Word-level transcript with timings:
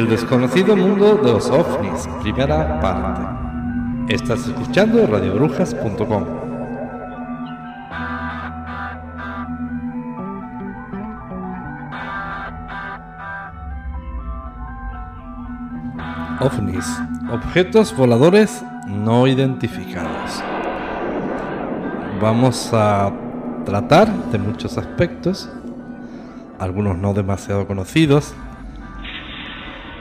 El 0.00 0.08
desconocido 0.08 0.74
mundo 0.74 1.16
de 1.16 1.30
los 1.30 1.50
ovnis, 1.50 2.08
primera 2.22 2.80
parte. 2.80 4.14
Estás 4.14 4.46
escuchando 4.48 5.06
radiobrujas.com. 5.06 6.24
OVNIs, 16.40 16.86
objetos 17.30 17.94
voladores 17.94 18.64
no 18.86 19.26
identificados. 19.26 20.42
Vamos 22.22 22.70
a 22.72 23.12
tratar 23.66 24.10
de 24.32 24.38
muchos 24.38 24.78
aspectos, 24.78 25.50
algunos 26.58 26.96
no 26.96 27.12
demasiado 27.12 27.66
conocidos, 27.66 28.34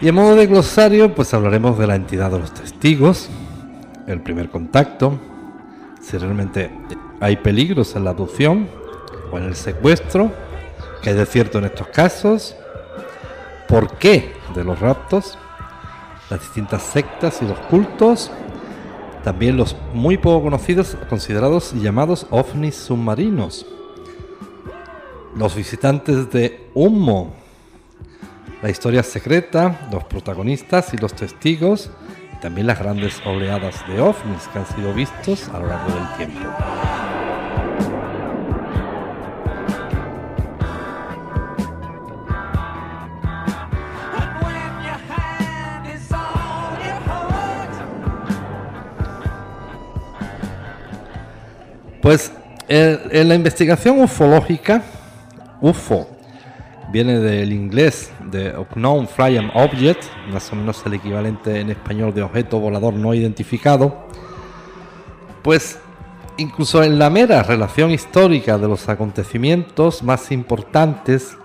y 0.02 0.08
en 0.08 0.16
modo 0.16 0.36
de 0.36 0.48
glosario, 0.48 1.14
pues 1.14 1.34
hablaremos 1.34 1.78
de 1.78 1.88
la 1.88 1.96
entidad 1.96 2.32
de 2.32 2.40
los 2.40 2.54
testigos, 2.54 3.30
el 4.08 4.22
primer 4.22 4.50
contacto, 4.50 5.20
si 6.02 6.18
realmente 6.18 6.72
hay 7.20 7.36
peligros 7.38 7.96
en 7.96 8.06
la 8.06 8.12
adopción 8.12 8.70
o 9.32 9.38
en 9.38 9.44
el 9.44 9.56
secuestro, 9.56 10.32
que 11.02 11.10
hay 11.10 11.16
de 11.16 11.26
cierto 11.26 11.58
en 11.58 11.66
estos 11.66 11.88
casos, 11.88 12.56
por 13.68 13.98
qué 13.98 14.34
de 14.56 14.64
los 14.64 14.80
raptos, 14.80 15.38
las 16.30 16.40
distintas 16.40 16.82
sectas 16.82 17.42
y 17.42 17.46
los 17.46 17.60
cultos, 17.60 18.32
también 19.24 19.58
los 19.58 19.76
muy 19.94 20.18
poco 20.18 20.44
conocidos, 20.44 20.96
considerados 21.10 21.74
llamados 21.74 22.26
ovnis 22.30 22.76
submarinos, 22.76 23.66
los 25.36 25.56
visitantes 25.56 26.32
de 26.32 26.70
Humo, 26.74 27.34
la 28.62 28.70
historia 28.70 29.04
secreta, 29.04 29.88
los 29.92 30.04
protagonistas 30.04 30.94
y 30.94 30.98
los 30.98 31.14
testigos, 31.14 31.92
también 32.42 32.68
las 32.68 32.80
grandes 32.80 33.22
oleadas 33.26 33.88
de 33.88 34.02
ovnis 34.02 34.48
que 34.52 34.60
han 34.60 34.68
sido 34.68 34.94
vistos 34.94 35.48
a 35.50 35.60
lo 35.60 35.68
largo 35.68 35.94
del 35.94 36.18
tiempo. 36.18 36.50
Pues 52.02 52.32
eh, 52.70 52.98
en 53.12 53.28
la 53.28 53.36
investigación 53.36 54.02
ufológica, 54.02 54.82
UFO 55.62 56.19
viene 56.92 57.20
del 57.20 57.54
inglés 57.54 58.12
de 58.32 58.54
Unknown 58.58 59.08
Flying 59.08 59.52
Object, 59.54 60.04
más 60.32 60.52
o 60.52 60.56
menos 60.56 60.84
el 60.86 60.96
equivalente 60.96 61.60
en 61.60 61.70
español 61.70 62.14
de 62.14 62.24
objeto 62.24 62.60
volador 62.60 62.94
no 62.94 63.14
identificado, 63.14 64.08
pues 65.44 65.80
incluso 66.38 66.84
en 66.84 66.98
la 66.98 67.10
mera 67.10 67.44
relación 67.44 67.92
histórica 67.92 68.58
de 68.58 68.68
los 68.68 68.90
acontecimientos 68.90 70.02
más 70.04 70.32
importantes, 70.32 71.38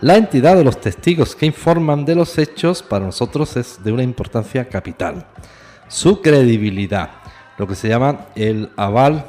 la 0.00 0.16
entidad 0.16 0.56
de 0.56 0.64
los 0.64 0.80
testigos 0.80 1.36
que 1.36 1.46
informan 1.46 2.06
de 2.06 2.14
los 2.14 2.38
hechos 2.38 2.82
para 2.82 3.04
nosotros 3.04 3.56
es 3.56 3.82
de 3.84 3.92
una 3.92 4.02
importancia 4.02 4.66
capital. 4.66 5.26
Su 5.88 6.22
credibilidad, 6.22 7.10
lo 7.58 7.66
que 7.66 7.74
se 7.74 7.88
llama 7.88 8.26
el 8.34 8.70
aval 8.76 9.26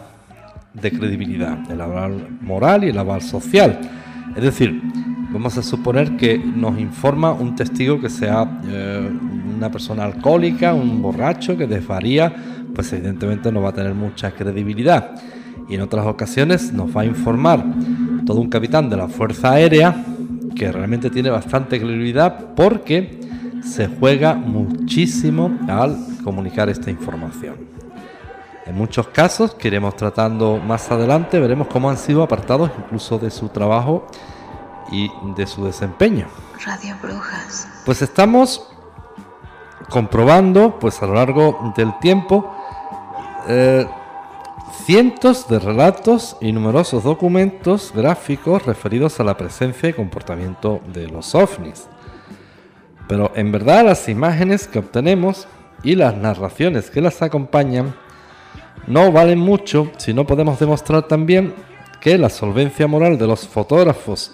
de 0.74 0.92
credibilidad, 0.92 1.60
el 1.70 1.82
aval 1.82 2.38
moral 2.40 2.86
y 2.86 2.90
el 2.90 2.98
aval 2.98 3.22
social. 3.22 3.82
Es 4.36 4.44
decir, 4.44 4.82
vamos 5.32 5.58
a 5.58 5.64
suponer 5.64 6.18
que 6.18 6.38
nos 6.38 6.78
informa 6.80 7.32
un 7.32 7.56
testigo 7.56 8.00
que 8.00 8.10
sea 8.10 8.62
eh, 8.68 9.10
una 9.58 9.72
persona 9.72 10.04
alcohólica, 10.04 10.74
un 10.74 11.02
borracho 11.02 11.58
que 11.58 11.68
desvaría, 11.68 12.34
pues 12.76 12.92
evidentemente 12.94 13.52
no 13.52 13.62
va 13.62 13.70
a 13.70 13.74
tener 13.74 13.94
mucha 13.94 14.32
credibilidad. 14.32 15.16
Y 15.70 15.76
en 15.76 15.82
otras 15.82 16.06
ocasiones 16.06 16.74
nos 16.74 16.96
va 16.96 17.02
a 17.02 17.06
informar 17.06 17.64
todo 18.26 18.42
un 18.42 18.50
capitán 18.50 18.90
de 18.90 18.98
la 18.98 19.08
Fuerza 19.08 19.54
Aérea 19.54 20.04
que 20.56 20.72
realmente 20.72 21.10
tiene 21.10 21.30
bastante 21.30 21.80
credibilidad 21.80 22.54
porque 22.56 23.20
se 23.64 23.88
juega 23.88 24.34
muchísimo 24.34 25.58
al 25.68 25.98
comunicar 26.24 26.70
esta 26.70 26.92
información. 26.92 27.56
En 28.66 28.76
muchos 28.76 29.08
casos 29.08 29.56
que 29.56 29.70
iremos 29.70 29.96
tratando 29.96 30.58
más 30.58 30.92
adelante, 30.92 31.40
veremos 31.40 31.68
cómo 31.68 31.90
han 31.90 31.98
sido 31.98 32.22
apartados 32.22 32.70
incluso 32.78 33.18
de 33.18 33.32
su 33.32 33.50
trabajo 33.50 34.08
y 34.92 35.12
de 35.36 35.48
su 35.48 35.66
desempeño. 35.66 36.28
Radio 36.66 36.96
Brujas. 37.02 37.68
Pues 37.86 38.02
estamos 38.02 38.68
comprobando, 39.90 40.80
pues 40.80 41.02
a 41.02 41.08
lo 41.08 41.16
largo 41.16 41.74
del 41.76 41.98
tiempo, 42.00 42.56
eh, 43.48 43.88
cientos 44.86 45.48
de 45.48 45.60
relatos 45.60 46.38
y 46.42 46.52
numerosos 46.52 47.04
documentos 47.04 47.92
gráficos 47.96 48.66
referidos 48.66 49.20
a 49.20 49.24
la 49.24 49.38
presencia 49.38 49.90
y 49.90 49.94
comportamiento 49.94 50.82
de 50.94 51.08
los 51.08 51.34
ovnis. 51.36 51.88
Pero 53.08 53.32
en 53.36 53.52
verdad 53.52 53.86
las 53.86 54.08
imágenes 54.08 54.68
que 54.68 54.80
obtenemos 54.80 55.48
y 55.84 55.96
las 55.96 56.16
narraciones 56.16 56.90
que 56.90 57.02
las 57.02 57.22
acompañan 57.22 57.96
no 58.88 59.12
valen 59.12 59.40
mucho 59.40 59.92
si 59.98 60.14
no 60.14 60.26
podemos 60.26 60.60
demostrar 60.60 61.04
también 61.08 61.54
que 62.00 62.18
la 62.18 62.30
solvencia 62.30 62.88
moral 62.88 63.18
de 63.18 63.28
los 63.28 63.48
fotógrafos 63.48 64.34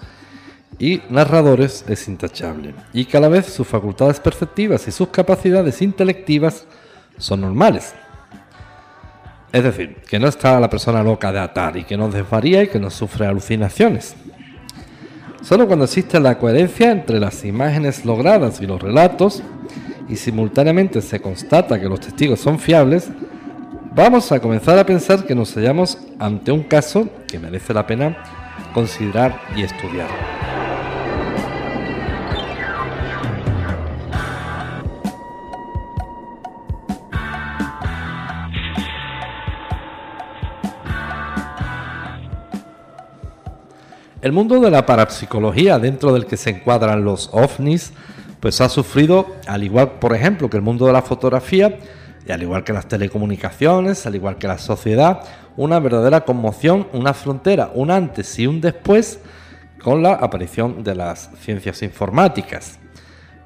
y 0.79 1.01
narradores 1.09 1.83
es 1.87 2.07
intachable 2.07 2.75
y 2.93 3.05
que 3.05 3.17
a 3.17 3.19
la 3.19 3.29
vez 3.29 3.47
sus 3.47 3.67
facultades 3.67 4.19
perceptivas 4.19 4.87
y 4.87 4.91
sus 4.91 5.09
capacidades 5.09 5.81
intelectivas 5.81 6.65
son 7.17 7.41
normales. 7.41 7.93
Es 9.51 9.63
decir, 9.63 9.97
que 10.07 10.19
no 10.19 10.27
está 10.27 10.59
la 10.59 10.69
persona 10.69 11.01
loca 11.01 11.31
de 11.31 11.39
atar 11.39 11.77
y 11.77 11.83
que 11.83 11.97
no 11.97 12.09
desvaría 12.09 12.63
y 12.63 12.67
que 12.67 12.79
no 12.79 12.89
sufre 12.89 13.25
alucinaciones. 13.25 14.15
Solo 15.41 15.65
cuando 15.65 15.85
existe 15.85 16.19
la 16.19 16.37
coherencia 16.37 16.91
entre 16.91 17.19
las 17.19 17.45
imágenes 17.45 18.03
logradas 18.03 18.59
y 18.61 18.67
los 18.67 18.81
relatos 18.81 19.41
y 20.09 20.15
simultáneamente 20.15 21.01
se 21.01 21.21
constata 21.21 21.79
que 21.79 21.87
los 21.87 22.01
testigos 22.01 22.39
son 22.39 22.59
fiables, 22.59 23.09
vamos 23.95 24.31
a 24.31 24.39
comenzar 24.39 24.77
a 24.77 24.85
pensar 24.85 25.25
que 25.25 25.35
nos 25.35 25.55
hallamos 25.55 25.97
ante 26.19 26.51
un 26.51 26.63
caso 26.63 27.09
que 27.27 27.39
merece 27.39 27.73
la 27.73 27.87
pena 27.87 28.17
considerar 28.73 29.39
y 29.55 29.63
estudiar. 29.63 30.56
El 44.27 44.33
mundo 44.33 44.59
de 44.59 44.69
la 44.69 44.85
parapsicología, 44.85 45.79
dentro 45.79 46.11
del 46.11 46.25
que 46.25 46.35
se 46.35 46.49
encuadran 46.49 47.05
los 47.05 47.29
ovnis, 47.31 47.93
pues 48.41 48.59
ha 48.59 48.67
sufrido, 48.67 49.37
al 49.47 49.63
igual, 49.63 49.91
por 50.01 50.13
ejemplo, 50.13 50.49
que 50.49 50.57
el 50.57 50.63
mundo 50.63 50.85
de 50.85 50.91
la 50.91 51.01
fotografía, 51.01 51.79
y 52.27 52.31
al 52.33 52.43
igual 52.43 52.65
que 52.65 52.73
las 52.73 52.89
telecomunicaciones, 52.89 54.05
al 54.05 54.15
igual 54.15 54.37
que 54.37 54.49
la 54.49 54.57
sociedad, 54.57 55.21
una 55.55 55.79
verdadera 55.79 56.25
conmoción, 56.25 56.89
una 56.91 57.13
frontera, 57.13 57.71
un 57.73 57.89
antes 57.89 58.37
y 58.37 58.47
un 58.47 58.59
después 58.59 59.21
con 59.81 60.03
la 60.03 60.15
aparición 60.15 60.83
de 60.83 60.95
las 60.95 61.29
ciencias 61.39 61.81
informáticas. 61.81 62.79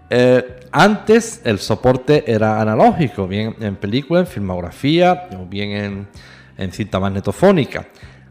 Eh, 0.09 0.61
antes 0.71 1.41
el 1.43 1.59
soporte 1.59 2.23
era 2.25 2.59
analógico, 2.59 3.27
bien 3.27 3.55
en 3.59 3.75
película, 3.75 4.21
en 4.21 4.25
filmografía 4.25 5.29
o 5.39 5.45
bien 5.45 5.69
en, 5.73 6.07
en 6.57 6.71
cinta 6.71 6.99
magnetofónica. 6.99 7.85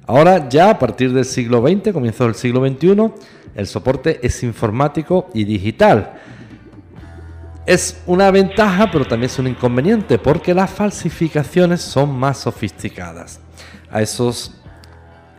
Ahora 0.07 0.49
ya 0.49 0.71
a 0.71 0.79
partir 0.79 1.13
del 1.13 1.25
siglo 1.25 1.61
XX, 1.61 1.93
comienzo 1.93 2.25
del 2.25 2.35
siglo 2.35 2.67
XXI, 2.67 3.13
el 3.55 3.67
soporte 3.67 4.21
es 4.23 4.43
informático 4.43 5.29
y 5.35 5.45
digital 5.45 6.21
es 7.71 8.03
una 8.07 8.33
ventaja, 8.33 8.91
pero 8.91 9.05
también 9.05 9.31
es 9.31 9.39
un 9.39 9.47
inconveniente, 9.47 10.19
porque 10.19 10.55
las 10.55 10.71
falsificaciones 10.71 11.81
son 11.81 12.13
más 12.19 12.39
sofisticadas. 12.39 13.39
A 13.91 14.03
esos 14.03 14.57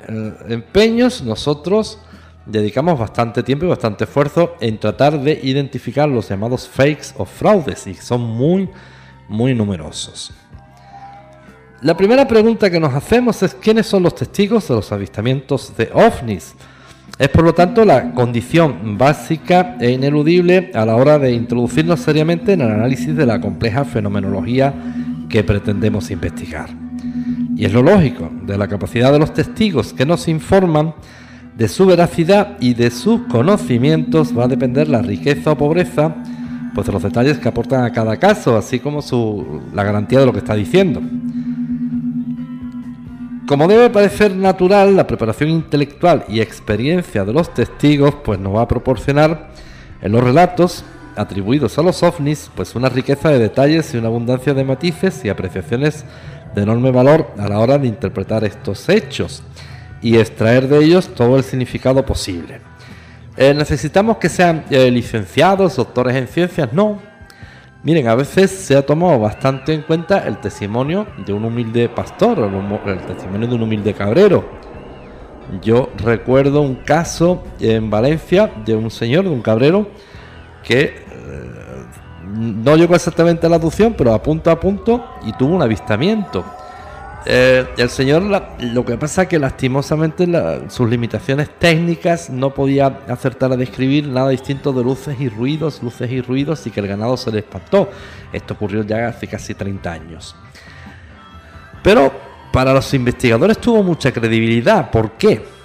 eh, 0.07 0.33
empeños 0.47 1.21
nosotros 1.23 1.99
dedicamos 2.45 2.97
bastante 2.97 3.43
tiempo 3.43 3.65
y 3.65 3.69
bastante 3.69 4.05
esfuerzo 4.05 4.55
en 4.61 4.79
tratar 4.79 5.19
de 5.19 5.41
identificar 5.43 6.07
los 6.07 6.29
llamados 6.29 6.69
fakes 6.69 7.07
o 7.17 7.25
fraudes, 7.25 7.85
y 7.87 7.95
son 7.95 8.21
muy, 8.21 8.69
muy 9.27 9.53
numerosos. 9.53 10.31
La 11.81 11.97
primera 11.97 12.27
pregunta 12.27 12.69
que 12.69 12.79
nos 12.79 12.93
hacemos 12.93 13.41
es 13.41 13.55
quiénes 13.55 13.87
son 13.87 14.03
los 14.03 14.13
testigos 14.13 14.67
de 14.67 14.75
los 14.75 14.91
avistamientos 14.91 15.75
de 15.75 15.89
ovnis. 15.91 16.53
Es 17.17 17.27
por 17.29 17.43
lo 17.43 17.55
tanto 17.55 17.83
la 17.83 18.13
condición 18.13 18.99
básica 18.99 19.77
e 19.79 19.89
ineludible 19.89 20.69
a 20.75 20.85
la 20.85 20.95
hora 20.95 21.17
de 21.17 21.31
introducirnos 21.31 22.01
seriamente 22.01 22.53
en 22.53 22.61
el 22.61 22.69
análisis 22.69 23.15
de 23.15 23.25
la 23.25 23.41
compleja 23.41 23.83
fenomenología 23.83 24.75
que 25.27 25.43
pretendemos 25.43 26.11
investigar. 26.11 26.69
Y 27.55 27.65
es 27.65 27.73
lo 27.73 27.81
lógico, 27.81 28.29
de 28.43 28.59
la 28.59 28.67
capacidad 28.67 29.11
de 29.11 29.17
los 29.17 29.33
testigos 29.33 29.91
que 29.91 30.05
nos 30.05 30.27
informan, 30.27 30.93
de 31.57 31.67
su 31.67 31.87
veracidad 31.87 32.57
y 32.59 32.75
de 32.75 32.91
sus 32.91 33.21
conocimientos 33.21 34.37
va 34.37 34.43
a 34.43 34.47
depender 34.47 34.87
la 34.87 35.01
riqueza 35.01 35.53
o 35.53 35.57
pobreza 35.57 36.15
pues 36.75 36.85
de 36.85 36.93
los 36.93 37.01
detalles 37.01 37.39
que 37.39 37.49
aportan 37.49 37.83
a 37.83 37.91
cada 37.91 38.17
caso, 38.17 38.55
así 38.55 38.79
como 38.79 39.01
la 39.73 39.83
garantía 39.83 40.19
de 40.19 40.27
lo 40.27 40.31
que 40.31 40.39
está 40.39 40.53
diciendo. 40.53 41.01
Como 43.51 43.67
debe 43.67 43.89
parecer 43.89 44.33
natural, 44.33 44.95
la 44.95 45.05
preparación 45.05 45.49
intelectual 45.49 46.23
y 46.29 46.39
experiencia 46.39 47.25
de 47.25 47.33
los 47.33 47.53
testigos 47.53 48.15
pues 48.23 48.39
nos 48.39 48.55
va 48.55 48.61
a 48.61 48.67
proporcionar 48.69 49.49
en 50.01 50.13
los 50.13 50.23
relatos 50.23 50.85
atribuidos 51.17 51.77
a 51.77 51.81
los 51.81 52.01
ovnis 52.01 52.49
pues 52.55 52.75
una 52.75 52.87
riqueza 52.87 53.27
de 53.27 53.39
detalles 53.39 53.93
y 53.93 53.97
una 53.97 54.07
abundancia 54.07 54.53
de 54.53 54.63
matices 54.63 55.25
y 55.25 55.27
apreciaciones 55.27 56.05
de 56.55 56.61
enorme 56.61 56.91
valor 56.91 57.27
a 57.37 57.49
la 57.49 57.59
hora 57.59 57.77
de 57.77 57.87
interpretar 57.87 58.45
estos 58.45 58.87
hechos 58.87 59.43
y 60.01 60.17
extraer 60.17 60.69
de 60.69 60.85
ellos 60.85 61.09
todo 61.09 61.35
el 61.35 61.43
significado 61.43 62.05
posible. 62.05 62.61
Eh, 63.35 63.53
¿Necesitamos 63.53 64.15
que 64.15 64.29
sean 64.29 64.63
eh, 64.69 64.89
licenciados, 64.89 65.75
doctores 65.75 66.15
en 66.15 66.29
ciencias? 66.29 66.71
No, 66.71 67.01
Miren, 67.83 68.07
a 68.07 68.13
veces 68.13 68.51
se 68.51 68.77
ha 68.77 68.85
tomado 68.85 69.19
bastante 69.19 69.73
en 69.73 69.81
cuenta 69.81 70.27
el 70.27 70.37
testimonio 70.39 71.07
de 71.25 71.33
un 71.33 71.45
humilde 71.45 71.89
pastor, 71.89 72.37
el, 72.85 72.99
testimonio 73.07 73.47
de 73.47 73.55
un 73.55 73.63
humilde 73.63 73.95
cabrero. 73.95 74.45
Yo 75.63 75.89
recuerdo 75.97 76.61
un 76.61 76.75
caso 76.75 77.43
en 77.59 77.89
Valencia 77.89 78.51
de 78.63 78.75
un 78.75 78.91
señor, 78.91 79.23
de 79.23 79.31
un 79.31 79.41
cabrero, 79.41 79.87
que 80.63 80.83
eh, 80.83 80.95
no 82.23 82.75
llegó 82.75 82.93
exactamente 82.93 83.47
a 83.47 83.49
la 83.49 83.55
aducción, 83.55 83.95
pero 83.97 84.13
a 84.13 84.21
punto 84.21 84.51
a 84.51 84.59
punto 84.59 85.03
y 85.25 85.33
tuvo 85.33 85.55
un 85.55 85.63
avistamiento. 85.63 86.45
Eh, 87.25 87.67
el 87.77 87.89
señor, 87.89 88.23
lo 88.59 88.85
que 88.85 88.97
pasa 88.97 89.23
es 89.23 89.27
que 89.27 89.37
lastimosamente 89.37 90.27
sus 90.69 90.89
limitaciones 90.89 91.49
técnicas 91.59 92.29
no 92.29 92.53
podía 92.53 92.99
acertar 93.07 93.51
a 93.51 93.57
describir 93.57 94.07
nada 94.07 94.29
distinto 94.29 94.73
de 94.73 94.83
luces 94.83 95.19
y 95.19 95.29
ruidos, 95.29 95.83
luces 95.83 96.09
y 96.09 96.21
ruidos, 96.21 96.65
y 96.65 96.71
que 96.71 96.79
el 96.79 96.87
ganado 96.87 97.15
se 97.17 97.31
le 97.31 97.39
espantó. 97.39 97.89
Esto 98.33 98.55
ocurrió 98.55 98.83
ya 98.83 99.07
hace 99.07 99.27
casi 99.27 99.53
30 99.53 99.91
años. 99.91 100.35
Pero 101.83 102.11
para 102.51 102.73
los 102.73 102.93
investigadores 102.93 103.59
tuvo 103.59 103.83
mucha 103.83 104.11
credibilidad. 104.11 104.89
¿Por 104.89 105.11
qué? 105.11 105.60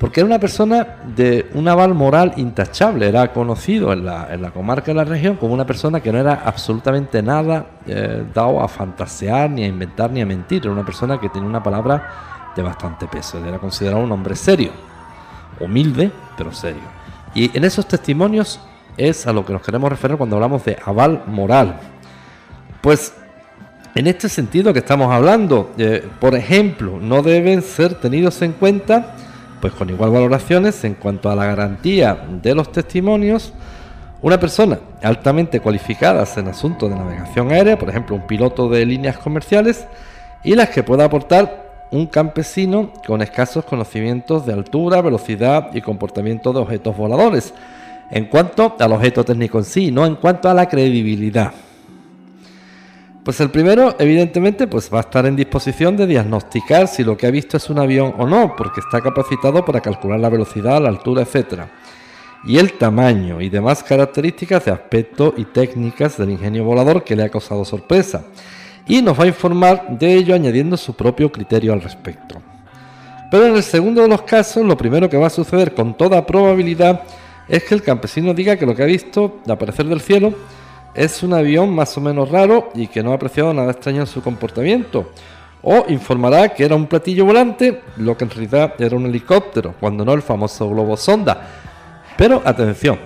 Porque 0.00 0.20
era 0.20 0.26
una 0.26 0.38
persona 0.38 0.96
de 1.14 1.50
un 1.52 1.68
aval 1.68 1.94
moral 1.94 2.32
intachable, 2.38 3.06
era 3.06 3.34
conocido 3.34 3.92
en 3.92 4.06
la, 4.06 4.50
comarca 4.50 4.86
de 4.86 4.94
la 4.94 5.04
región 5.04 5.36
como 5.36 5.52
una 5.52 5.66
persona 5.66 6.00
que 6.00 6.10
no 6.10 6.18
era 6.18 6.40
absolutamente 6.42 7.22
nada 7.22 7.66
eh, 7.86 8.24
dado 8.32 8.62
a 8.62 8.66
fantasear, 8.66 9.50
ni 9.50 9.62
a 9.62 9.66
inventar, 9.66 10.10
ni 10.10 10.22
a 10.22 10.26
mentir, 10.26 10.62
era 10.62 10.72
una 10.72 10.86
persona 10.86 11.20
que 11.20 11.28
tenía 11.28 11.46
una 11.46 11.62
palabra 11.62 12.52
de 12.56 12.62
bastante 12.62 13.06
peso, 13.08 13.44
era 13.44 13.58
considerado 13.58 14.02
un 14.02 14.10
hombre 14.10 14.34
serio, 14.36 14.70
humilde, 15.60 16.10
pero 16.34 16.50
serio. 16.50 16.80
Y 17.34 17.54
en 17.54 17.64
esos 17.64 17.86
testimonios 17.86 18.58
es 18.96 19.26
a 19.26 19.34
lo 19.34 19.44
que 19.44 19.52
nos 19.52 19.60
queremos 19.60 19.90
referir 19.90 20.16
cuando 20.16 20.36
hablamos 20.36 20.64
de 20.64 20.78
aval 20.82 21.24
moral. 21.26 21.78
Pues 22.80 23.12
en 23.94 24.06
este 24.06 24.30
sentido 24.30 24.72
que 24.72 24.78
estamos 24.78 25.12
hablando, 25.12 25.72
eh, 25.76 26.08
por 26.18 26.34
ejemplo, 26.34 26.98
no 26.98 27.22
deben 27.22 27.60
ser 27.60 27.96
tenidos 27.96 28.40
en 28.40 28.52
cuenta 28.52 29.14
pues 29.60 29.72
con 29.74 29.90
igual 29.90 30.10
valoraciones 30.10 30.82
en 30.84 30.94
cuanto 30.94 31.30
a 31.30 31.36
la 31.36 31.46
garantía 31.46 32.26
de 32.42 32.54
los 32.54 32.72
testimonios, 32.72 33.52
una 34.22 34.38
persona 34.38 34.78
altamente 35.02 35.60
cualificada 35.60 36.26
en 36.36 36.48
asuntos 36.48 36.90
de 36.90 36.96
navegación 36.96 37.50
aérea, 37.50 37.78
por 37.78 37.88
ejemplo 37.88 38.16
un 38.16 38.26
piloto 38.26 38.68
de 38.68 38.84
líneas 38.84 39.18
comerciales, 39.18 39.86
y 40.42 40.54
las 40.54 40.70
que 40.70 40.82
pueda 40.82 41.04
aportar 41.04 41.88
un 41.90 42.06
campesino 42.06 42.92
con 43.06 43.20
escasos 43.22 43.64
conocimientos 43.64 44.46
de 44.46 44.52
altura, 44.52 45.02
velocidad 45.02 45.70
y 45.74 45.80
comportamiento 45.80 46.52
de 46.52 46.60
objetos 46.60 46.96
voladores, 46.96 47.52
en 48.10 48.26
cuanto 48.26 48.76
al 48.78 48.92
objeto 48.92 49.24
técnico 49.24 49.58
en 49.58 49.64
sí, 49.64 49.90
no 49.90 50.06
en 50.06 50.16
cuanto 50.16 50.48
a 50.48 50.54
la 50.54 50.68
credibilidad. 50.68 51.52
Pues 53.24 53.38
el 53.40 53.50
primero, 53.50 53.96
evidentemente, 53.98 54.66
pues 54.66 54.90
va 54.92 54.98
a 54.98 55.02
estar 55.02 55.26
en 55.26 55.36
disposición 55.36 55.94
de 55.94 56.06
diagnosticar 56.06 56.88
si 56.88 57.04
lo 57.04 57.18
que 57.18 57.26
ha 57.26 57.30
visto 57.30 57.58
es 57.58 57.68
un 57.68 57.78
avión 57.78 58.14
o 58.16 58.26
no, 58.26 58.56
porque 58.56 58.80
está 58.80 59.02
capacitado 59.02 59.62
para 59.62 59.80
calcular 59.80 60.18
la 60.18 60.30
velocidad, 60.30 60.80
la 60.80 60.88
altura, 60.88 61.22
etcétera, 61.22 61.70
y 62.46 62.56
el 62.56 62.78
tamaño 62.78 63.42
y 63.42 63.50
demás 63.50 63.82
características 63.82 64.64
de 64.64 64.70
aspecto 64.70 65.34
y 65.36 65.44
técnicas 65.44 66.16
del 66.16 66.30
ingenio 66.30 66.64
volador 66.64 67.04
que 67.04 67.14
le 67.14 67.24
ha 67.24 67.28
causado 67.28 67.62
sorpresa, 67.66 68.24
y 68.88 69.02
nos 69.02 69.20
va 69.20 69.24
a 69.24 69.28
informar 69.28 69.98
de 69.98 70.14
ello 70.14 70.34
añadiendo 70.34 70.78
su 70.78 70.94
propio 70.94 71.30
criterio 71.30 71.74
al 71.74 71.82
respecto. 71.82 72.40
Pero 73.30 73.46
en 73.46 73.54
el 73.54 73.62
segundo 73.62 74.00
de 74.00 74.08
los 74.08 74.22
casos, 74.22 74.64
lo 74.64 74.78
primero 74.78 75.10
que 75.10 75.18
va 75.18 75.26
a 75.26 75.30
suceder 75.30 75.74
con 75.74 75.94
toda 75.94 76.24
probabilidad 76.24 77.02
es 77.48 77.64
que 77.64 77.74
el 77.74 77.82
campesino 77.82 78.32
diga 78.32 78.56
que 78.56 78.64
lo 78.64 78.74
que 78.74 78.82
ha 78.82 78.86
visto 78.86 79.40
aparecer 79.46 79.84
del 79.86 80.00
cielo 80.00 80.32
es 80.94 81.22
un 81.22 81.34
avión 81.34 81.74
más 81.74 81.96
o 81.96 82.00
menos 82.00 82.30
raro 82.30 82.70
y 82.74 82.86
que 82.86 83.02
no 83.02 83.12
ha 83.12 83.14
apreciado 83.14 83.52
nada 83.54 83.72
extraño 83.72 84.00
en 84.00 84.06
su 84.06 84.22
comportamiento. 84.22 85.12
O 85.62 85.84
informará 85.88 86.48
que 86.48 86.64
era 86.64 86.74
un 86.74 86.86
platillo 86.86 87.26
volante, 87.26 87.82
lo 87.98 88.16
que 88.16 88.24
en 88.24 88.30
realidad 88.30 88.74
era 88.78 88.96
un 88.96 89.06
helicóptero, 89.06 89.74
cuando 89.78 90.04
no 90.04 90.14
el 90.14 90.22
famoso 90.22 90.68
globo 90.70 90.96
sonda. 90.96 91.46
Pero 92.16 92.42
atención, 92.44 92.98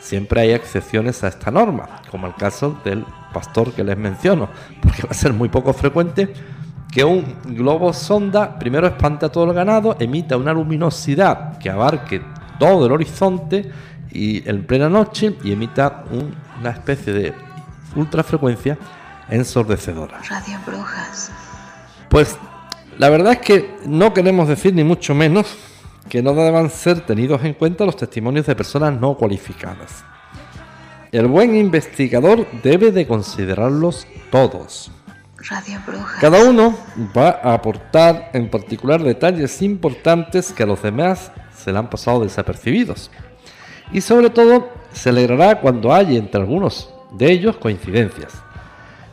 siempre 0.00 0.42
hay 0.42 0.50
excepciones 0.52 1.24
a 1.24 1.28
esta 1.28 1.50
norma, 1.50 2.02
como 2.10 2.26
el 2.26 2.34
caso 2.34 2.78
del 2.84 3.04
pastor 3.32 3.72
que 3.72 3.84
les 3.84 3.96
menciono, 3.96 4.48
porque 4.82 5.02
va 5.02 5.10
a 5.10 5.14
ser 5.14 5.32
muy 5.32 5.48
poco 5.48 5.72
frecuente 5.72 6.32
que 6.92 7.02
un 7.02 7.24
globo 7.44 7.94
sonda 7.94 8.58
primero 8.58 8.86
espante 8.86 9.24
a 9.24 9.30
todo 9.30 9.44
el 9.44 9.54
ganado, 9.54 9.96
emita 9.98 10.36
una 10.36 10.52
luminosidad 10.52 11.56
que 11.58 11.70
abarque 11.70 12.20
todo 12.58 12.84
el 12.84 12.92
horizonte 12.92 13.70
y 14.10 14.46
en 14.46 14.66
plena 14.66 14.90
noche 14.90 15.36
y 15.42 15.52
emita 15.52 16.04
una 16.60 16.70
especie 16.70 17.12
de 17.12 17.34
ultrafrecuencia 17.96 18.78
ensordecedora. 19.28 20.20
Radio 20.28 20.58
Brujas. 20.66 21.30
Pues 22.08 22.36
la 22.98 23.08
verdad 23.08 23.32
es 23.32 23.38
que 23.38 23.76
no 23.86 24.12
queremos 24.12 24.48
decir 24.48 24.74
ni 24.74 24.84
mucho 24.84 25.14
menos 25.14 25.56
que 26.08 26.22
no 26.22 26.34
deban 26.34 26.68
ser 26.68 27.00
tenidos 27.00 27.42
en 27.44 27.54
cuenta 27.54 27.86
los 27.86 27.96
testimonios 27.96 28.46
de 28.46 28.54
personas 28.54 28.92
no 29.00 29.16
cualificadas. 29.16 30.04
El 31.10 31.26
buen 31.26 31.54
investigador 31.56 32.46
debe 32.62 32.90
de 32.90 33.06
considerarlos 33.06 34.06
todos. 34.30 34.90
Radio 35.48 35.80
Brujas. 35.86 36.20
Cada 36.20 36.44
uno 36.44 36.76
va 37.16 37.40
a 37.42 37.54
aportar 37.54 38.30
en 38.32 38.48
particular 38.48 39.02
detalles 39.02 39.60
importantes 39.62 40.52
que 40.52 40.62
a 40.62 40.66
los 40.66 40.82
demás 40.82 41.32
se 41.56 41.72
le 41.72 41.78
han 41.78 41.90
pasado 41.90 42.20
desapercibidos 42.20 43.10
y 43.92 44.00
sobre 44.00 44.30
todo 44.30 44.68
se 44.92 45.08
alegrará 45.08 45.60
cuando 45.60 45.92
haya 45.92 46.18
entre 46.18 46.40
algunos 46.40 46.90
de 47.12 47.30
ellos 47.30 47.56
coincidencias, 47.56 48.32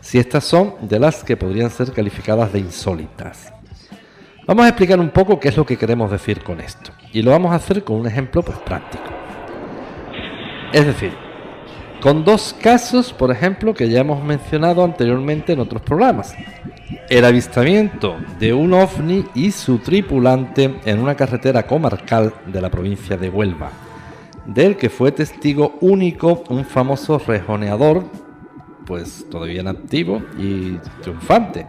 si 0.01 0.17
estas 0.17 0.43
son 0.43 0.75
de 0.81 0.99
las 0.99 1.23
que 1.23 1.37
podrían 1.37 1.69
ser 1.69 1.91
calificadas 1.91 2.51
de 2.53 2.59
insólitas. 2.59 3.53
Vamos 4.47 4.65
a 4.65 4.69
explicar 4.69 4.99
un 4.99 5.09
poco 5.09 5.39
qué 5.39 5.49
es 5.49 5.57
lo 5.57 5.65
que 5.65 5.77
queremos 5.77 6.09
decir 6.09 6.43
con 6.43 6.59
esto, 6.59 6.91
y 7.13 7.21
lo 7.21 7.31
vamos 7.31 7.51
a 7.51 7.55
hacer 7.55 7.83
con 7.83 7.97
un 7.97 8.07
ejemplo 8.07 8.41
pues, 8.41 8.57
práctico. 8.59 9.09
Es 10.73 10.85
decir, 10.85 11.13
con 12.01 12.23
dos 12.23 12.55
casos, 12.61 13.11
por 13.11 13.31
ejemplo, 13.31 13.73
que 13.73 13.89
ya 13.89 14.01
hemos 14.01 14.23
mencionado 14.23 14.83
anteriormente 14.83 15.53
en 15.53 15.59
otros 15.59 15.81
programas. 15.81 16.33
El 17.09 17.25
avistamiento 17.25 18.17
de 18.39 18.53
un 18.53 18.73
ovni 18.73 19.25
y 19.33 19.51
su 19.51 19.79
tripulante 19.79 20.75
en 20.85 20.99
una 20.99 21.15
carretera 21.15 21.63
comarcal 21.63 22.33
de 22.45 22.61
la 22.61 22.69
provincia 22.69 23.17
de 23.17 23.29
Huelva 23.29 23.88
del 24.53 24.77
que 24.77 24.89
fue 24.89 25.11
testigo 25.11 25.77
único 25.81 26.43
un 26.49 26.65
famoso 26.65 27.19
rejoneador, 27.19 28.03
pues 28.85 29.25
todavía 29.29 29.61
en 29.61 29.67
activo 29.67 30.21
y 30.39 30.77
triunfante, 31.01 31.67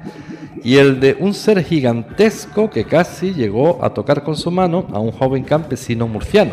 y 0.64 0.76
el 0.76 0.98
de 0.98 1.16
un 1.20 1.34
ser 1.34 1.62
gigantesco 1.62 2.70
que 2.70 2.84
casi 2.84 3.34
llegó 3.34 3.84
a 3.84 3.92
tocar 3.92 4.24
con 4.24 4.36
su 4.36 4.50
mano 4.50 4.86
a 4.92 4.98
un 4.98 5.12
joven 5.12 5.44
campesino 5.44 6.08
murciano. 6.08 6.52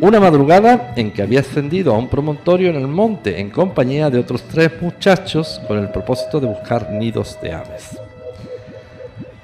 Una 0.00 0.20
madrugada 0.20 0.92
en 0.94 1.10
que 1.10 1.22
había 1.22 1.40
ascendido 1.40 1.94
a 1.94 1.98
un 1.98 2.08
promontorio 2.08 2.70
en 2.70 2.76
el 2.76 2.86
monte 2.86 3.40
en 3.40 3.50
compañía 3.50 4.10
de 4.10 4.18
otros 4.18 4.42
tres 4.42 4.70
muchachos 4.80 5.60
con 5.66 5.78
el 5.78 5.90
propósito 5.90 6.38
de 6.38 6.46
buscar 6.46 6.92
nidos 6.92 7.36
de 7.42 7.52
aves. 7.52 7.98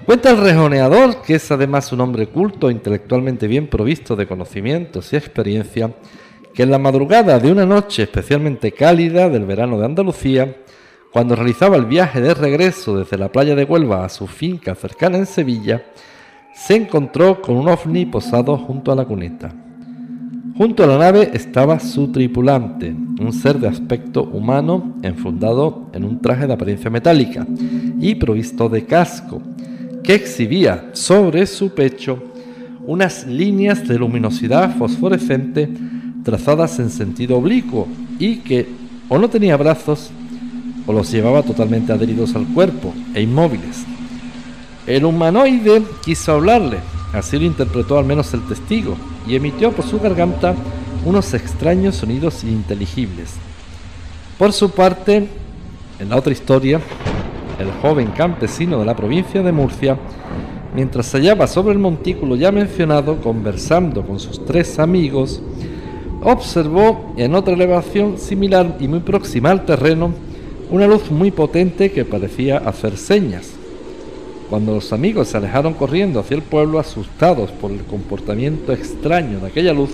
Cuenta 0.07 0.31
el 0.31 0.37
rejoneador, 0.37 1.23
que 1.23 1.37
es 1.37 1.51
además 1.51 1.91
un 1.91 2.03
hombre 2.03 2.27
culto, 2.27 2.71
intelectualmente 2.71 3.49
bien 3.49 3.69
provisto 3.69 4.15
de 4.17 4.27
conocimientos 4.27 5.11
y 5.13 5.17
experiencia, 5.17 5.95
que 6.53 6.65
en 6.65 6.71
la 6.71 6.79
madrugada 6.79 7.39
de 7.39 7.51
una 7.51 7.65
noche 7.65 8.03
especialmente 8.03 8.73
cálida 8.73 9.31
del 9.31 9.47
verano 9.47 9.79
de 9.79 9.87
Andalucía, 9.87 10.57
cuando 11.11 11.35
realizaba 11.35 11.77
el 11.77 11.87
viaje 11.87 12.21
de 12.21 12.35
regreso 12.35 12.99
desde 12.99 13.17
la 13.17 13.33
playa 13.33 13.55
de 13.55 13.65
Huelva 13.65 14.05
a 14.05 14.11
su 14.11 14.27
finca 14.27 14.75
cercana 14.75 15.17
en 15.17 15.25
Sevilla, 15.25 15.87
se 16.55 16.77
encontró 16.77 17.41
con 17.41 17.57
un 17.57 17.69
ovni 17.69 18.05
posado 18.05 18.59
junto 18.59 18.93
a 18.93 18.97
la 18.97 19.07
cuneta. 19.07 19.55
Junto 20.59 20.85
a 20.85 20.87
la 20.87 20.99
nave 20.99 21.31
estaba 21.33 21.81
su 21.81 22.13
tripulante, 22.13 22.91
un 22.91 23.33
ser 23.33 23.59
de 23.59 23.69
aspecto 23.69 24.25
humano 24.25 24.97
enfundado 25.03 25.89
en 25.95 26.05
un 26.05 26.21
traje 26.21 26.47
de 26.47 26.53
apariencia 26.53 26.91
metálica 26.91 27.47
y 27.99 28.15
provisto 28.17 28.69
de 28.69 28.85
casco, 28.85 29.41
que 30.05 30.15
exhibía 30.15 30.91
sobre 30.93 31.47
su 31.47 31.71
pecho 31.71 32.23
unas 32.87 33.27
líneas 33.27 33.89
de 33.89 33.99
luminosidad 33.99 34.77
fosforescente 34.77 35.69
trazadas 36.23 36.79
en 36.79 36.91
sentido 36.91 37.39
oblicuo, 37.39 37.89
y 38.19 38.37
que 38.37 38.69
o 39.09 39.19
no 39.19 39.29
tenía 39.29 39.57
brazos 39.57 40.11
o 40.87 40.93
los 40.93 41.11
llevaba 41.11 41.43
totalmente 41.43 41.93
adheridos 41.93 42.35
al 42.35 42.47
cuerpo 42.47 42.93
e 43.15 43.23
inmóviles. 43.23 43.85
El 44.87 45.05
humanoide 45.05 45.83
quiso 46.05 46.33
hablarle, 46.33 46.79
así 47.13 47.39
lo 47.39 47.45
interpretó 47.45 47.99
al 47.99 48.05
menos 48.05 48.33
el 48.35 48.47
testigo, 48.47 48.97
y 49.27 49.35
emitió 49.35 49.73
por 49.73 49.87
su 49.87 49.99
garganta 49.99 50.55
unos 51.05 51.33
extraños 51.35 51.97
sonidos 51.97 52.45
ininteligibles. 52.45 53.31
Por 54.39 54.53
su 54.53 54.71
parte, 54.71 55.29
en 55.99 56.09
la 56.09 56.17
otra 56.17 56.33
historia, 56.33 56.81
el 57.59 57.71
joven 57.83 58.09
campesino 58.09 58.79
de 58.79 58.85
la 58.85 58.97
provincia 58.97 59.43
de 59.43 59.53
Murcia, 59.53 59.97
mientras 60.75 61.07
se 61.07 61.19
hallaba 61.19 61.47
sobre 61.47 61.73
el 61.73 61.79
montículo 61.79 62.37
ya 62.37 62.53
mencionado, 62.53 63.21
conversando 63.21 64.07
con 64.07 64.19
sus 64.19 64.45
tres 64.45 64.79
amigos, 64.79 65.43
observó 66.23 67.13
en 67.17 67.35
otra 67.35 67.55
elevación 67.55 68.19
similar 68.19 68.77
y 68.81 68.89
muy 68.89 69.01
próxima 69.01 69.51
al 69.51 69.65
terreno 69.65 70.13
una 70.71 70.87
luz 70.87 71.11
muy 71.11 71.31
potente 71.31 71.93
que 71.93 72.05
parecía 72.05 72.59
hacer 72.59 72.97
señas. 72.97 73.53
Cuando 74.49 74.75
los 74.75 74.93
amigos 74.93 75.29
se 75.29 75.37
alejaron 75.37 75.75
corriendo 75.75 76.21
hacia 76.21 76.37
el 76.37 76.43
pueblo 76.43 76.79
asustados 76.79 77.51
por 77.51 77.71
el 77.71 77.85
comportamiento 77.85 78.73
extraño 78.73 79.41
de 79.41 79.47
aquella 79.47 79.73
luz, 79.73 79.91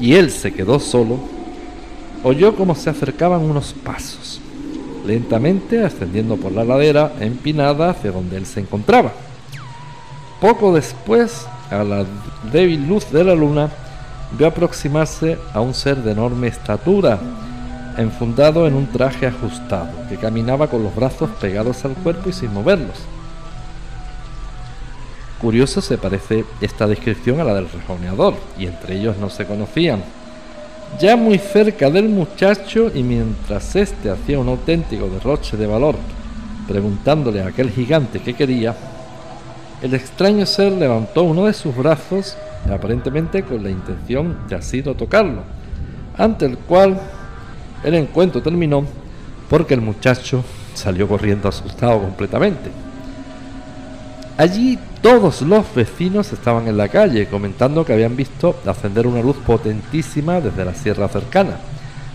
y 0.00 0.14
él 0.14 0.30
se 0.30 0.52
quedó 0.52 0.78
solo, 0.78 1.18
oyó 2.22 2.54
como 2.54 2.74
se 2.74 2.90
acercaban 2.90 3.42
unos 3.42 3.72
pasos, 3.72 4.40
lentamente 5.06 5.84
ascendiendo 5.84 6.36
por 6.36 6.52
la 6.52 6.64
ladera 6.64 7.12
empinada 7.20 7.90
hacia 7.90 8.12
donde 8.12 8.36
él 8.36 8.46
se 8.46 8.60
encontraba. 8.60 9.12
Poco 10.40 10.74
después, 10.74 11.46
a 11.70 11.82
la 11.82 12.04
débil 12.52 12.86
luz 12.86 13.10
de 13.10 13.24
la 13.24 13.34
luna, 13.34 13.70
vio 14.32 14.46
aproximarse 14.46 15.38
a 15.52 15.60
un 15.60 15.72
ser 15.72 15.98
de 15.98 16.12
enorme 16.12 16.48
estatura, 16.48 17.18
enfundado 17.96 18.66
en 18.66 18.74
un 18.74 18.86
traje 18.88 19.26
ajustado, 19.26 19.88
que 20.08 20.16
caminaba 20.16 20.68
con 20.68 20.82
los 20.82 20.94
brazos 20.94 21.30
pegados 21.40 21.84
al 21.84 21.92
cuerpo 21.92 22.28
y 22.28 22.32
sin 22.32 22.52
moverlos. 22.52 22.98
Curioso 25.40 25.80
se 25.80 25.98
parece 25.98 26.44
esta 26.60 26.86
descripción 26.86 27.40
a 27.40 27.44
la 27.44 27.54
del 27.54 27.70
rejoneador, 27.70 28.34
y 28.58 28.66
entre 28.66 28.96
ellos 28.96 29.16
no 29.18 29.30
se 29.30 29.46
conocían. 29.46 30.02
Ya 30.98 31.14
muy 31.14 31.38
cerca 31.38 31.90
del 31.90 32.08
muchacho 32.08 32.90
y 32.94 33.02
mientras 33.02 33.76
éste 33.76 34.08
hacía 34.08 34.38
un 34.38 34.48
auténtico 34.48 35.08
derroche 35.08 35.56
de 35.58 35.66
valor, 35.66 35.96
preguntándole 36.66 37.42
a 37.42 37.48
aquel 37.48 37.70
gigante 37.70 38.20
qué 38.20 38.32
quería, 38.32 38.74
el 39.82 39.92
extraño 39.92 40.46
ser 40.46 40.72
levantó 40.72 41.24
uno 41.24 41.46
de 41.46 41.52
sus 41.52 41.76
brazos, 41.76 42.38
aparentemente 42.72 43.42
con 43.42 43.62
la 43.62 43.68
intención 43.68 44.38
de 44.48 44.56
así 44.56 44.82
tocarlo, 44.82 45.42
ante 46.16 46.46
el 46.46 46.56
cual 46.56 46.98
el 47.84 47.94
encuentro 47.94 48.40
terminó 48.40 48.84
porque 49.50 49.74
el 49.74 49.82
muchacho 49.82 50.42
salió 50.72 51.06
corriendo 51.06 51.48
asustado 51.48 52.00
completamente. 52.00 52.70
Allí 54.38 54.78
todos 55.02 55.42
los 55.42 55.74
vecinos 55.74 56.32
estaban 56.32 56.68
en 56.68 56.76
la 56.76 56.88
calle 56.88 57.26
comentando 57.28 57.84
que 57.84 57.92
habían 57.92 58.16
visto 58.16 58.56
ascender 58.66 59.06
una 59.06 59.22
luz 59.22 59.36
potentísima 59.36 60.40
desde 60.40 60.64
la 60.64 60.74
sierra 60.74 61.08
cercana, 61.08 61.56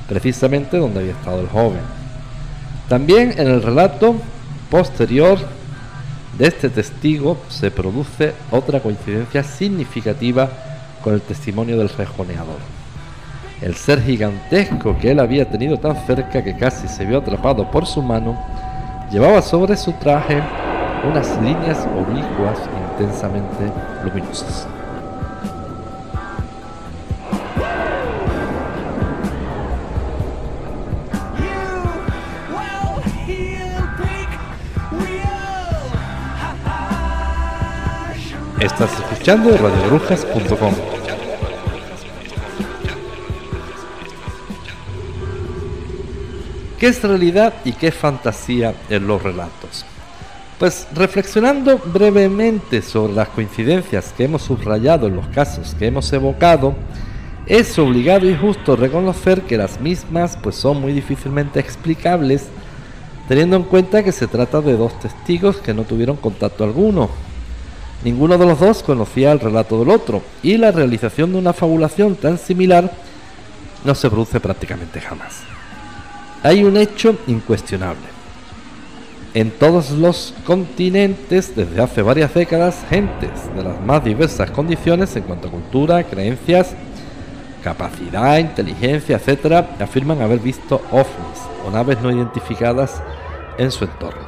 precisamente 0.08 0.78
donde 0.78 1.00
había 1.00 1.14
estado 1.14 1.42
el 1.42 1.48
joven. 1.48 1.82
También 2.90 3.34
en 3.38 3.48
el 3.48 3.62
relato 3.62 4.16
posterior 4.70 5.40
de 6.38 6.48
este 6.48 6.70
testigo 6.70 7.38
se 7.50 7.72
produce 7.72 8.34
otra 8.52 8.80
coincidencia 8.80 9.44
significativa 9.44 10.50
con 11.04 11.14
el 11.14 11.22
testimonio 11.22 11.78
del 11.78 11.90
rejoneador 11.90 12.60
el 13.62 13.76
ser 13.76 14.02
gigantesco 14.02 14.98
que 14.98 15.12
él 15.12 15.20
había 15.20 15.50
tenido 15.50 15.78
tan 15.78 15.96
cerca 16.08 16.44
que 16.44 16.56
casi 16.56 16.88
se 16.88 17.06
vio 17.06 17.20
atrapado 17.20 17.70
por 17.70 17.86
su 17.86 18.02
mano, 18.02 18.38
llevaba 19.12 19.42
sobre 19.42 19.78
su 19.78 19.94
traje 19.94 20.42
unas 21.04 21.42
líneas 21.42 21.88
oblicuas 21.96 22.60
intensamente 22.92 23.72
luminosas. 24.04 24.68
Estás 38.60 38.92
escuchando 38.94 39.58
radiobrujas.com. 39.58 40.76
¿Qué 46.80 46.88
es 46.88 47.04
realidad 47.04 47.54
y 47.64 47.74
qué 47.74 47.92
fantasía 47.92 48.74
en 48.90 49.08
los 49.08 49.22
relatos? 49.22 49.86
Pues 50.62 50.88
reflexionando 50.94 51.80
brevemente 51.80 52.84
sobre 52.84 53.14
las 53.14 53.30
coincidencias 53.30 54.14
que 54.16 54.26
hemos 54.26 54.44
subrayado 54.44 55.08
en 55.08 55.16
los 55.16 55.26
casos 55.30 55.74
que 55.74 55.88
hemos 55.88 56.14
evocado, 56.14 56.76
es 57.48 57.80
obligado 57.80 58.30
y 58.30 58.36
justo 58.36 58.76
reconocer 58.76 59.42
que 59.42 59.58
las 59.58 59.82
mismas 59.82 60.38
pues 60.38 60.56
son 60.56 60.80
muy 60.80 60.94
difícilmente 60.94 61.60
explicables, 61.60 62.46
teniendo 63.28 63.56
en 63.56 63.64
cuenta 63.64 64.04
que 64.04 64.12
se 64.12 64.28
trata 64.28 64.62
de 64.62 64.78
dos 64.78 65.00
testigos 65.00 65.58
que 65.58 65.74
no 65.74 65.82
tuvieron 65.82 66.18
contacto 66.18 66.64
alguno. 66.64 67.10
Ninguno 68.04 68.38
de 68.38 68.46
los 68.46 68.60
dos 68.60 68.84
conocía 68.84 69.32
el 69.32 69.40
relato 69.40 69.80
del 69.80 69.90
otro, 69.90 70.22
y 70.44 70.58
la 70.58 70.72
realización 70.72 71.32
de 71.32 71.40
una 71.40 71.54
fabulación 71.54 72.14
tan 72.14 72.38
similar 72.38 72.92
no 73.84 73.96
se 73.96 74.12
produce 74.12 74.40
prácticamente 74.40 75.02
jamás. 75.02 75.40
Hay 76.44 76.64
un 76.64 76.78
hecho 76.78 77.18
incuestionable. 77.26 78.21
En 79.34 79.50
todos 79.50 79.92
los 79.92 80.34
continentes, 80.46 81.56
desde 81.56 81.82
hace 81.82 82.02
varias 82.02 82.34
décadas, 82.34 82.84
gentes 82.90 83.32
de 83.56 83.64
las 83.64 83.80
más 83.80 84.04
diversas 84.04 84.52
condiciones 84.52 85.16
en 85.16 85.24
cuanto 85.24 85.48
a 85.48 85.52
cultura, 85.52 86.04
creencias, 86.04 86.76
capacidad, 87.64 88.40
inteligencia, 88.40 89.16
etc., 89.16 89.66
afirman 89.80 90.22
haber 90.22 90.40
visto 90.40 90.82
ovnis 90.92 91.40
o 91.66 91.72
naves 91.72 92.02
no 92.02 92.12
identificadas 92.12 93.02
en 93.58 93.72
su 93.72 93.86
entorno. 93.86 94.28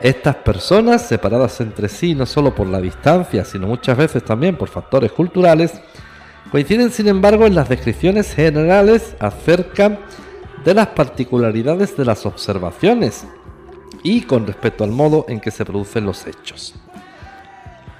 Estas 0.00 0.36
personas, 0.36 1.06
separadas 1.06 1.60
entre 1.60 1.90
sí 1.90 2.14
no 2.14 2.24
solo 2.24 2.54
por 2.54 2.68
la 2.68 2.80
distancia, 2.80 3.44
sino 3.44 3.66
muchas 3.66 3.98
veces 3.98 4.24
también 4.24 4.56
por 4.56 4.70
factores 4.70 5.12
culturales, 5.12 5.74
coinciden 6.50 6.90
sin 6.90 7.08
embargo 7.08 7.44
en 7.44 7.54
las 7.54 7.68
descripciones 7.68 8.34
generales 8.34 9.14
acerca 9.18 9.98
de 10.64 10.72
las 10.72 10.86
particularidades 10.88 11.94
de 11.98 12.06
las 12.06 12.24
observaciones 12.24 13.26
y 14.02 14.22
con 14.22 14.46
respecto 14.46 14.84
al 14.84 14.90
modo 14.90 15.26
en 15.28 15.40
que 15.40 15.50
se 15.50 15.64
producen 15.64 16.04
los 16.04 16.26
hechos. 16.26 16.74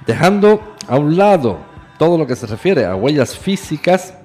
Dejando 0.05 0.75
a 0.87 0.97
un 0.97 1.17
lado 1.17 1.59
todo 1.97 2.17
lo 2.17 2.25
que 2.25 2.35
se 2.35 2.47
refiere 2.47 2.85
a 2.85 2.95
huellas 2.95 3.37
físicas 3.37 4.15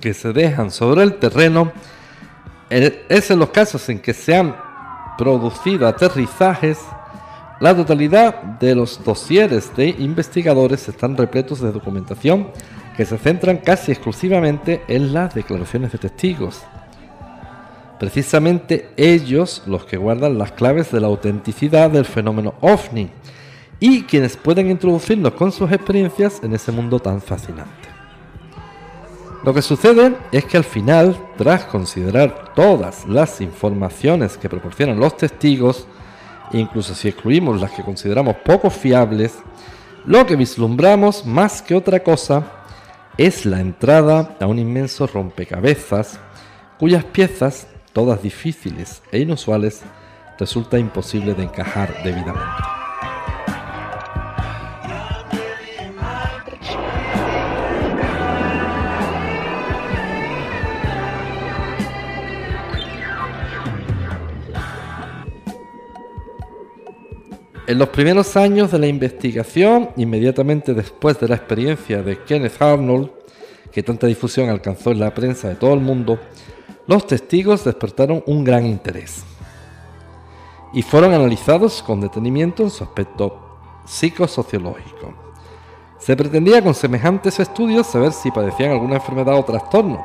que 0.00 0.14
se 0.14 0.32
dejan 0.32 0.70
sobre 0.70 1.02
el 1.02 1.18
terreno, 1.18 1.72
es 2.70 3.30
en 3.30 3.38
los 3.38 3.50
casos 3.50 3.88
en 3.88 3.98
que 3.98 4.14
se 4.14 4.36
han 4.36 4.56
producido 5.18 5.86
aterrizajes, 5.86 6.78
la 7.58 7.76
totalidad 7.76 8.34
de 8.58 8.74
los 8.74 9.04
dosieres 9.04 9.76
de 9.76 9.88
investigadores 9.88 10.88
están 10.88 11.16
repletos 11.16 11.60
de 11.60 11.72
documentación 11.72 12.48
que 12.96 13.04
se 13.04 13.18
centran 13.18 13.58
casi 13.58 13.92
exclusivamente 13.92 14.82
en 14.88 15.12
las 15.12 15.34
declaraciones 15.34 15.92
de 15.92 15.98
testigos, 15.98 16.62
precisamente 18.00 18.88
ellos 18.96 19.62
los 19.66 19.84
que 19.84 19.98
guardan 19.98 20.38
las 20.38 20.52
claves 20.52 20.90
de 20.90 21.00
la 21.00 21.08
autenticidad 21.08 21.90
del 21.90 22.06
fenómeno 22.06 22.54
ovni 22.62 23.10
y 23.78 24.04
quienes 24.04 24.38
pueden 24.38 24.70
introducirnos 24.70 25.34
con 25.34 25.52
sus 25.52 25.70
experiencias 25.70 26.40
en 26.42 26.54
ese 26.54 26.72
mundo 26.72 26.98
tan 26.98 27.20
fascinante. 27.20 27.90
Lo 29.44 29.52
que 29.52 29.60
sucede 29.60 30.16
es 30.32 30.46
que 30.46 30.56
al 30.56 30.64
final, 30.64 31.14
tras 31.36 31.66
considerar 31.66 32.54
todas 32.54 33.04
las 33.06 33.42
informaciones 33.42 34.38
que 34.38 34.48
proporcionan 34.48 34.98
los 34.98 35.18
testigos, 35.18 35.86
incluso 36.52 36.94
si 36.94 37.08
excluimos 37.08 37.60
las 37.60 37.70
que 37.70 37.82
consideramos 37.82 38.36
poco 38.36 38.70
fiables, 38.70 39.34
lo 40.06 40.24
que 40.24 40.36
vislumbramos 40.36 41.26
más 41.26 41.60
que 41.60 41.74
otra 41.74 42.02
cosa 42.02 42.44
es 43.18 43.44
la 43.44 43.60
entrada 43.60 44.36
a 44.40 44.46
un 44.46 44.58
inmenso 44.58 45.06
rompecabezas 45.06 46.18
cuyas 46.78 47.04
piezas 47.04 47.66
todas 47.92 48.22
difíciles 48.22 49.02
e 49.12 49.20
inusuales, 49.20 49.82
resulta 50.38 50.78
imposible 50.78 51.34
de 51.34 51.44
encajar 51.44 52.02
debidamente. 52.02 52.80
En 67.70 67.78
los 67.78 67.90
primeros 67.90 68.36
años 68.36 68.72
de 68.72 68.80
la 68.80 68.88
investigación, 68.88 69.90
inmediatamente 69.96 70.74
después 70.74 71.20
de 71.20 71.28
la 71.28 71.36
experiencia 71.36 72.02
de 72.02 72.18
Kenneth 72.24 72.60
Arnold, 72.60 73.10
que 73.70 73.84
tanta 73.84 74.08
difusión 74.08 74.48
alcanzó 74.48 74.90
en 74.90 74.98
la 74.98 75.14
prensa 75.14 75.48
de 75.48 75.54
todo 75.54 75.74
el 75.74 75.80
mundo, 75.80 76.18
los 76.90 77.06
testigos 77.06 77.62
despertaron 77.62 78.20
un 78.26 78.42
gran 78.42 78.66
interés 78.66 79.22
y 80.72 80.82
fueron 80.82 81.14
analizados 81.14 81.84
con 81.84 82.00
detenimiento 82.00 82.64
en 82.64 82.70
su 82.70 82.82
aspecto 82.82 83.60
psicosociológico. 83.86 85.14
Se 86.00 86.16
pretendía 86.16 86.60
con 86.60 86.74
semejantes 86.74 87.38
estudios 87.38 87.86
saber 87.86 88.10
si 88.10 88.32
padecían 88.32 88.72
alguna 88.72 88.96
enfermedad 88.96 89.36
o 89.36 89.44
trastorno, 89.44 90.04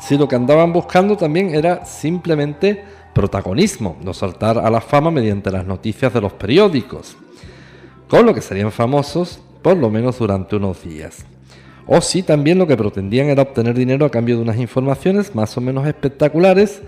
si 0.00 0.18
lo 0.18 0.26
que 0.26 0.34
andaban 0.34 0.72
buscando 0.72 1.16
también 1.16 1.54
era 1.54 1.84
simplemente 1.84 2.84
protagonismo, 3.14 3.96
no 4.00 4.12
saltar 4.12 4.58
a 4.58 4.68
la 4.70 4.80
fama 4.80 5.12
mediante 5.12 5.52
las 5.52 5.64
noticias 5.64 6.12
de 6.12 6.20
los 6.20 6.32
periódicos, 6.32 7.16
con 8.08 8.26
lo 8.26 8.34
que 8.34 8.40
serían 8.40 8.72
famosos 8.72 9.38
por 9.62 9.76
lo 9.76 9.88
menos 9.88 10.18
durante 10.18 10.56
unos 10.56 10.82
días. 10.82 11.24
O 11.88 12.00
si 12.00 12.22
también 12.22 12.58
lo 12.58 12.66
que 12.66 12.76
pretendían 12.76 13.28
era 13.28 13.42
obtener 13.42 13.74
dinero 13.74 14.04
a 14.04 14.10
cambio 14.10 14.36
de 14.36 14.42
unas 14.42 14.58
informaciones 14.58 15.34
más 15.34 15.56
o 15.56 15.60
menos 15.60 15.86
espectaculares 15.86 16.82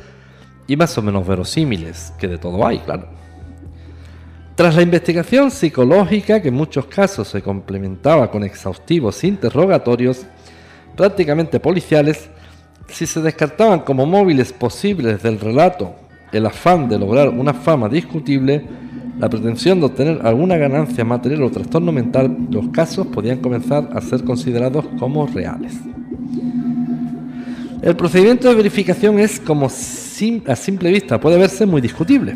y 0.66 0.76
más 0.76 0.97
o 0.99 1.02
menos 1.02 1.26
verosímiles, 1.26 2.12
que 2.19 2.28
de 2.28 2.38
todo 2.38 2.64
hay, 2.66 2.78
claro. 2.80 3.09
Tras 4.54 4.76
la 4.76 4.83
investigación 4.83 5.50
psicológica, 5.50 6.42
que 6.42 6.49
en 6.49 6.54
muchos 6.54 6.85
casos 6.85 7.28
se 7.28 7.40
complementaba 7.40 8.30
con 8.30 8.45
exhaustivos 8.45 9.25
interrogatorios, 9.25 10.26
prácticamente 10.95 11.59
policiales, 11.59 12.28
si 12.88 13.07
se 13.07 13.23
descartaban 13.23 13.80
como 13.80 14.04
móviles 14.04 14.52
posibles 14.52 15.23
del 15.23 15.40
relato 15.40 15.95
el 16.33 16.47
afán 16.47 16.88
de 16.88 16.99
lograr 16.99 17.28
una 17.28 17.54
fama 17.54 17.88
discutible, 17.88 18.64
la 19.20 19.28
pretensión 19.28 19.80
de 19.80 19.86
obtener 19.86 20.20
alguna 20.24 20.56
ganancia 20.56 21.04
material 21.04 21.42
o 21.42 21.50
trastorno 21.50 21.92
mental, 21.92 22.48
los 22.50 22.68
casos 22.68 23.06
podían 23.08 23.40
comenzar 23.40 23.90
a 23.92 24.00
ser 24.00 24.24
considerados 24.24 24.86
como 24.98 25.26
reales. 25.26 25.74
El 27.82 27.96
procedimiento 27.96 28.48
de 28.48 28.54
verificación 28.54 29.18
es 29.18 29.38
como 29.38 29.66
a 29.66 29.70
simple 30.56 30.90
vista 30.90 31.20
puede 31.20 31.38
verse 31.38 31.66
muy 31.66 31.82
discutible. 31.82 32.34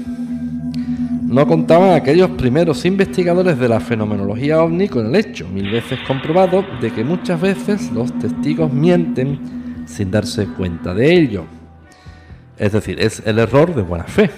No 1.22 1.46
contaban 1.46 1.94
aquellos 1.94 2.30
primeros 2.30 2.84
investigadores 2.84 3.58
de 3.58 3.68
la 3.68 3.80
fenomenología 3.80 4.62
ovni 4.62 4.88
con 4.88 5.06
el 5.06 5.16
hecho, 5.16 5.48
mil 5.48 5.70
veces 5.70 5.98
comprobado, 6.06 6.64
de 6.82 6.90
que 6.90 7.02
muchas 7.02 7.40
veces 7.40 7.90
los 7.92 8.16
testigos 8.18 8.70
mienten 8.72 9.38
sin 9.86 10.10
darse 10.10 10.46
cuenta 10.46 10.92
de 10.92 11.14
ello. 11.14 11.44
Es 12.58 12.72
decir, 12.72 13.00
es 13.00 13.22
el 13.24 13.38
error 13.38 13.74
de 13.74 13.82
buena 13.82 14.04
fe. 14.04 14.30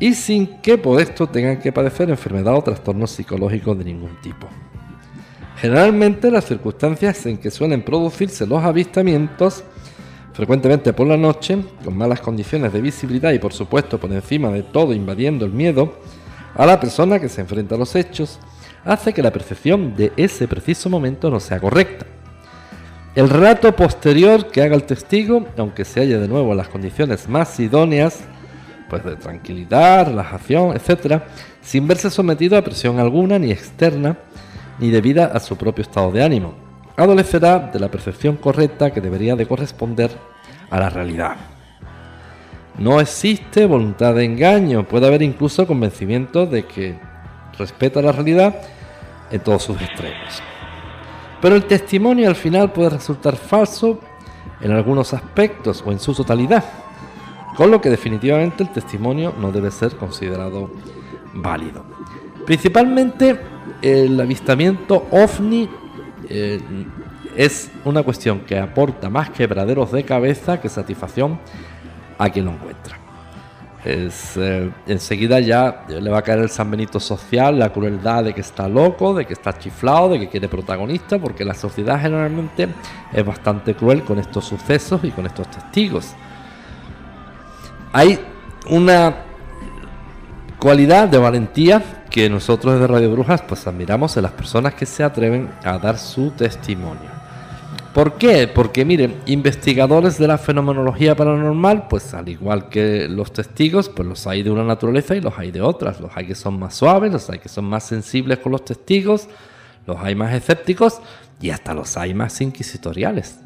Y 0.00 0.14
sin 0.14 0.60
que 0.60 0.78
por 0.78 1.00
esto 1.00 1.26
tengan 1.28 1.58
que 1.58 1.72
padecer 1.72 2.10
enfermedad 2.10 2.54
o 2.56 2.62
trastornos 2.62 3.10
psicológicos 3.10 3.78
de 3.78 3.84
ningún 3.84 4.20
tipo. 4.20 4.48
Generalmente 5.58 6.30
las 6.30 6.46
circunstancias 6.46 7.24
en 7.26 7.36
que 7.36 7.50
suelen 7.50 7.84
producirse 7.84 8.46
los 8.46 8.64
avistamientos, 8.64 9.62
frecuentemente 10.32 10.92
por 10.94 11.06
la 11.06 11.18
noche, 11.18 11.58
con 11.84 11.96
malas 11.96 12.20
condiciones 12.20 12.72
de 12.72 12.80
visibilidad 12.80 13.32
y 13.32 13.38
por 13.38 13.52
supuesto 13.52 14.00
por 14.00 14.10
encima 14.10 14.48
de 14.48 14.62
todo 14.62 14.94
invadiendo 14.94 15.44
el 15.44 15.52
miedo, 15.52 15.92
a 16.54 16.64
la 16.64 16.80
persona 16.80 17.20
que 17.20 17.28
se 17.28 17.42
enfrenta 17.42 17.74
a 17.74 17.78
los 17.78 17.94
hechos, 17.94 18.38
hace 18.84 19.12
que 19.12 19.22
la 19.22 19.32
percepción 19.32 19.94
de 19.94 20.12
ese 20.16 20.48
preciso 20.48 20.88
momento 20.88 21.30
no 21.30 21.38
sea 21.38 21.60
correcta 21.60 22.06
el 23.16 23.28
relato 23.28 23.74
posterior 23.74 24.46
que 24.52 24.62
haga 24.62 24.76
el 24.76 24.84
testigo, 24.84 25.44
aunque 25.56 25.84
se 25.84 26.00
halle 26.00 26.18
de 26.18 26.28
nuevo 26.28 26.52
en 26.52 26.58
las 26.58 26.68
condiciones 26.68 27.28
más 27.28 27.58
idóneas, 27.58 28.20
pues 28.90 29.04
de 29.04 29.16
tranquilidad, 29.16 30.08
relajación, 30.08 30.76
etc., 30.76 31.22
sin 31.62 31.86
verse 31.86 32.10
sometido 32.10 32.58
a 32.58 32.62
presión 32.62 32.98
alguna, 32.98 33.38
ni 33.38 33.50
externa, 33.50 34.18
ni 34.78 34.90
debida 34.90 35.26
a 35.26 35.40
su 35.40 35.56
propio 35.56 35.82
estado 35.82 36.10
de 36.10 36.22
ánimo, 36.22 36.54
adolecerá 36.96 37.70
de 37.72 37.78
la 37.78 37.90
percepción 37.90 38.36
correcta 38.36 38.90
que 38.90 39.00
debería 39.00 39.36
de 39.36 39.46
corresponder 39.46 40.10
a 40.70 40.80
la 40.80 40.90
realidad. 40.90 41.36
No 42.78 43.00
existe 43.00 43.66
voluntad 43.66 44.14
de 44.14 44.24
engaño, 44.24 44.86
puede 44.86 45.06
haber 45.06 45.22
incluso 45.22 45.66
convencimiento 45.66 46.46
de 46.46 46.64
que 46.64 46.98
respeta 47.58 48.02
la 48.02 48.12
realidad 48.12 48.56
en 49.30 49.40
todos 49.40 49.62
sus 49.62 49.80
extremos. 49.80 50.42
Pero 51.40 51.56
el 51.56 51.64
testimonio 51.64 52.28
al 52.28 52.36
final 52.36 52.72
puede 52.72 52.90
resultar 52.90 53.36
falso 53.36 54.00
en 54.60 54.72
algunos 54.72 55.14
aspectos 55.14 55.82
o 55.86 55.92
en 55.92 55.98
su 55.98 56.14
totalidad, 56.14 56.64
con 57.56 57.70
lo 57.70 57.80
que 57.80 57.90
definitivamente 57.90 58.62
el 58.62 58.70
testimonio 58.70 59.34
no 59.38 59.52
debe 59.52 59.70
ser 59.70 59.96
considerado 59.96 60.70
válido. 61.34 61.84
Principalmente 62.46 63.38
el 63.82 64.20
avistamiento 64.20 65.06
ovni 65.10 65.68
eh, 66.28 66.60
es 67.36 67.70
una 67.84 68.02
cuestión 68.02 68.40
que 68.40 68.58
aporta 68.58 69.08
más 69.08 69.30
quebraderos 69.30 69.92
de 69.92 70.04
cabeza 70.04 70.60
que 70.60 70.68
satisfacción 70.68 71.38
a 72.18 72.28
quien 72.30 72.46
lo 72.46 72.52
encuentra 72.52 73.00
es, 73.84 74.36
eh, 74.36 74.70
enseguida 74.86 75.40
ya 75.40 75.84
le 75.88 76.10
va 76.10 76.18
a 76.18 76.22
caer 76.22 76.40
el 76.40 76.50
San 76.50 76.70
Benito 76.70 77.00
social, 77.00 77.58
la 77.58 77.72
crueldad 77.72 78.24
de 78.24 78.34
que 78.34 78.42
está 78.42 78.68
loco, 78.68 79.14
de 79.14 79.24
que 79.24 79.32
está 79.32 79.58
chiflado, 79.58 80.10
de 80.10 80.20
que 80.20 80.28
quiere 80.28 80.48
protagonista, 80.48 81.18
porque 81.18 81.44
la 81.44 81.54
sociedad 81.54 82.00
generalmente 82.00 82.68
es 83.12 83.24
bastante 83.24 83.74
cruel 83.74 84.02
con 84.02 84.18
estos 84.18 84.44
sucesos 84.44 85.00
y 85.04 85.10
con 85.10 85.26
estos 85.26 85.50
testigos. 85.50 86.14
Hay 87.92 88.20
una 88.68 89.24
cualidad 90.58 91.08
de 91.08 91.18
valentía 91.18 92.04
que 92.08 92.30
nosotros 92.30 92.74
desde 92.74 92.86
Radio 92.86 93.10
Brujas 93.10 93.42
pues 93.42 93.66
admiramos 93.66 94.16
en 94.16 94.24
las 94.24 94.32
personas 94.32 94.74
que 94.74 94.86
se 94.86 95.02
atreven 95.02 95.50
a 95.64 95.78
dar 95.78 95.98
su 95.98 96.30
testimonio. 96.30 97.20
¿Por 97.94 98.14
qué? 98.14 98.46
Porque 98.46 98.84
miren, 98.84 99.16
investigadores 99.26 100.16
de 100.16 100.28
la 100.28 100.38
fenomenología 100.38 101.16
paranormal, 101.16 101.88
pues 101.88 102.14
al 102.14 102.28
igual 102.28 102.68
que 102.68 103.08
los 103.08 103.32
testigos, 103.32 103.88
pues 103.88 104.06
los 104.08 104.24
hay 104.28 104.44
de 104.44 104.50
una 104.50 104.62
naturaleza 104.62 105.16
y 105.16 105.20
los 105.20 105.36
hay 105.36 105.50
de 105.50 105.60
otras. 105.60 106.00
Los 106.00 106.12
hay 106.14 106.26
que 106.26 106.36
son 106.36 106.56
más 106.56 106.76
suaves, 106.76 107.10
los 107.10 107.28
hay 107.28 107.40
que 107.40 107.48
son 107.48 107.64
más 107.64 107.82
sensibles 107.82 108.38
con 108.38 108.52
los 108.52 108.64
testigos, 108.64 109.26
los 109.86 109.96
hay 109.98 110.14
más 110.14 110.32
escépticos 110.32 111.00
y 111.40 111.50
hasta 111.50 111.74
los 111.74 111.96
hay 111.96 112.14
más 112.14 112.40
inquisitoriales. 112.40 113.40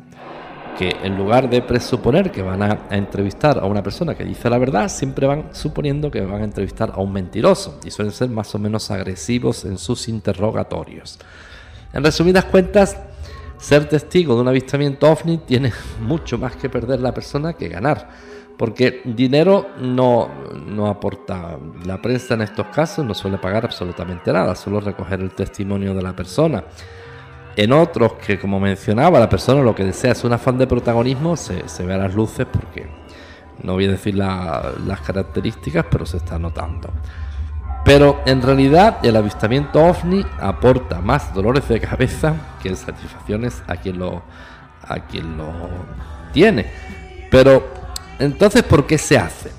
Que 0.78 0.90
en 1.02 1.16
lugar 1.16 1.48
de 1.48 1.62
presuponer 1.62 2.32
que 2.32 2.42
van 2.42 2.62
a, 2.62 2.86
entrevistar 2.90 3.58
a 3.58 3.66
una 3.66 3.82
persona 3.82 4.14
que 4.14 4.24
dice 4.24 4.50
la 4.50 4.58
verdad, 4.58 4.88
siempre 4.88 5.26
van 5.26 5.50
suponiendo 5.52 6.10
que 6.10 6.20
van 6.20 6.42
a 6.42 6.44
entrevistar 6.44 6.92
a 6.94 7.00
un 7.00 7.12
mentiroso 7.12 7.78
y 7.84 7.90
suelen 7.90 8.12
ser 8.12 8.28
más 8.28 8.54
o 8.54 8.58
menos 8.58 8.90
agresivos 8.90 9.64
en 9.64 9.78
sus 9.78 10.08
interrogatorios. 10.08 11.18
En 11.92 12.02
resumidas 12.02 12.46
cuentas, 12.46 12.96
ser 13.56 13.88
testigo 13.88 14.34
de 14.34 14.42
un 14.42 14.48
avistamiento 14.48 15.08
ovni 15.10 15.38
tiene 15.38 15.72
mucho 16.00 16.38
más 16.38 16.56
que 16.56 16.68
perder 16.68 17.00
la 17.00 17.14
persona 17.14 17.52
que 17.52 17.68
ganar. 17.68 18.08
Porque 18.56 19.02
dinero 19.04 19.70
no, 19.80 20.28
no 20.66 20.86
aporta. 20.86 21.58
La 21.84 22.00
prensa 22.00 22.34
en 22.34 22.42
estos 22.42 22.66
casos 22.66 23.04
no 23.04 23.14
suele 23.14 23.38
pagar 23.38 23.64
absolutamente 23.64 24.32
nada, 24.32 24.54
solo 24.54 24.80
recoger 24.80 25.20
el 25.20 25.34
testimonio 25.34 25.94
de 25.94 26.02
la 26.02 26.14
persona. 26.14 26.64
En 27.56 27.72
otros 27.72 28.14
que, 28.14 28.38
como 28.38 28.58
mencionaba, 28.58 29.20
la 29.20 29.28
persona 29.28 29.62
lo 29.62 29.74
que 29.74 29.84
desea 29.84 30.12
es 30.12 30.24
un 30.24 30.32
afán 30.32 30.58
de 30.58 30.66
protagonismo, 30.66 31.36
se, 31.36 31.62
ve 31.84 31.94
a 31.94 31.98
las 31.98 32.14
luces 32.14 32.46
porque 32.50 32.88
no 33.62 33.74
voy 33.74 33.86
a 33.86 33.92
decir 33.92 34.16
las 34.16 35.00
características, 35.06 35.86
pero 35.88 36.04
se 36.04 36.16
está 36.16 36.38
notando. 36.38 36.90
Pero 37.84 38.22
en 38.24 38.40
realidad 38.40 38.98
el 39.04 39.14
avistamiento 39.14 39.84
ovni 39.84 40.24
aporta 40.40 41.00
más 41.00 41.34
dolores 41.34 41.68
de 41.68 41.80
cabeza 41.80 42.34
que 42.62 42.74
satisfacciones 42.74 43.62
a 43.66 43.76
quien 43.76 43.98
lo, 43.98 44.22
a 44.88 45.00
quien 45.00 45.36
lo 45.36 45.52
tiene. 46.32 46.66
Pero 47.30 47.68
entonces, 48.18 48.62
¿por 48.62 48.86
qué 48.86 48.96
se 48.98 49.18
hace? 49.18 49.50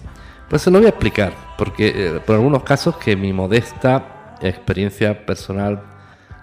Pues 0.49 0.63
se 0.63 0.71
lo 0.71 0.79
voy 0.79 0.87
a 0.87 0.89
explicar, 0.89 1.33
porque 1.57 1.93
eh, 1.95 2.19
por 2.25 2.35
algunos 2.35 2.63
casos 2.63 2.97
que 2.97 3.15
mi 3.15 3.31
modesta 3.31 4.35
experiencia 4.41 5.25
personal 5.25 5.81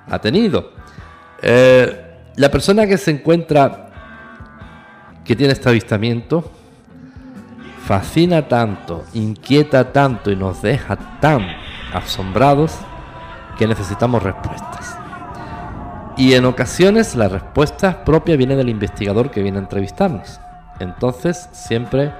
ha 0.08 0.18
tenido. 0.18 0.81
Eh, 1.42 2.02
la 2.36 2.50
persona 2.50 2.86
que 2.86 2.96
se 2.96 3.10
encuentra 3.10 3.90
que 5.24 5.36
tiene 5.36 5.52
este 5.52 5.68
avistamiento 5.68 6.50
fascina 7.84 8.48
tanto, 8.48 9.04
inquieta 9.12 9.92
tanto 9.92 10.30
y 10.30 10.36
nos 10.36 10.62
deja 10.62 10.96
tan 11.20 11.46
asombrados 11.92 12.72
que 13.58 13.66
necesitamos 13.66 14.22
respuestas. 14.22 14.96
Y 16.16 16.34
en 16.34 16.44
ocasiones 16.44 17.14
la 17.14 17.28
respuesta 17.28 18.04
propia 18.04 18.36
viene 18.36 18.56
del 18.56 18.68
investigador 18.68 19.30
que 19.30 19.42
viene 19.42 19.58
a 19.58 19.62
entrevistarnos. 19.62 20.40
Entonces 20.78 21.48
siempre 21.52 22.12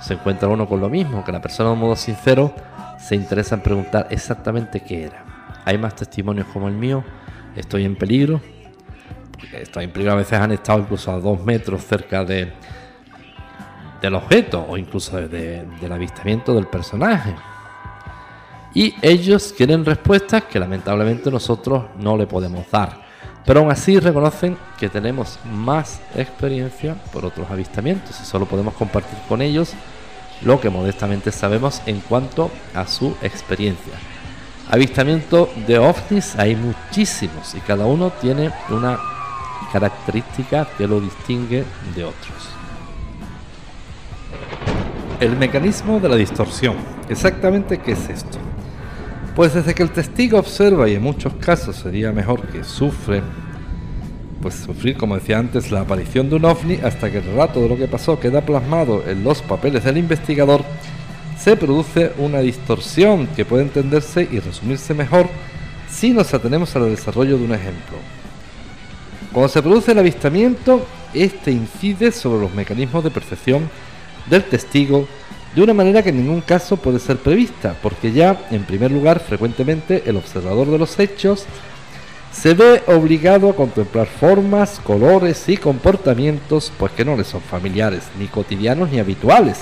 se 0.00 0.14
encuentra 0.14 0.48
uno 0.48 0.68
con 0.68 0.80
lo 0.80 0.88
mismo, 0.88 1.24
que 1.24 1.32
la 1.32 1.40
persona 1.40 1.70
de 1.70 1.76
modo 1.76 1.96
sincero 1.96 2.52
se 2.98 3.14
interesa 3.14 3.54
en 3.54 3.62
preguntar 3.62 4.08
exactamente 4.10 4.80
qué 4.80 5.04
era. 5.04 5.24
Hay 5.64 5.78
más 5.78 5.94
testimonios 5.94 6.46
como 6.52 6.68
el 6.68 6.74
mío, 6.74 7.04
estoy 7.56 7.84
en 7.84 7.96
peligro, 7.96 8.40
en 9.52 9.90
peligro 9.90 10.12
a 10.12 10.16
veces 10.16 10.38
han 10.38 10.52
estado 10.52 10.80
incluso 10.80 11.10
a 11.12 11.20
dos 11.20 11.42
metros 11.44 11.84
cerca 11.84 12.24
de, 12.24 12.52
del 14.00 14.14
objeto 14.14 14.64
o 14.68 14.76
incluso 14.76 15.16
del 15.16 15.92
avistamiento 15.92 16.54
del 16.54 16.66
personaje. 16.66 17.34
Y 18.74 18.94
ellos 19.02 19.54
quieren 19.56 19.84
respuestas 19.84 20.44
que 20.44 20.58
lamentablemente 20.58 21.30
nosotros 21.30 21.84
no 21.98 22.16
le 22.16 22.26
podemos 22.26 22.68
dar. 22.70 23.04
pero 23.46 23.60
aún 23.60 23.70
así 23.70 23.98
reconocen 24.00 24.56
que 24.78 24.88
tenemos 24.88 25.38
más 25.44 26.00
experiencia 26.16 26.94
por 27.12 27.26
otros 27.26 27.50
avistamientos 27.50 28.18
y 28.18 28.24
solo 28.24 28.46
podemos 28.46 28.72
compartir 28.72 29.18
con 29.28 29.42
ellos 29.42 29.74
lo 30.40 30.60
que 30.60 30.70
modestamente 30.70 31.30
sabemos 31.30 31.82
en 31.84 32.00
cuanto 32.00 32.50
a 32.74 32.86
su 32.86 33.14
experiencia. 33.22 33.92
Avistamiento 34.70 35.50
de 35.66 35.78
ovnis 35.78 36.36
hay 36.36 36.56
muchísimos 36.56 37.54
y 37.54 37.60
cada 37.60 37.84
uno 37.84 38.10
tiene 38.20 38.50
una 38.70 38.98
característica 39.72 40.66
que 40.76 40.86
lo 40.86 41.00
distingue 41.00 41.64
de 41.94 42.04
otros. 42.04 42.48
El 45.20 45.36
mecanismo 45.36 46.00
de 46.00 46.08
la 46.08 46.16
distorsión. 46.16 46.76
¿Exactamente 47.08 47.78
qué 47.78 47.92
es 47.92 48.08
esto? 48.08 48.38
Pues 49.34 49.54
desde 49.54 49.74
que 49.74 49.82
el 49.82 49.90
testigo 49.90 50.38
observa, 50.38 50.88
y 50.88 50.94
en 50.94 51.02
muchos 51.02 51.34
casos 51.34 51.76
sería 51.76 52.12
mejor 52.12 52.42
que 52.48 52.62
sufre, 52.62 53.22
pues 54.40 54.54
sufrir, 54.54 54.96
como 54.96 55.14
decía 55.14 55.38
antes, 55.38 55.70
la 55.70 55.80
aparición 55.80 56.28
de 56.28 56.36
un 56.36 56.44
ovni, 56.44 56.74
hasta 56.74 57.10
que 57.10 57.18
el 57.18 57.24
relato 57.24 57.60
de 57.60 57.68
lo 57.68 57.76
que 57.76 57.88
pasó 57.88 58.20
queda 58.20 58.42
plasmado 58.42 59.02
en 59.08 59.24
los 59.24 59.42
papeles 59.42 59.84
del 59.84 59.98
investigador, 59.98 60.62
se 61.38 61.56
produce 61.56 62.12
una 62.18 62.40
distorsión 62.40 63.26
que 63.28 63.44
puede 63.44 63.64
entenderse 63.64 64.28
y 64.30 64.38
resumirse 64.38 64.94
mejor 64.94 65.28
si 65.90 66.10
nos 66.10 66.32
atenemos 66.34 66.74
al 66.76 66.90
desarrollo 66.90 67.38
de 67.38 67.44
un 67.44 67.54
ejemplo. 67.54 67.96
Cuando 69.34 69.48
se 69.48 69.62
produce 69.62 69.90
el 69.90 69.98
avistamiento, 69.98 70.86
este 71.12 71.50
incide 71.50 72.12
sobre 72.12 72.40
los 72.40 72.54
mecanismos 72.54 73.02
de 73.02 73.10
percepción 73.10 73.68
del 74.30 74.44
testigo 74.44 75.08
de 75.56 75.62
una 75.62 75.74
manera 75.74 76.04
que 76.04 76.10
en 76.10 76.18
ningún 76.18 76.40
caso 76.40 76.76
puede 76.76 77.00
ser 77.00 77.16
prevista, 77.16 77.74
porque 77.82 78.12
ya, 78.12 78.46
en 78.52 78.62
primer 78.62 78.92
lugar, 78.92 79.18
frecuentemente 79.18 80.04
el 80.06 80.16
observador 80.16 80.70
de 80.70 80.78
los 80.78 80.96
hechos 81.00 81.46
se 82.30 82.54
ve 82.54 82.84
obligado 82.86 83.50
a 83.50 83.56
contemplar 83.56 84.06
formas, 84.06 84.80
colores 84.84 85.48
y 85.48 85.56
comportamientos 85.56 86.72
pues 86.78 86.92
que 86.92 87.04
no 87.04 87.16
le 87.16 87.24
son 87.24 87.40
familiares, 87.40 88.04
ni 88.16 88.28
cotidianos 88.28 88.90
ni 88.92 89.00
habituales, 89.00 89.58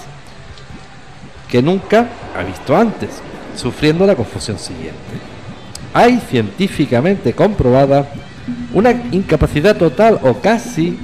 que 1.48 1.62
nunca 1.62 2.11
ha 2.37 2.42
visto 2.42 2.76
antes, 2.76 3.08
sufriendo 3.56 4.06
la 4.06 4.16
confusión 4.16 4.58
siguiente. 4.58 4.98
Hay 5.94 6.20
científicamente 6.28 7.32
comprobada 7.32 8.12
una 8.74 8.92
incapacidad 9.12 9.76
total 9.76 10.18
o 10.22 10.35
casi 10.35 10.96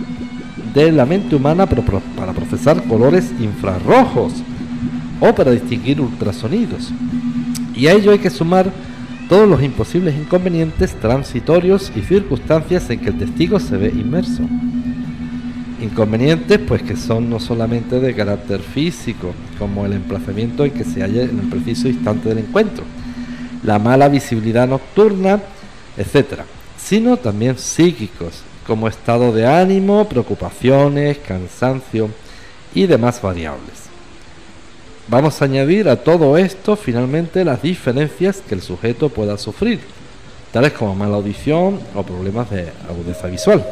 de 0.75 0.93
la 0.93 1.07
mente 1.07 1.37
humana 1.37 1.67
para 1.67 2.33
procesar 2.33 2.83
colores 2.85 3.33
infrarrojos, 3.41 4.33
o 5.21 5.35
para 5.35 5.51
distinguir 5.51 6.01
ultrasonidos. 6.01 6.93
Y 7.75 7.87
a 7.87 7.93
ello 7.93 8.13
hay 8.13 8.19
que 8.19 8.31
sumar 8.31 8.71
todos 9.29 9.49
los 9.49 9.63
imposibles 9.63 10.15
inconvenientes 10.17 10.95
transitorios 10.95 11.93
y 11.95 12.01
circunstancias 12.01 12.89
en 12.91 13.01
que 13.01 13.11
el 13.11 13.19
testigo 13.19 13.61
se 13.61 13.77
ve 13.77 13.89
inmerso. 13.89 14.43
Inconvenientes 15.81 16.59
pues 16.59 16.83
que 16.83 16.97
son 16.97 17.31
no 17.31 17.39
solamente 17.39 18.01
de 18.01 18.15
carácter 18.15 18.61
físico, 18.61 19.33
como 19.59 19.87
el 19.87 19.93
emplazamiento 19.93 20.65
en 20.65 20.73
que 20.73 20.85
se 20.85 21.03
halla 21.03 21.23
en 21.23 21.39
el 21.39 21.49
preciso 21.49 21.89
instante 21.89 22.29
del 22.31 22.39
encuentro, 22.39 22.85
la 23.63 23.79
mala 23.79 24.09
visibilidad 24.09 24.67
nocturna, 24.67 25.41
etc., 25.97 26.41
sino 26.79 27.17
también 27.17 27.59
psíquicos, 27.59 28.43
como 28.67 28.89
estado 28.89 29.33
de 29.33 29.47
ánimo, 29.47 30.09
preocupaciones, 30.09 31.19
cansancio 31.19 32.09
y 32.75 32.87
demás 32.87 33.21
variables. 33.21 33.89
Vamos 35.09 35.41
a 35.41 35.47
añadir 35.47 35.89
a 35.89 35.97
todo 35.97 36.37
esto 36.37 36.77
finalmente 36.77 37.45
las 37.45 37.63
diferencias 37.63 38.43
que 38.47 38.55
el 38.55 38.63
sujeto 38.63 39.09
pueda 39.09 39.39
sufrir, 39.39 39.81
tales 40.53 40.73
como 40.73 40.95
mala 40.95 41.17
audición 41.17 41.81
o 41.95 42.03
problemas 42.03 42.51
de 42.51 42.69
agudeza 42.89 43.27
visual. 43.29 43.67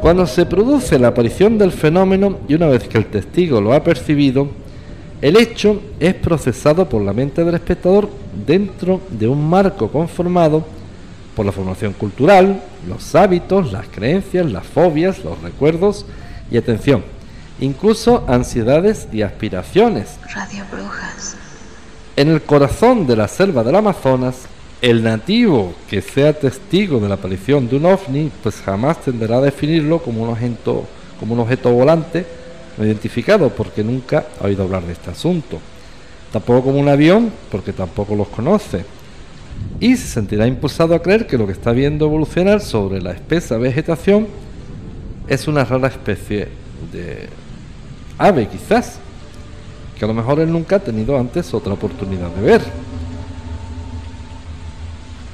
Cuando 0.00 0.26
se 0.26 0.46
produce 0.46 0.98
la 0.98 1.08
aparición 1.08 1.58
del 1.58 1.72
fenómeno 1.72 2.38
y 2.48 2.54
una 2.54 2.68
vez 2.68 2.88
que 2.88 2.98
el 2.98 3.06
testigo 3.06 3.60
lo 3.60 3.74
ha 3.74 3.84
percibido, 3.84 4.48
el 5.20 5.36
hecho 5.36 5.80
es 6.00 6.14
procesado 6.14 6.88
por 6.88 7.02
la 7.02 7.12
mente 7.12 7.44
del 7.44 7.54
espectador 7.54 8.08
dentro 8.46 9.00
de 9.10 9.28
un 9.28 9.48
marco 9.48 9.88
conformado 9.88 10.64
por 11.36 11.46
la 11.46 11.52
formación 11.52 11.92
cultural, 11.92 12.62
los 12.86 13.14
hábitos, 13.14 13.72
las 13.72 13.86
creencias, 13.88 14.50
las 14.50 14.66
fobias, 14.66 15.24
los 15.24 15.40
recuerdos 15.40 16.04
y 16.50 16.56
atención, 16.56 17.04
incluso 17.60 18.24
ansiedades 18.28 19.08
y 19.12 19.22
aspiraciones. 19.22 20.18
Radio 20.34 20.64
Brujas. 20.70 21.36
En 22.16 22.28
el 22.28 22.42
corazón 22.42 23.06
de 23.06 23.16
la 23.16 23.28
selva 23.28 23.64
del 23.64 23.76
Amazonas, 23.76 24.46
el 24.82 25.02
nativo 25.02 25.74
que 25.88 26.02
sea 26.02 26.32
testigo 26.32 26.98
de 27.00 27.08
la 27.08 27.14
aparición 27.14 27.68
de 27.68 27.76
un 27.76 27.86
ovni, 27.86 28.30
pues 28.42 28.56
jamás 28.56 29.00
tenderá 29.00 29.38
a 29.38 29.40
definirlo 29.40 30.00
como 30.00 30.22
un 30.22 30.30
objeto, 30.30 30.84
como 31.18 31.34
un 31.34 31.40
objeto 31.40 31.70
volante 31.70 32.26
no 32.76 32.84
identificado, 32.84 33.50
porque 33.50 33.84
nunca 33.84 34.26
ha 34.40 34.46
oído 34.46 34.64
hablar 34.64 34.82
de 34.82 34.92
este 34.92 35.10
asunto. 35.10 35.58
Tampoco 36.32 36.64
como 36.64 36.78
un 36.78 36.88
avión, 36.88 37.30
porque 37.50 37.72
tampoco 37.72 38.14
los 38.14 38.28
conoce. 38.28 38.84
Y 39.80 39.96
se 39.96 40.06
sentirá 40.06 40.46
impulsado 40.46 40.94
a 40.94 41.02
creer 41.02 41.26
que 41.26 41.36
lo 41.36 41.46
que 41.46 41.52
está 41.52 41.72
viendo 41.72 42.06
evolucionar 42.06 42.60
sobre 42.60 43.02
la 43.02 43.12
espesa 43.12 43.58
vegetación 43.58 44.28
es 45.26 45.48
una 45.48 45.64
rara 45.64 45.88
especie 45.88 46.48
de 46.92 47.28
ave 48.18 48.48
quizás, 48.48 48.98
que 49.98 50.04
a 50.04 50.08
lo 50.08 50.14
mejor 50.14 50.40
él 50.40 50.52
nunca 50.52 50.76
ha 50.76 50.78
tenido 50.78 51.18
antes 51.18 51.52
otra 51.54 51.72
oportunidad 51.72 52.28
de 52.30 52.42
ver. 52.42 52.62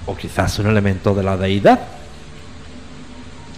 O 0.06 0.16
quizás 0.16 0.58
un 0.58 0.66
elemento 0.66 1.14
de 1.14 1.22
la 1.22 1.36
deidad. 1.36 1.80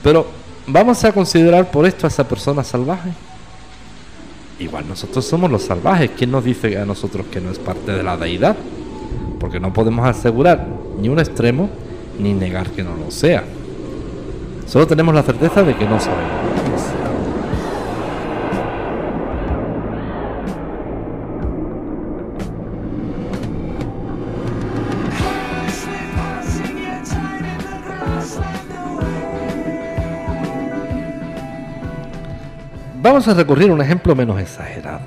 Pero 0.02 0.26
vamos 0.66 1.04
a 1.04 1.12
considerar 1.12 1.70
por 1.70 1.87
esto 1.87 2.06
a 2.06 2.09
esa 2.09 2.26
persona 2.26 2.64
salvaje. 2.64 3.11
Igual 4.59 4.88
nosotros 4.88 5.24
somos 5.24 5.50
los 5.50 5.62
salvajes. 5.62 6.11
¿Quién 6.16 6.30
nos 6.30 6.44
dice 6.44 6.78
a 6.78 6.85
nosotros 6.85 7.26
que 7.30 7.40
no 7.40 7.50
es 7.50 7.59
parte 7.59 7.92
de 7.92 8.02
la 8.02 8.16
deidad? 8.16 8.56
Porque 9.40 9.59
no 9.59 9.72
podemos 9.72 10.07
asegurar 10.07 10.64
ni 11.00 11.09
un 11.09 11.18
extremo 11.18 11.68
ni 12.20 12.35
negar 12.35 12.70
que 12.70 12.85
no 12.85 12.94
lo 12.94 13.11
sea. 13.11 13.42
Solo 14.66 14.87
tenemos 14.87 15.12
la 15.12 15.24
certeza 15.24 15.64
de 15.64 15.74
que 15.74 15.87
no 15.87 15.98
sabemos. 15.98 16.50
Vamos 33.03 33.26
a 33.26 33.35
recurrir 33.35 33.70
a 33.70 33.74
un 33.74 33.81
ejemplo 33.81 34.14
menos 34.14 34.38
exagerado. 34.38 35.00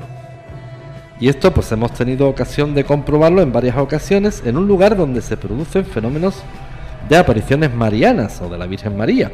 Y 1.23 1.29
esto 1.29 1.53
pues 1.53 1.71
hemos 1.71 1.93
tenido 1.93 2.27
ocasión 2.27 2.75
de 2.75 2.83
comprobarlo 2.83 3.41
en 3.41 3.53
varias 3.53 3.77
ocasiones 3.77 4.43
en 4.45 4.57
un 4.57 4.67
lugar 4.67 4.97
donde 4.97 5.21
se 5.21 5.37
producen 5.37 5.85
fenómenos 5.85 6.35
de 7.07 7.15
apariciones 7.15 7.73
marianas 7.73 8.41
o 8.41 8.49
de 8.49 8.57
la 8.57 8.65
Virgen 8.65 8.97
María. 8.97 9.31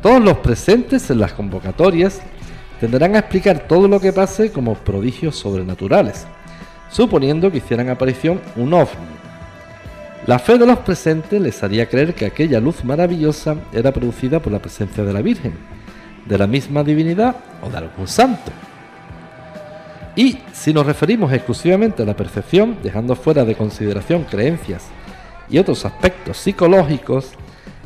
Todos 0.00 0.22
los 0.22 0.38
presentes 0.38 1.10
en 1.10 1.18
las 1.18 1.32
convocatorias 1.32 2.20
tendrán 2.78 3.16
a 3.16 3.18
explicar 3.18 3.66
todo 3.66 3.88
lo 3.88 3.98
que 3.98 4.12
pase 4.12 4.52
como 4.52 4.76
prodigios 4.76 5.34
sobrenaturales, 5.34 6.24
suponiendo 6.88 7.50
que 7.50 7.58
hicieran 7.58 7.88
aparición 7.88 8.40
un 8.54 8.72
ovni. 8.72 8.94
La 10.28 10.38
fe 10.38 10.56
de 10.56 10.66
los 10.66 10.78
presentes 10.78 11.42
les 11.42 11.64
haría 11.64 11.88
creer 11.88 12.14
que 12.14 12.26
aquella 12.26 12.60
luz 12.60 12.84
maravillosa 12.84 13.56
era 13.72 13.90
producida 13.90 14.38
por 14.38 14.52
la 14.52 14.60
presencia 14.60 15.02
de 15.02 15.12
la 15.12 15.20
Virgen, 15.20 15.54
de 16.26 16.38
la 16.38 16.46
misma 16.46 16.84
divinidad 16.84 17.34
o 17.60 17.70
de 17.70 17.78
algún 17.78 18.06
santo. 18.06 18.52
Y 20.14 20.38
si 20.52 20.74
nos 20.74 20.84
referimos 20.84 21.32
exclusivamente 21.32 22.02
a 22.02 22.06
la 22.06 22.16
percepción, 22.16 22.76
dejando 22.82 23.16
fuera 23.16 23.44
de 23.44 23.54
consideración 23.54 24.24
creencias 24.24 24.84
y 25.48 25.58
otros 25.58 25.84
aspectos 25.86 26.36
psicológicos, 26.36 27.30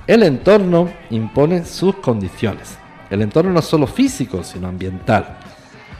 el 0.06 0.22
entorno 0.22 0.90
impone 1.10 1.64
sus 1.64 1.96
condiciones. 1.96 2.78
El 3.10 3.22
entorno 3.22 3.52
no 3.52 3.60
es 3.60 3.64
solo 3.64 3.86
físico, 3.86 4.42
sino 4.42 4.66
ambiental. 4.66 5.38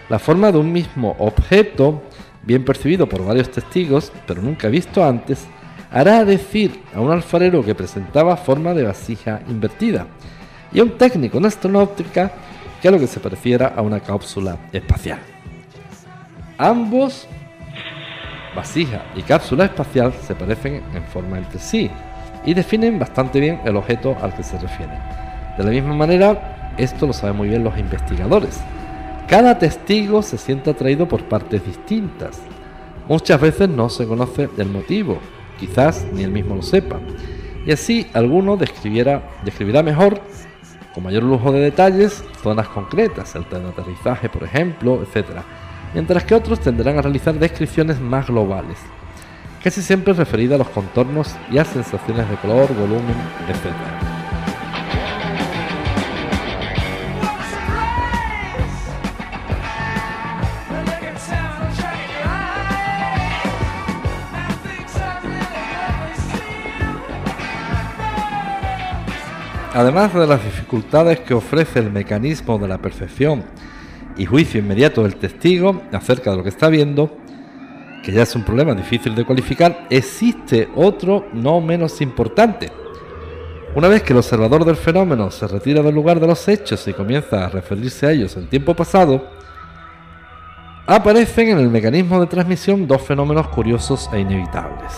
La 0.09 0.19
forma 0.19 0.51
de 0.51 0.59
un 0.59 0.73
mismo 0.73 1.15
objeto, 1.19 2.03
bien 2.43 2.65
percibido 2.65 3.09
por 3.09 3.25
varios 3.25 3.51
testigos, 3.51 4.13
pero 4.27 4.43
nunca 4.43 4.69
visto 4.69 5.05
antes, 5.05 5.47
hará 5.93 6.25
decir 6.25 6.83
a 6.95 7.01
un 7.01 7.13
alfarero 7.13 7.65
que 7.65 7.75
presentaba 7.75 8.37
forma 8.37 8.75
de 8.75 8.83
vasija 8.83 9.43
invertida, 9.49 10.07
y 10.73 10.81
un 10.81 10.99
técnico 10.99 11.39
en 11.39 11.47
astronáutica 11.47 12.33
que 12.83 12.89
a 12.89 12.91
lo 12.91 12.99
que 12.99 13.07
se 13.07 13.21
pareciera 13.21 13.73
a 13.77 13.83
una 13.83 14.01
cápsula 14.01 14.59
espacial. 14.73 15.36
Ambos, 16.59 17.29
vasija 18.55 19.05
y 19.15 19.23
cápsula 19.23 19.67
espacial, 19.67 20.13
se 20.23 20.35
parecen 20.35 20.83
en 20.95 21.05
forma 21.05 21.39
entre 21.39 21.59
sí 21.59 21.91
y 22.45 22.55
definen 22.55 22.99
bastante 22.99 23.41
bien 23.41 23.61
el 23.65 23.77
objeto 23.77 24.17
al 24.21 24.35
que 24.35 24.43
se 24.43 24.59
refiere. 24.59 24.93
De 25.59 25.65
la 25.65 25.71
misma 25.71 25.95
manera, 25.95 26.75
esto 26.77 27.07
lo 27.07 27.13
saben 27.13 27.37
muy 27.37 27.49
bien 27.49 27.65
los 27.65 27.79
investigadores. 27.79 28.61
Cada 29.29 29.59
testigo 29.59 30.23
se 30.23 30.39
siente 30.39 30.71
atraído 30.71 31.09
por 31.09 31.25
partes 31.25 31.65
distintas. 31.65 32.41
Muchas 33.09 33.41
veces 33.41 33.69
no 33.69 33.89
se 33.89 34.07
conoce 34.07 34.49
el 34.57 34.69
motivo, 34.69 35.19
quizás 35.59 36.07
ni 36.13 36.23
él 36.23 36.31
mismo 36.31 36.55
lo 36.55 36.63
sepa 36.63 36.99
y 37.67 37.73
así 37.73 38.07
alguno 38.15 38.57
describirá 38.57 39.83
mejor, 39.83 40.21
con 40.95 41.03
mayor 41.03 41.25
lujo 41.25 41.51
de 41.51 41.61
detalles, 41.61 42.25
zonas 42.41 42.69
concretas, 42.69 43.35
el 43.35 43.43
aterrizaje, 43.43 44.29
por 44.29 44.45
ejemplo, 44.45 45.03
etc. 45.03 45.41
Mientras 45.97 46.25
que 46.25 46.35
otros 46.35 46.61
tendrán 46.61 46.99
a 46.99 47.01
realizar 47.01 47.33
descripciones 47.39 47.99
más 47.99 48.27
globales, 48.27 48.77
casi 49.65 49.81
siempre 49.81 50.13
referidas 50.13 50.57
a 50.57 50.59
los 50.59 50.69
contornos 50.69 51.35
y 51.51 51.57
a 51.57 51.65
sensaciones 51.65 52.29
de 52.29 52.37
color, 52.37 52.69
volumen, 52.75 53.17
etc. 53.49 53.73
Además 69.73 70.13
de 70.13 70.27
las 70.27 70.45
dificultades 70.45 71.21
que 71.21 71.33
ofrece 71.33 71.79
el 71.79 71.91
mecanismo 71.91 72.59
de 72.59 72.69
la 72.69 72.77
percepción 72.77 73.45
y 74.17 74.27
juicio 74.27 74.61
inmediato 74.61 75.03
del 75.03 75.17
testigo 75.17 75.83
acerca 75.93 76.31
de 76.31 76.37
lo 76.39 76.43
que 76.43 76.49
está 76.49 76.69
viendo, 76.69 77.17
que 78.03 78.13
ya 78.13 78.23
es 78.23 78.35
un 78.37 78.45
problema 78.45 78.75
difícil 78.75 79.15
de 79.15 79.25
cualificar, 79.25 79.87
existe 79.91 80.69
otro 80.75 81.27
no 81.33 81.61
menos 81.61 82.01
importante. 82.01 82.71
Una 83.75 83.89
vez 83.89 84.03
que 84.03 84.13
el 84.13 84.19
observador 84.19 84.65
del 84.65 84.77
fenómeno 84.77 85.31
se 85.31 85.47
retira 85.47 85.83
del 85.83 85.95
lugar 85.95 86.19
de 86.19 86.27
los 86.27 86.49
hechos 86.49 86.87
y 86.89 86.95
comienza 86.95 87.45
a 87.45 87.49
referirse 87.49 88.07
a 88.07 88.13
ellos 88.13 88.37
en 88.37 88.49
tiempo 88.49 88.75
pasado, 88.75 89.29
aparecen 90.87 91.49
en 91.49 91.59
el 91.59 91.69
mecanismo 91.69 92.21
de 92.21 92.27
transmisión 92.27 92.87
dos 92.87 93.03
fenómenos 93.03 93.49
curiosos 93.49 94.09
e 94.13 94.21
inevitables. 94.21 94.93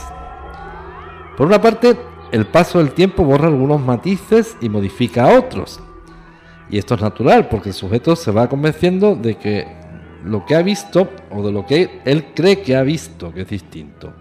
Por 1.37 1.47
una 1.47 1.61
parte, 1.61 1.97
el 2.31 2.47
paso 2.47 2.79
del 2.79 2.93
tiempo 2.93 3.25
borra 3.25 3.49
algunos 3.49 3.81
matices 3.81 4.57
y 4.61 4.69
modifica 4.69 5.39
otros. 5.39 5.81
Y 6.71 6.79
esto 6.79 6.95
es 6.95 7.01
natural 7.01 7.49
porque 7.49 7.71
el 7.71 7.75
sujeto 7.75 8.15
se 8.15 8.31
va 8.31 8.49
convenciendo 8.49 9.15
de 9.15 9.37
que 9.37 9.67
lo 10.25 10.45
que 10.45 10.55
ha 10.55 10.63
visto 10.63 11.09
o 11.31 11.43
de 11.45 11.53
lo 11.53 11.65
que 11.65 12.01
él 12.05 12.27
cree 12.35 12.61
que 12.61 12.77
ha 12.77 12.83
visto 12.83 13.33
que 13.33 13.43
es 13.43 13.49
distinto. 13.49 14.13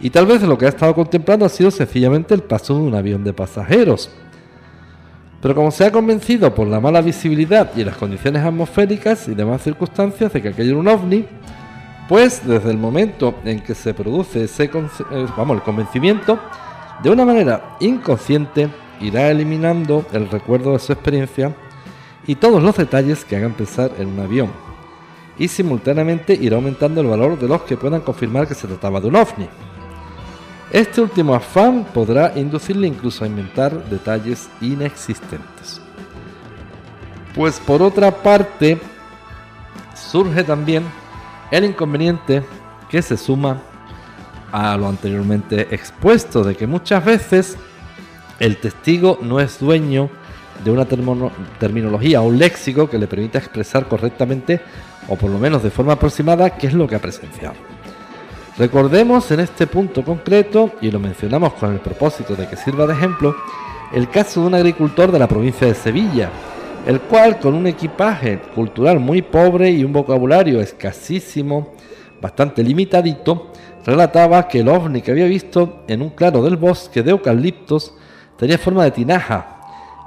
Y 0.00 0.10
tal 0.10 0.26
vez 0.26 0.42
lo 0.42 0.56
que 0.56 0.64
ha 0.64 0.70
estado 0.70 0.94
contemplando 0.94 1.44
ha 1.44 1.50
sido 1.50 1.70
sencillamente 1.70 2.32
el 2.32 2.42
paso 2.42 2.74
de 2.74 2.80
un 2.80 2.94
avión 2.94 3.22
de 3.22 3.34
pasajeros. 3.34 4.10
Pero 5.42 5.54
como 5.54 5.70
se 5.70 5.84
ha 5.84 5.92
convencido 5.92 6.54
por 6.54 6.66
la 6.66 6.80
mala 6.80 7.00
visibilidad 7.02 7.70
y 7.76 7.84
las 7.84 7.96
condiciones 7.96 8.42
atmosféricas 8.42 9.28
y 9.28 9.34
demás 9.34 9.62
circunstancias 9.62 10.32
de 10.32 10.40
que 10.40 10.48
aquello 10.48 10.70
era 10.70 10.78
un 10.78 10.88
ovni, 10.88 11.26
pues 12.08 12.46
desde 12.46 12.70
el 12.70 12.78
momento 12.78 13.34
en 13.44 13.60
que 13.60 13.74
se 13.74 13.94
produce 13.94 14.44
ese 14.44 14.64
eh, 14.64 15.26
vamos, 15.36 15.56
el 15.56 15.62
convencimiento, 15.62 16.38
de 17.02 17.10
una 17.10 17.24
manera 17.24 17.76
inconsciente 17.80 18.68
irá 19.00 19.30
eliminando 19.30 20.04
el 20.12 20.28
recuerdo 20.28 20.72
de 20.72 20.78
su 20.78 20.92
experiencia 20.92 21.54
y 22.26 22.34
todos 22.34 22.62
los 22.62 22.76
detalles 22.76 23.24
que 23.24 23.36
hagan 23.36 23.54
pensar 23.54 23.92
en 23.98 24.08
un 24.08 24.20
avión. 24.20 24.50
Y 25.38 25.48
simultáneamente 25.48 26.34
irá 26.34 26.56
aumentando 26.56 27.00
el 27.00 27.06
valor 27.06 27.38
de 27.38 27.48
los 27.48 27.62
que 27.62 27.76
puedan 27.76 28.02
confirmar 28.02 28.46
que 28.46 28.54
se 28.54 28.68
trataba 28.68 29.00
de 29.00 29.08
un 29.08 29.16
ovni. 29.16 29.48
Este 30.70 31.00
último 31.00 31.34
afán 31.34 31.86
podrá 31.92 32.32
inducirle 32.36 32.86
incluso 32.86 33.24
a 33.24 33.26
inventar 33.26 33.84
detalles 33.88 34.48
inexistentes. 34.60 35.80
Pues 37.34 37.58
por 37.58 37.82
otra 37.82 38.10
parte, 38.10 38.78
surge 39.94 40.44
también 40.44 40.84
el 41.50 41.64
inconveniente 41.64 42.44
que 42.88 43.02
se 43.02 43.16
suma 43.16 43.60
a 44.52 44.76
lo 44.76 44.88
anteriormente 44.88 45.74
expuesto, 45.74 46.44
de 46.44 46.54
que 46.54 46.66
muchas 46.66 47.04
veces 47.04 47.56
el 48.40 48.56
testigo 48.56 49.18
no 49.22 49.38
es 49.38 49.60
dueño 49.60 50.10
de 50.64 50.70
una 50.70 50.86
terminología 51.58 52.20
o 52.20 52.26
un 52.26 52.38
léxico 52.38 52.90
que 52.90 52.98
le 52.98 53.06
permita 53.06 53.38
expresar 53.38 53.86
correctamente 53.86 54.60
o 55.08 55.16
por 55.16 55.30
lo 55.30 55.38
menos 55.38 55.62
de 55.62 55.70
forma 55.70 55.92
aproximada 55.92 56.50
qué 56.50 56.66
es 56.66 56.74
lo 56.74 56.88
que 56.88 56.96
ha 56.96 57.00
presenciado. 57.00 57.54
Recordemos 58.58 59.30
en 59.30 59.40
este 59.40 59.66
punto 59.66 60.04
concreto, 60.04 60.72
y 60.82 60.90
lo 60.90 60.98
mencionamos 60.98 61.54
con 61.54 61.72
el 61.72 61.80
propósito 61.80 62.34
de 62.34 62.48
que 62.48 62.56
sirva 62.56 62.86
de 62.86 62.92
ejemplo, 62.92 63.34
el 63.92 64.10
caso 64.10 64.40
de 64.40 64.48
un 64.48 64.54
agricultor 64.54 65.12
de 65.12 65.18
la 65.18 65.28
provincia 65.28 65.66
de 65.66 65.74
Sevilla, 65.74 66.30
el 66.86 67.00
cual 67.00 67.38
con 67.38 67.54
un 67.54 67.66
equipaje 67.66 68.38
cultural 68.54 69.00
muy 69.00 69.22
pobre 69.22 69.70
y 69.70 69.84
un 69.84 69.92
vocabulario 69.92 70.60
escasísimo, 70.60 71.74
bastante 72.20 72.62
limitadito, 72.62 73.50
relataba 73.84 74.46
que 74.46 74.60
el 74.60 74.68
ovni 74.68 75.00
que 75.00 75.10
había 75.10 75.26
visto 75.26 75.84
en 75.88 76.02
un 76.02 76.10
claro 76.10 76.42
del 76.42 76.56
bosque 76.56 77.02
de 77.02 77.12
eucaliptos 77.12 77.94
tenía 78.40 78.56
forma 78.56 78.84
de 78.84 78.90
tinaja 78.90 79.58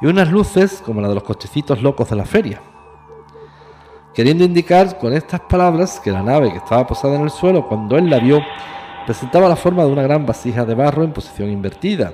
y 0.02 0.08
unas 0.08 0.32
luces 0.32 0.82
como 0.84 1.00
la 1.00 1.08
de 1.08 1.14
los 1.14 1.24
cochecitos 1.24 1.84
locos 1.84 2.10
de 2.10 2.16
la 2.16 2.26
feria. 2.26 2.62
Queriendo 4.16 4.44
indicar 4.44 4.98
con 4.98 5.14
estas 5.14 5.42
palabras 5.42 6.00
que 6.00 6.12
la 6.12 6.24
nave 6.24 6.52
que 6.52 6.58
estaba 6.58 6.88
posada 6.88 7.16
en 7.16 7.22
el 7.22 7.30
suelo 7.30 7.68
cuando 7.68 7.96
él 7.96 8.10
la 8.10 8.18
vio 8.18 8.42
presentaba 9.06 9.48
la 9.48 9.56
forma 9.56 9.86
de 9.86 9.92
una 9.92 10.02
gran 10.02 10.26
vasija 10.26 10.66
de 10.66 10.74
barro 10.74 11.04
en 11.04 11.14
posición 11.14 11.52
invertida, 11.52 12.14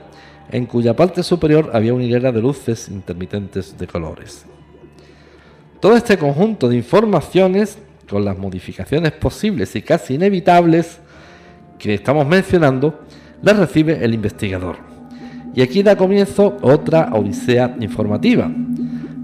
en 0.52 0.66
cuya 0.66 0.94
parte 0.94 1.24
superior 1.24 1.72
había 1.74 1.94
una 1.94 2.04
hilera 2.04 2.34
de 2.34 2.42
luces 2.42 2.90
intermitentes 2.90 3.78
de 3.78 3.88
colores. 3.88 4.46
Todo 5.80 5.96
este 5.96 6.18
conjunto 6.18 6.68
de 6.68 6.76
informaciones, 6.76 7.78
con 8.10 8.26
las 8.26 8.38
modificaciones 8.38 9.14
posibles 9.14 9.74
y 9.78 9.82
casi 9.84 10.16
inevitables, 10.16 11.00
que 11.78 11.94
estamos 11.94 12.28
mencionando 12.28 13.00
la 13.42 13.54
recibe 13.54 14.04
el 14.04 14.14
investigador. 14.14 14.89
Y 15.56 15.62
aquí 15.62 15.84
da 15.84 15.96
comienzo 15.96 16.58
otra 16.62 17.10
odisea 17.14 17.76
informativa, 17.80 18.50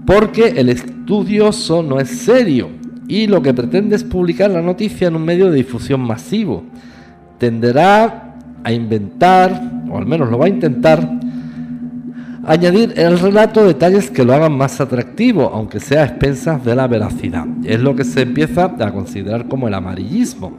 porque 0.04 0.48
el 0.56 0.68
estudioso 0.68 1.82
no 1.82 2.00
es 2.00 2.08
serio 2.08 2.68
y 3.08 3.26
lo 3.26 3.40
que 3.42 3.54
pretende 3.54 3.96
es 3.96 4.04
publicar 4.04 4.50
la 4.50 4.62
noticia 4.62 5.08
en 5.08 5.16
un 5.16 5.24
medio 5.24 5.50
de 5.50 5.56
difusión 5.56 6.00
masivo. 6.00 6.64
Tenderá 7.38 8.34
a 8.64 8.72
inventar, 8.72 9.84
o 9.90 9.98
al 9.98 10.06
menos 10.06 10.30
lo 10.30 10.38
va 10.38 10.46
a 10.46 10.48
intentar, 10.48 11.08
añadir 12.44 12.94
el 12.96 13.18
relato 13.18 13.64
detalles 13.64 14.10
que 14.10 14.24
lo 14.24 14.32
hagan 14.32 14.56
más 14.56 14.80
atractivo, 14.80 15.50
aunque 15.52 15.80
sea 15.80 16.02
a 16.02 16.06
expensas 16.06 16.64
de 16.64 16.74
la 16.74 16.86
veracidad. 16.86 17.44
Es 17.64 17.80
lo 17.80 17.94
que 17.94 18.04
se 18.04 18.22
empieza 18.22 18.64
a 18.78 18.92
considerar 18.92 19.48
como 19.48 19.68
el 19.68 19.74
amarillismo 19.74 20.56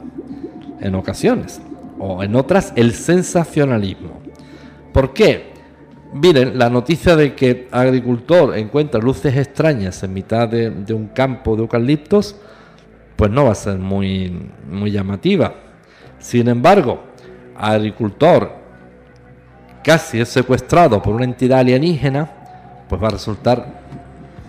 en 0.80 0.94
ocasiones 0.94 1.60
o 1.98 2.22
en 2.22 2.34
otras 2.36 2.72
el 2.76 2.92
sensacionalismo. 2.92 4.20
¿Por 4.92 5.12
qué? 5.12 5.57
Miren, 6.12 6.58
la 6.58 6.70
noticia 6.70 7.16
de 7.16 7.34
que 7.34 7.68
agricultor 7.70 8.56
encuentra 8.56 8.98
luces 9.00 9.36
extrañas 9.36 10.02
en 10.02 10.14
mitad 10.14 10.48
de, 10.48 10.94
un 10.94 11.08
campo 11.08 11.54
de 11.54 11.62
eucaliptos, 11.62 12.34
pues 13.14 13.30
no 13.30 13.44
va 13.44 13.52
a 13.52 13.54
ser 13.54 13.78
muy, 13.78 14.50
muy 14.70 14.90
llamativa. 14.90 15.54
Sin 16.18 16.48
embargo, 16.48 17.02
agricultor 17.54 18.52
casi 19.84 20.20
es 20.20 20.30
secuestrado 20.30 21.02
por 21.02 21.14
una 21.14 21.24
entidad 21.24 21.58
alienígena, 21.58 22.30
pues 22.88 23.02
va 23.02 23.08
a 23.08 23.12
resultar 23.12 23.66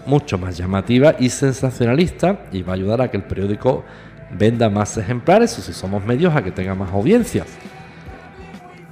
mucho 0.05 0.37
más 0.37 0.57
llamativa 0.57 1.15
y 1.19 1.29
sensacionalista 1.29 2.45
y 2.53 2.61
va 2.61 2.71
a 2.71 2.75
ayudar 2.75 3.01
a 3.01 3.11
que 3.11 3.17
el 3.17 3.23
periódico 3.23 3.83
venda 4.31 4.69
más 4.69 4.95
ejemplares 4.97 5.57
o 5.59 5.61
si 5.61 5.73
somos 5.73 6.05
medios 6.05 6.33
a 6.33 6.41
que 6.41 6.51
tenga 6.51 6.73
más 6.73 6.91
audiencia. 6.93 7.45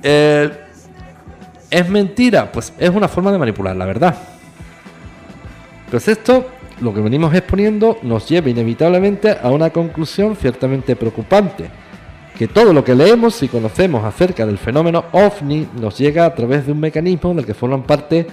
Eh, 0.04 0.67
¿Es 1.70 1.90
mentira? 1.90 2.52
Pues 2.52 2.74
es 2.78 2.90
una 2.90 3.08
forma 3.08 3.32
de 3.32 3.38
manipular 3.38 3.76
la 3.76 3.86
verdad. 3.86 4.16
Pues 5.92 6.08
esto, 6.08 6.48
lo 6.82 6.94
que 6.94 7.02
venimos 7.02 7.34
exponiendo, 7.34 7.98
nos 8.04 8.28
lleva 8.28 8.50
inevitablemente 8.50 9.38
a 9.42 9.50
una 9.50 9.70
conclusión 9.70 10.36
ciertamente 10.36 10.96
preocupante. 10.96 11.70
Que 12.38 12.48
todo 12.48 12.72
lo 12.72 12.84
que 12.84 12.96
leemos 12.96 13.42
y 13.44 13.48
conocemos 13.48 14.06
acerca 14.06 14.46
del 14.46 14.58
fenómeno 14.58 15.06
ovni 15.12 15.68
nos 15.80 15.98
llega 15.98 16.26
a 16.26 16.36
través 16.36 16.66
de 16.66 16.72
un 16.72 16.80
mecanismo 16.80 17.34
del 17.34 17.46
que 17.46 17.54
forman 17.54 17.84
parte 17.84 18.28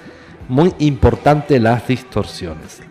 muy 0.48 0.72
importante 0.78 1.58
las 1.58 1.88
distorsiones. 1.88 2.82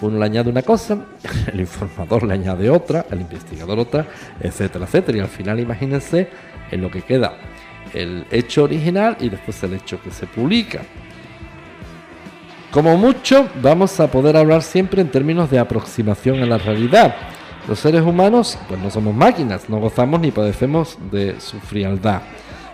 Uno 0.00 0.18
le 0.18 0.24
añade 0.24 0.48
una 0.48 0.62
cosa, 0.62 0.98
el 1.52 1.60
informador 1.60 2.24
le 2.24 2.34
añade 2.34 2.70
otra, 2.70 3.04
el 3.10 3.20
investigador 3.20 3.78
otra, 3.78 4.06
etcétera, 4.40 4.86
etcétera. 4.86 5.18
Y 5.18 5.20
al 5.20 5.28
final 5.28 5.60
imagínense 5.60 6.28
en 6.70 6.80
lo 6.80 6.90
que 6.90 7.02
queda 7.02 7.36
el 7.94 8.26
hecho 8.30 8.64
original 8.64 9.16
y 9.20 9.28
después 9.28 9.62
el 9.62 9.74
hecho 9.74 10.00
que 10.02 10.10
se 10.10 10.26
publica. 10.26 10.82
Como 12.70 12.96
mucho, 12.96 13.48
vamos 13.62 13.98
a 13.98 14.10
poder 14.10 14.36
hablar 14.36 14.62
siempre 14.62 15.00
en 15.00 15.10
términos 15.10 15.50
de 15.50 15.58
aproximación 15.58 16.42
a 16.42 16.46
la 16.46 16.58
realidad. 16.58 17.16
Los 17.66 17.78
seres 17.78 18.02
humanos, 18.02 18.58
pues 18.68 18.78
no 18.80 18.90
somos 18.90 19.14
máquinas, 19.14 19.68
no 19.68 19.78
gozamos 19.78 20.20
ni 20.20 20.30
padecemos 20.30 20.98
de 21.10 21.40
su 21.40 21.58
frialdad. 21.60 22.22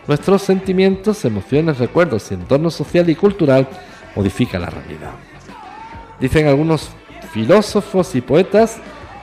Nuestros 0.07 0.42
sentimientos, 0.42 1.24
emociones, 1.24 1.79
recuerdos 1.79 2.31
y 2.31 2.35
entorno 2.35 2.70
social 2.70 3.09
y 3.09 3.14
cultural 3.14 3.68
modifican 4.14 4.62
la 4.62 4.70
realidad. 4.70 5.12
Dicen 6.20 6.46
algunos 6.48 6.90
filósofos 7.33 8.14
y 8.14 8.20
poetas 8.20 8.79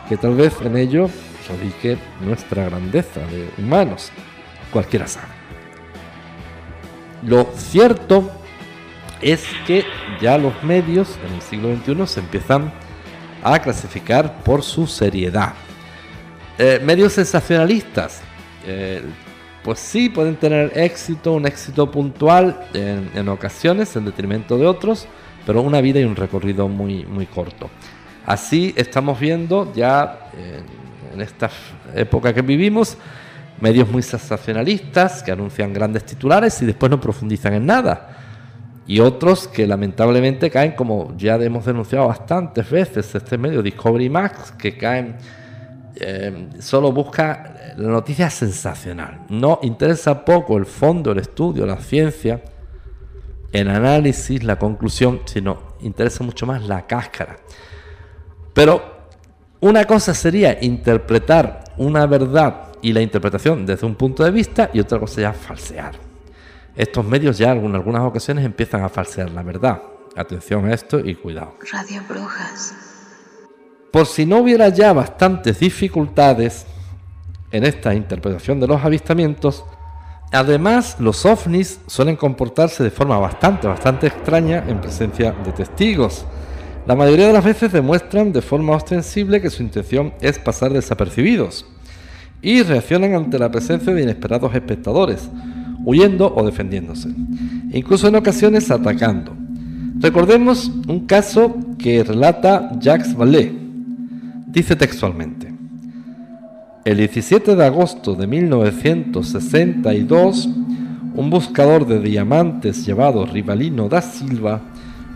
que 0.10 0.18
tal 0.18 0.36
vez 0.36 0.54
en 0.62 0.78
ello 0.78 1.10
radique 1.50 1.98
nuestra 2.22 2.66
grandeza 2.66 3.20
de 3.28 3.50
humanos, 3.58 4.10
cualquiera 4.72 5.08
sabe. 5.08 5.41
Lo 7.24 7.50
cierto 7.56 8.32
es 9.22 9.44
que 9.68 9.86
ya 10.20 10.38
los 10.38 10.64
medios 10.64 11.18
en 11.28 11.36
el 11.36 11.42
siglo 11.42 11.76
XXI 11.76 12.08
se 12.08 12.20
empiezan 12.20 12.74
a 13.44 13.60
clasificar 13.60 14.44
por 14.44 14.64
su 14.64 14.88
seriedad. 14.88 15.54
Eh, 16.58 16.80
medios 16.84 17.14
sensacionalistas, 17.14 18.22
eh, 18.66 19.04
pues 19.64 19.80
sí 19.80 20.10
pueden 20.10 20.36
tener 20.36 20.72
éxito, 20.76 21.34
un 21.34 21.46
éxito 21.46 21.90
puntual 21.90 22.68
en, 22.74 23.30
ocasiones, 23.30 23.96
en 23.96 24.06
detrimento 24.06 24.58
de 24.58 24.66
otros, 24.66 25.08
pero 25.46 25.62
una 25.62 25.82
vida 25.82 26.00
y 26.00 26.04
un 26.04 26.16
recorrido 26.16 26.68
muy, 26.68 27.06
muy 27.06 27.28
corto. 27.28 27.70
Así 28.26 28.74
estamos 28.76 29.20
viendo 29.20 29.72
ya 29.74 30.30
en 31.14 31.22
esta 31.22 31.50
época 31.96 32.34
que 32.34 32.42
vivimos 32.42 32.98
medios 33.62 33.90
muy 33.90 34.02
sensacionalistas 34.02 35.24
que 35.24 35.32
anuncian 35.32 35.74
grandes 35.74 36.04
titulares 36.06 36.62
y 36.62 36.66
después 36.66 36.90
no 36.90 37.00
profundizan 37.00 37.54
en 37.54 37.66
nada. 37.66 38.18
Y 38.88 39.00
otros 39.00 39.48
que 39.48 39.66
lamentablemente 39.68 40.50
caen, 40.50 40.74
como 40.74 41.16
ya 41.16 41.36
hemos 41.36 41.66
denunciado 41.66 42.08
bastantes 42.08 42.70
veces, 42.70 43.14
este 43.16 43.38
medio 43.38 43.62
Discovery 43.62 44.10
Max, 44.10 44.52
que 44.58 44.76
caen, 44.76 45.16
eh, 45.96 46.50
solo 46.60 46.92
busca 46.92 47.74
la 47.78 47.88
noticia 47.90 48.30
sensacional. 48.30 49.22
No 49.30 49.60
interesa 49.62 50.26
poco 50.26 50.58
el 50.58 50.66
fondo, 50.66 51.12
el 51.12 51.20
estudio, 51.20 51.66
la 51.66 51.78
ciencia, 51.78 52.42
el 53.52 53.70
análisis, 53.70 54.44
la 54.44 54.58
conclusión, 54.58 55.22
sino 55.26 55.76
interesa 55.82 56.24
mucho 56.24 56.46
más 56.46 56.64
la 56.64 56.88
cáscara. 56.88 57.38
Pero 58.54 58.82
una 59.60 59.86
cosa 59.86 60.14
sería 60.14 60.58
interpretar 60.62 61.64
una 61.78 62.06
verdad 62.08 62.71
y 62.82 62.94
la 62.94 63.02
interpretación 63.02 63.66
desde 63.66 63.86
un 63.86 63.96
punto 63.96 64.24
de 64.24 64.32
vista 64.32 64.70
y 64.74 64.80
otra 64.80 65.00
cosa 65.00 65.22
ya 65.22 65.34
falsear. 65.34 65.94
Estos 66.76 67.06
medios 67.06 67.38
ya 67.38 67.52
en 67.52 67.76
algunas 67.76 68.02
ocasiones 68.04 68.46
empiezan 68.46 68.84
a 68.84 68.90
falsear 68.90 69.30
la 69.32 69.44
verdad. 69.44 69.82
Atención 70.16 70.66
a 70.66 70.74
esto 70.74 71.00
y 71.00 71.16
cuidado. 71.16 71.56
Radio 71.72 72.02
Brujas. 72.08 72.74
Por 73.92 74.06
si 74.06 74.26
no 74.26 74.40
hubiera 74.40 74.70
ya 74.70 74.94
bastantes 74.94 75.60
dificultades 75.60 76.66
en 77.52 77.66
esta 77.66 77.94
interpretación 77.94 78.60
de 78.60 78.68
los 78.68 78.84
avistamientos, 78.84 79.66
además 80.32 80.98
los 81.00 81.26
ovnis 81.26 81.82
suelen 81.88 82.16
comportarse 82.16 82.84
de 82.84 82.92
forma 82.92 83.18
bastante, 83.20 83.68
bastante 83.68 84.08
extraña 84.08 84.64
en 84.68 84.80
presencia 84.80 85.34
de 85.34 85.52
testigos. 85.52 86.26
La 86.88 86.96
mayoría 86.96 87.28
de 87.28 87.34
las 87.34 87.44
veces 87.44 87.72
demuestran 87.72 88.32
de 88.32 88.42
forma 88.42 88.76
ostensible 88.76 89.42
que 89.42 89.50
su 89.50 89.62
intención 89.62 90.14
es 90.22 90.40
pasar 90.40 90.72
desapercibidos 90.72 91.66
y 92.42 92.64
reaccionan 92.64 93.14
ante 93.14 93.38
la 93.38 93.52
presencia 93.52 93.94
de 93.94 94.02
inesperados 94.02 94.56
espectadores, 94.56 95.30
huyendo 95.86 96.34
o 96.34 96.46
defendiéndose, 96.46 97.10
incluso 97.72 98.08
en 98.08 98.16
ocasiones 98.16 98.72
atacando. 98.72 99.36
Recordemos 100.00 100.72
un 100.88 101.06
caso 101.06 101.56
que 101.78 102.04
relata 102.04 102.72
Jacques 102.80 103.16
Vallée. 103.16 103.56
Dice 104.48 104.76
textualmente, 104.76 105.54
el 106.84 106.98
17 106.98 107.56
de 107.56 107.66
agosto 107.66 108.16
de 108.16 108.26
1962, 108.26 110.50
un 111.14 111.30
buscador 111.30 111.86
de 111.86 112.00
diamantes 112.00 112.84
llamado 112.86 113.26
Rivalino 113.26 113.88
da 113.88 114.02
Silva 114.02 114.62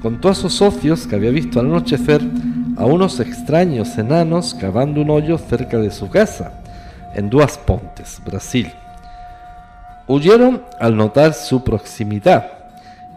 contó 0.01 0.29
a 0.29 0.35
sus 0.35 0.53
socios 0.53 1.07
que 1.07 1.15
había 1.15 1.31
visto 1.31 1.59
al 1.59 1.65
anochecer 1.65 2.21
a 2.77 2.85
unos 2.85 3.19
extraños 3.19 3.97
enanos 3.97 4.53
cavando 4.53 5.01
un 5.01 5.09
hoyo 5.09 5.39
cerca 5.39 5.79
de 5.79 5.89
su 5.89 6.07
casa 6.09 6.61
en 7.15 7.29
Duas 7.29 7.57
Pontes, 7.57 8.21
Brasil. 8.23 8.71
Huyeron 10.07 10.63
al 10.79 10.95
notar 10.95 11.33
su 11.33 11.63
proximidad 11.63 12.51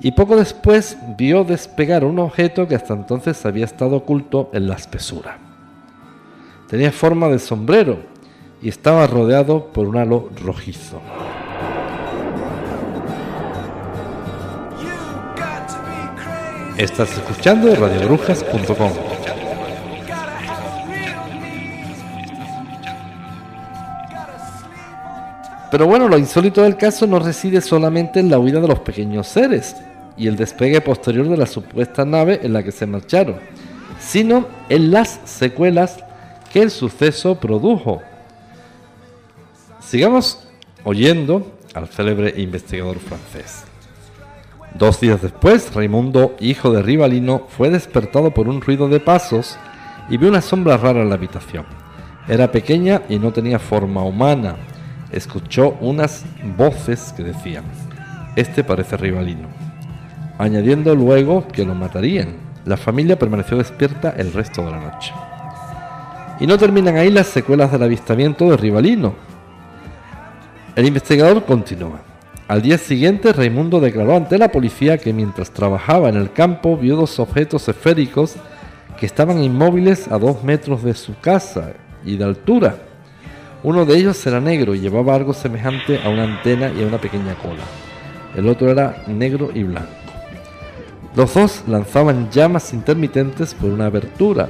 y 0.00 0.12
poco 0.12 0.37
después 0.37 0.96
vio 1.16 1.44
despegar 1.44 2.04
un 2.04 2.18
objeto 2.18 2.66
que 2.66 2.76
hasta 2.76 2.94
entonces 2.94 3.44
había 3.44 3.64
estado 3.64 3.96
oculto 3.96 4.50
en 4.52 4.68
la 4.68 4.76
espesura. 4.76 5.38
Tenía 6.68 6.92
forma 6.92 7.28
de 7.28 7.38
sombrero 7.38 7.98
y 8.62 8.68
estaba 8.68 9.06
rodeado 9.06 9.66
por 9.66 9.88
un 9.88 9.96
halo 9.96 10.30
rojizo. 10.42 11.00
Estás 16.76 17.12
escuchando 17.12 17.74
radiobrujas.com. 17.74 19.08
Pero 25.70 25.87
bueno, 25.87 26.09
lo 26.09 26.16
insólito 26.16 26.62
del 26.62 26.76
caso 26.76 27.07
no 27.07 27.18
reside 27.18 27.61
solamente 27.61 28.20
en 28.20 28.31
la 28.31 28.38
huida 28.38 28.61
de 28.61 28.68
los 28.68 28.81
pequeños 28.81 29.26
seres 29.26 29.76
y 30.16 30.26
el 30.26 30.37
despegue 30.37 30.81
posterior 30.81 31.28
de 31.28 31.37
la 31.37 31.46
supuesta 31.46 32.04
nave 32.04 32.40
en 32.42 32.54
la 32.54 32.62
que 32.62 32.72
se 32.72 32.87
marcharon, 32.87 33.37
sino 34.00 34.46
en 34.70 34.90
las 34.90 35.20
secuelas 35.24 35.98
que 36.52 36.62
el 36.62 36.70
suceso 36.70 37.38
produjo. 37.38 38.00
Sigamos 39.81 40.48
oyendo 40.85 41.52
al 41.74 41.88
célebre 41.88 42.33
investigador 42.38 42.98
francés. 42.98 43.64
Dos 44.74 45.00
días 45.00 45.20
después, 45.20 45.74
Raimundo, 45.74 46.35
hijo 46.40 46.70
de 46.70 46.83
Rivalino, 46.83 47.46
fue 47.48 47.68
despertado 47.68 48.33
por 48.33 48.48
un 48.48 48.61
ruido 48.61 48.88
de 48.88 49.00
pasos 49.00 49.59
y 50.09 50.16
vio 50.16 50.31
una 50.31 50.40
sombra 50.40 50.78
rara 50.78 51.02
en 51.02 51.11
la 51.11 51.16
habitación. 51.16 51.66
Era 52.26 52.50
pequeña 52.50 53.02
y 53.09 53.18
no 53.18 53.33
tenía 53.33 53.59
forma 53.59 54.02
humana 54.02 54.57
escuchó 55.12 55.77
unas 55.81 56.25
voces 56.57 57.12
que 57.16 57.23
decían, 57.23 57.64
este 58.37 58.64
parece 58.64 58.97
rivalino, 58.97 59.49
añadiendo 60.38 60.94
luego 60.94 61.47
que 61.49 61.64
lo 61.64 61.75
matarían. 61.75 62.37
La 62.64 62.77
familia 62.77 63.18
permaneció 63.18 63.57
despierta 63.57 64.11
el 64.16 64.33
resto 64.33 64.64
de 64.64 64.71
la 64.71 64.81
noche. 64.81 65.12
Y 66.40 66.47
no 66.47 66.59
terminan 66.59 66.97
ahí 66.97 67.11
las 67.11 67.27
secuelas 67.27 67.73
del 67.73 67.83
avistamiento 67.83 68.51
de 68.51 68.57
Rivalino. 68.57 69.14
El 70.77 70.87
investigador 70.87 71.44
continúa. 71.44 72.01
Al 72.47 72.62
día 72.62 72.79
siguiente, 72.79 73.33
Raimundo 73.33 73.81
declaró 73.81 74.16
ante 74.16 74.38
la 74.38 74.53
policía 74.53 74.99
que 74.99 75.12
mientras 75.12 75.51
trabajaba 75.51 76.09
en 76.09 76.16
el 76.16 76.33
campo 76.33 76.77
vio 76.77 76.97
dos 76.97 77.18
objetos 77.18 77.68
esféricos 77.68 78.37
que 78.99 79.07
estaban 79.07 79.42
inmóviles 79.42 80.09
a 80.11 80.18
dos 80.18 80.44
metros 80.44 80.83
de 80.83 80.94
su 80.94 81.18
casa 81.18 81.73
y 82.05 82.16
de 82.16 82.25
altura 82.25 82.77
uno 83.62 83.85
de 83.85 83.97
ellos 83.97 84.25
era 84.27 84.40
negro 84.40 84.75
y 84.75 84.81
llevaba 84.81 85.14
algo 85.14 85.33
semejante 85.33 86.01
a 86.03 86.09
una 86.09 86.25
antena 86.25 86.71
y 86.71 86.83
a 86.83 86.87
una 86.87 87.01
pequeña 87.01 87.35
cola. 87.35 87.64
El 88.37 88.49
otro 88.49 88.71
era 88.71 89.03
negro 89.07 89.51
y 89.53 89.64
blanco. 89.64 89.88
Los 91.16 91.35
dos 91.35 91.64
lanzaban 91.66 92.31
llamas 92.31 92.73
intermitentes 92.73 93.55
por 93.55 93.71
una 93.71 93.87
abertura. 93.87 94.49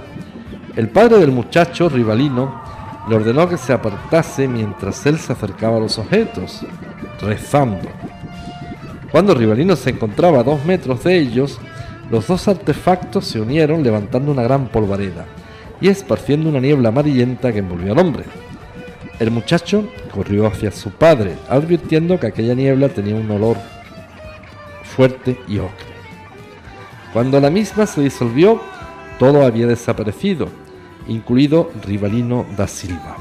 El 0.77 0.89
padre 0.91 1.19
del 1.19 1.33
muchacho, 1.33 1.89
Rivalino, 1.89 2.63
le 3.09 3.17
ordenó 3.17 3.49
que 3.49 3.57
se 3.57 3.73
apartase 3.73 4.47
mientras 4.47 5.07
él 5.07 5.19
se 5.19 5.33
acercaba 5.33 5.79
a 5.79 5.81
los 5.81 5.99
objetos, 5.99 6.67
rezando. 7.23 7.89
Cuando 9.11 9.35
Rivalino 9.35 9.75
se 9.77 9.91
encontraba 9.91 10.41
a 10.41 10.45
dos 10.45 10.63
metros 10.67 11.03
de 11.05 11.19
ellos, 11.19 11.59
los 12.11 12.27
dos 12.27 12.47
artefactos 12.49 13.25
se 13.27 13.41
unieron 13.41 13.83
levantando 13.83 14.31
una 14.31 14.43
gran 14.43 14.69
polvareda 14.69 15.25
y 15.81 15.89
esparciendo 15.89 16.51
una 16.51 16.61
niebla 16.61 16.91
amarillenta 16.91 17.53
que 17.53 17.61
envolvió 17.61 17.93
al 17.93 17.99
hombre. 18.01 18.25
El 19.19 19.33
muchacho 19.33 19.89
corrió 20.13 20.47
hacia 20.47 20.71
su 20.71 20.91
padre, 20.91 21.37
advirtiendo 21.49 22.21
que 22.21 22.29
aquella 22.29 22.55
niebla 22.55 22.89
tenía 22.89 23.17
un 23.17 23.31
olor 23.31 23.57
fuerte 24.85 25.39
y 25.49 25.59
ocre. 25.59 25.89
Cuando 27.13 27.41
la 27.41 27.51
misma 27.51 27.87
se 27.87 28.01
disolvió, 28.01 28.61
todo 29.19 29.45
había 29.45 29.67
desaparecido, 29.67 30.49
incluido 31.09 31.71
Rivalino 31.85 32.47
da 32.57 32.69
Silva. 32.69 33.17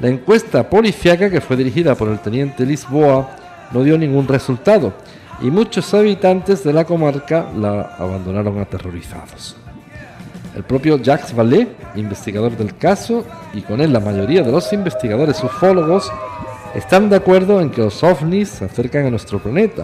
La 0.00 0.08
encuesta 0.08 0.68
policiaca 0.68 1.30
que 1.30 1.40
fue 1.40 1.56
dirigida 1.56 1.94
por 1.94 2.08
el 2.08 2.20
teniente 2.20 2.66
Lisboa 2.66 3.30
no 3.72 3.82
dio 3.82 3.98
ningún 3.98 4.28
resultado 4.28 4.92
y 5.42 5.50
muchos 5.50 5.92
habitantes 5.94 6.62
de 6.62 6.72
la 6.72 6.84
comarca 6.84 7.50
la 7.56 7.96
abandonaron 7.98 8.60
aterrorizados. 8.60 9.56
El 10.56 10.64
propio 10.64 10.96
Jacques 10.96 11.36
Vallée, 11.36 11.68
investigador 11.96 12.56
del 12.56 12.78
caso, 12.78 13.26
y 13.52 13.60
con 13.60 13.82
él 13.82 13.92
la 13.92 14.00
mayoría 14.00 14.42
de 14.42 14.50
los 14.50 14.72
investigadores 14.72 15.44
ufólogos, 15.44 16.10
están 16.74 17.10
de 17.10 17.16
acuerdo 17.16 17.60
en 17.60 17.68
que 17.68 17.82
los 17.82 18.02
ovnis 18.02 18.48
se 18.48 18.64
acercan 18.64 19.04
a 19.04 19.10
nuestro 19.10 19.38
planeta, 19.38 19.82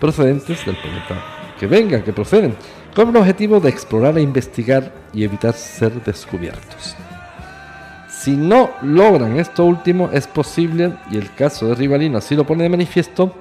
procedentes 0.00 0.64
del 0.64 0.76
planeta 0.76 1.22
que 1.60 1.66
vengan, 1.66 2.02
que 2.02 2.12
proceden, 2.14 2.56
con 2.96 3.10
el 3.10 3.16
objetivo 3.16 3.60
de 3.60 3.68
explorar 3.68 4.16
e 4.16 4.22
investigar 4.22 4.90
y 5.12 5.24
evitar 5.24 5.52
ser 5.52 5.92
descubiertos. 6.02 6.96
Si 8.08 8.34
no 8.34 8.70
logran 8.80 9.38
esto 9.38 9.66
último, 9.66 10.08
es 10.10 10.26
posible, 10.26 10.94
y 11.10 11.18
el 11.18 11.34
caso 11.34 11.68
de 11.68 11.74
Rivalino 11.74 12.16
así 12.16 12.34
lo 12.34 12.46
pone 12.46 12.62
de 12.62 12.70
manifiesto, 12.70 13.34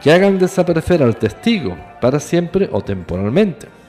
que 0.00 0.12
hagan 0.12 0.38
desaparecer 0.38 1.02
al 1.02 1.16
testigo 1.16 1.76
para 2.00 2.20
siempre 2.20 2.68
o 2.70 2.82
temporalmente. 2.82 3.81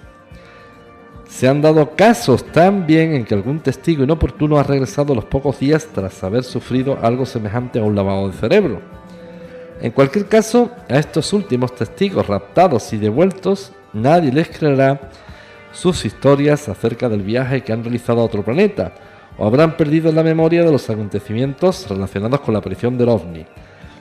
Se 1.33 1.47
han 1.47 1.63
dado 1.63 1.95
casos 1.95 2.45
también 2.45 3.15
en 3.15 3.25
que 3.25 3.33
algún 3.33 3.59
testigo 3.59 4.03
inoportuno 4.03 4.59
ha 4.59 4.63
regresado 4.63 5.15
los 5.15 5.25
pocos 5.25 5.57
días 5.59 5.87
tras 5.91 6.23
haber 6.23 6.43
sufrido 6.43 6.99
algo 7.01 7.25
semejante 7.25 7.79
a 7.79 7.83
un 7.83 7.95
lavado 7.95 8.29
de 8.29 8.37
cerebro. 8.37 8.81
En 9.81 9.91
cualquier 9.93 10.27
caso, 10.27 10.69
a 10.87 10.99
estos 10.99 11.33
últimos 11.33 11.73
testigos 11.73 12.27
raptados 12.27 12.93
y 12.93 12.97
devueltos, 12.97 13.71
nadie 13.93 14.31
les 14.31 14.47
creerá 14.47 15.09
sus 15.71 16.05
historias 16.05 16.69
acerca 16.69 17.09
del 17.09 17.23
viaje 17.23 17.61
que 17.61 17.73
han 17.73 17.83
realizado 17.83 18.21
a 18.21 18.25
otro 18.25 18.43
planeta, 18.43 18.93
o 19.35 19.47
habrán 19.47 19.75
perdido 19.75 20.11
la 20.11 20.21
memoria 20.21 20.63
de 20.63 20.71
los 20.71 20.87
acontecimientos 20.87 21.89
relacionados 21.89 22.41
con 22.41 22.53
la 22.53 22.59
aparición 22.59 22.95
del 22.95 23.09
ovni. 23.09 23.43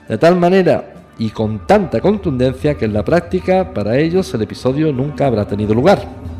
De 0.07 0.19
tal 0.19 0.35
manera 0.35 0.93
y 1.17 1.31
con 1.31 1.65
tanta 1.65 1.99
contundencia 1.99 2.75
que 2.75 2.85
en 2.85 2.93
la 2.93 3.03
práctica 3.03 3.73
para 3.73 3.97
ellos 3.97 4.31
el 4.35 4.43
episodio 4.43 4.93
nunca 4.93 5.25
habrá 5.25 5.47
tenido 5.47 5.73
lugar. 5.73 6.32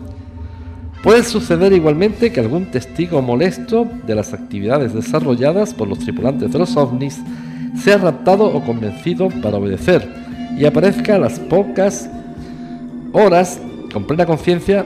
Puede 1.03 1.25
suceder 1.25 1.73
igualmente 1.73 2.31
que 2.31 2.39
algún 2.39 2.67
testigo 2.67 3.21
molesto 3.21 3.85
de 4.07 4.15
las 4.15 4.33
actividades 4.33 4.93
desarrolladas 4.93 5.73
por 5.73 5.89
los 5.89 5.99
tripulantes 5.99 6.53
de 6.53 6.57
los 6.57 6.77
ovnis 6.77 7.19
sea 7.77 7.97
raptado 7.97 8.45
o 8.45 8.63
convencido 8.63 9.27
para 9.41 9.57
obedecer 9.57 10.07
y 10.57 10.63
aparezca 10.63 11.15
a 11.15 11.19
las 11.19 11.39
pocas 11.39 12.09
horas 13.11 13.59
con 13.91 14.05
plena 14.05 14.25
conciencia 14.25 14.85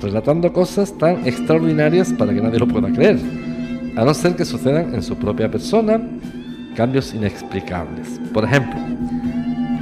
relatando 0.00 0.54
cosas 0.54 0.96
tan 0.96 1.26
extraordinarias 1.26 2.14
para 2.14 2.32
que 2.32 2.40
nadie 2.40 2.60
lo 2.60 2.66
pueda 2.66 2.90
creer, 2.90 3.18
a 3.94 4.04
no 4.06 4.14
ser 4.14 4.36
que 4.36 4.46
sucedan 4.46 4.94
en 4.94 5.02
su 5.02 5.16
propia 5.16 5.50
persona 5.50 6.00
cambios 6.76 7.12
inexplicables. 7.12 8.18
Por 8.32 8.44
ejemplo, 8.44 8.80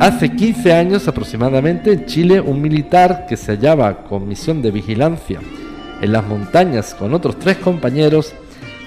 hace 0.01 0.35
15 0.35 0.73
años 0.73 1.07
aproximadamente 1.07 1.93
en 1.93 2.07
Chile 2.07 2.41
un 2.41 2.61
militar 2.61 3.27
que 3.29 3.37
se 3.37 3.53
hallaba 3.53 4.03
con 4.03 4.27
misión 4.27 4.63
de 4.63 4.73
vigilancia 4.73 5.39
en 6.01 6.13
las 6.13 6.25
montañas 6.25 6.95
con 6.95 7.15
otros 7.15 7.39
tres 7.39 7.57
compañeros 7.59 8.33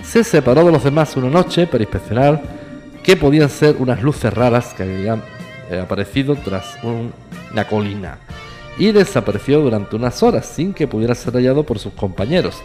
se 0.04 0.24
separó 0.24 0.64
de 0.66 0.72
los 0.72 0.84
demás 0.84 1.16
una 1.18 1.30
noche 1.30 1.68
para 1.68 1.84
inspeccionar 1.84 2.42
que 3.04 3.16
podían 3.16 3.50
ser 3.50 3.76
unas 3.80 4.02
luces 4.02 4.34
raras 4.34 4.74
que 4.74 4.84
habían 4.84 5.22
eh, 5.70 5.80
aparecido 5.80 6.36
tras 6.36 6.78
una 6.84 7.68
colina 7.68 8.18
y 8.78 8.92
desapareció 8.92 9.60
durante 9.60 9.96
unas 9.96 10.24
horas 10.24 10.46
sin 10.46 10.74
que 10.74 10.88
pudiera 10.88 11.14
ser 11.16 11.34
hallado 11.34 11.64
por 11.64 11.80
sus 11.80 11.94
compañeros. 11.94 12.62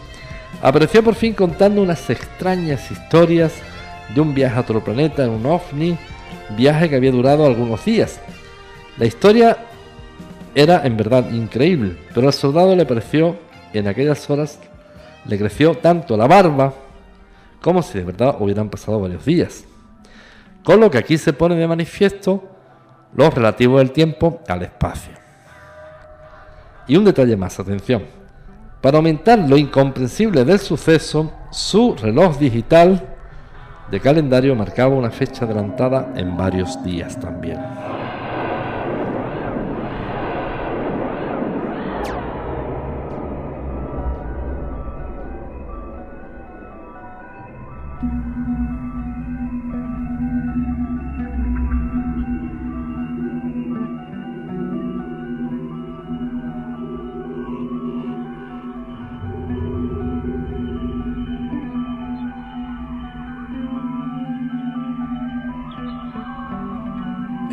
Apareció 0.61 1.03
por 1.03 1.15
fin 1.15 1.33
contando 1.33 1.81
unas 1.81 2.09
extrañas 2.09 2.89
historias 2.89 3.53
de 4.13 4.21
un 4.21 4.33
viaje 4.33 4.55
a 4.55 4.61
otro 4.61 4.83
planeta 4.83 5.25
en 5.25 5.31
un 5.31 5.45
ovni, 5.45 5.97
viaje 6.55 6.89
que 6.89 6.95
había 6.95 7.11
durado 7.11 7.45
algunos 7.45 7.83
días. 7.83 8.19
La 8.97 9.05
historia 9.05 9.57
era 10.53 10.85
en 10.85 10.95
verdad 10.95 11.29
increíble, 11.31 11.97
pero 12.13 12.27
al 12.27 12.33
soldado 12.33 12.75
le 12.75 12.85
pareció 12.85 13.37
en 13.73 13.87
aquellas 13.87 14.29
horas 14.29 14.59
le 15.25 15.37
creció 15.37 15.75
tanto 15.75 16.15
la 16.15 16.27
barba 16.27 16.73
como 17.61 17.81
si 17.81 17.97
de 17.97 18.03
verdad 18.05 18.35
hubieran 18.39 18.69
pasado 18.69 18.99
varios 18.99 19.25
días. 19.25 19.65
Con 20.63 20.79
lo 20.79 20.89
que 20.91 20.97
aquí 20.97 21.17
se 21.17 21.33
pone 21.33 21.55
de 21.55 21.67
manifiesto 21.67 22.43
lo 23.15 23.29
relativo 23.29 23.79
del 23.79 23.91
tiempo 23.91 24.41
al 24.47 24.63
espacio. 24.63 25.13
Y 26.87 26.97
un 26.97 27.05
detalle 27.05 27.35
más, 27.35 27.59
atención. 27.59 28.03
Para 28.81 28.97
aumentar 28.97 29.39
lo 29.39 29.57
incomprensible 29.57 30.45
del 30.45 30.59
suceso, 30.59 31.31
su 31.51 31.95
reloj 31.95 32.37
digital 32.37 33.15
de 33.89 33.99
calendario 33.99 34.55
marcaba 34.55 34.95
una 34.95 35.09
fecha 35.09 35.45
adelantada 35.45 36.13
en 36.15 36.37
varios 36.37 36.83
días 36.83 37.19
también. 37.19 37.59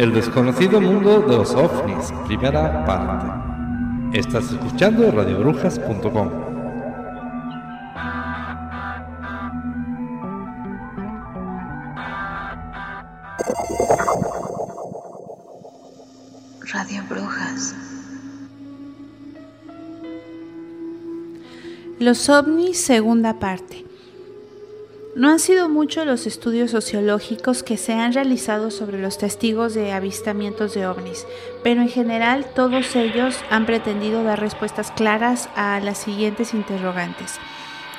El 0.03 0.13
desconocido 0.13 0.81
mundo 0.81 1.21
de 1.21 1.37
los 1.37 1.55
ovnis, 1.55 2.13
primera 2.27 2.85
parte. 2.85 4.19
Estás 4.19 4.51
escuchando 4.51 5.09
radiobrujas.com. 5.13 6.29
Radio 16.73 17.03
Brujas. 17.09 17.77
Los 22.01 22.29
ovnis, 22.29 22.81
segunda 22.81 23.39
parte. 23.39 23.72
No 25.23 25.31
han 25.31 25.39
sido 25.39 25.69
muchos 25.69 26.05
los 26.05 26.27
estudios 26.27 26.73
sociológicos 26.73 27.63
que 27.63 27.77
se 27.77 27.93
han 27.93 28.13
realizado 28.13 28.73
sobre 28.73 29.01
los 29.01 29.19
testigos 29.19 29.73
de 29.73 29.93
avistamientos 29.93 30.75
de 30.75 30.85
ovnis, 30.89 31.29
pero 31.63 31.81
en 31.81 31.89
general 31.89 32.45
todos 32.57 32.97
ellos 32.97 33.37
han 33.49 33.65
pretendido 33.65 34.25
dar 34.25 34.41
respuestas 34.41 34.91
claras 34.91 35.49
a 35.55 35.79
las 35.79 35.99
siguientes 35.99 36.55
interrogantes. 36.55 37.39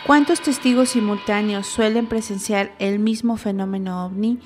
¿Cuántos 0.06 0.42
testigos 0.42 0.90
simultáneos 0.90 1.66
suelen 1.66 2.08
presenciar 2.08 2.74
el 2.78 3.00
mismo 3.00 3.38
fenómeno 3.38 4.06
ovni? 4.06 4.40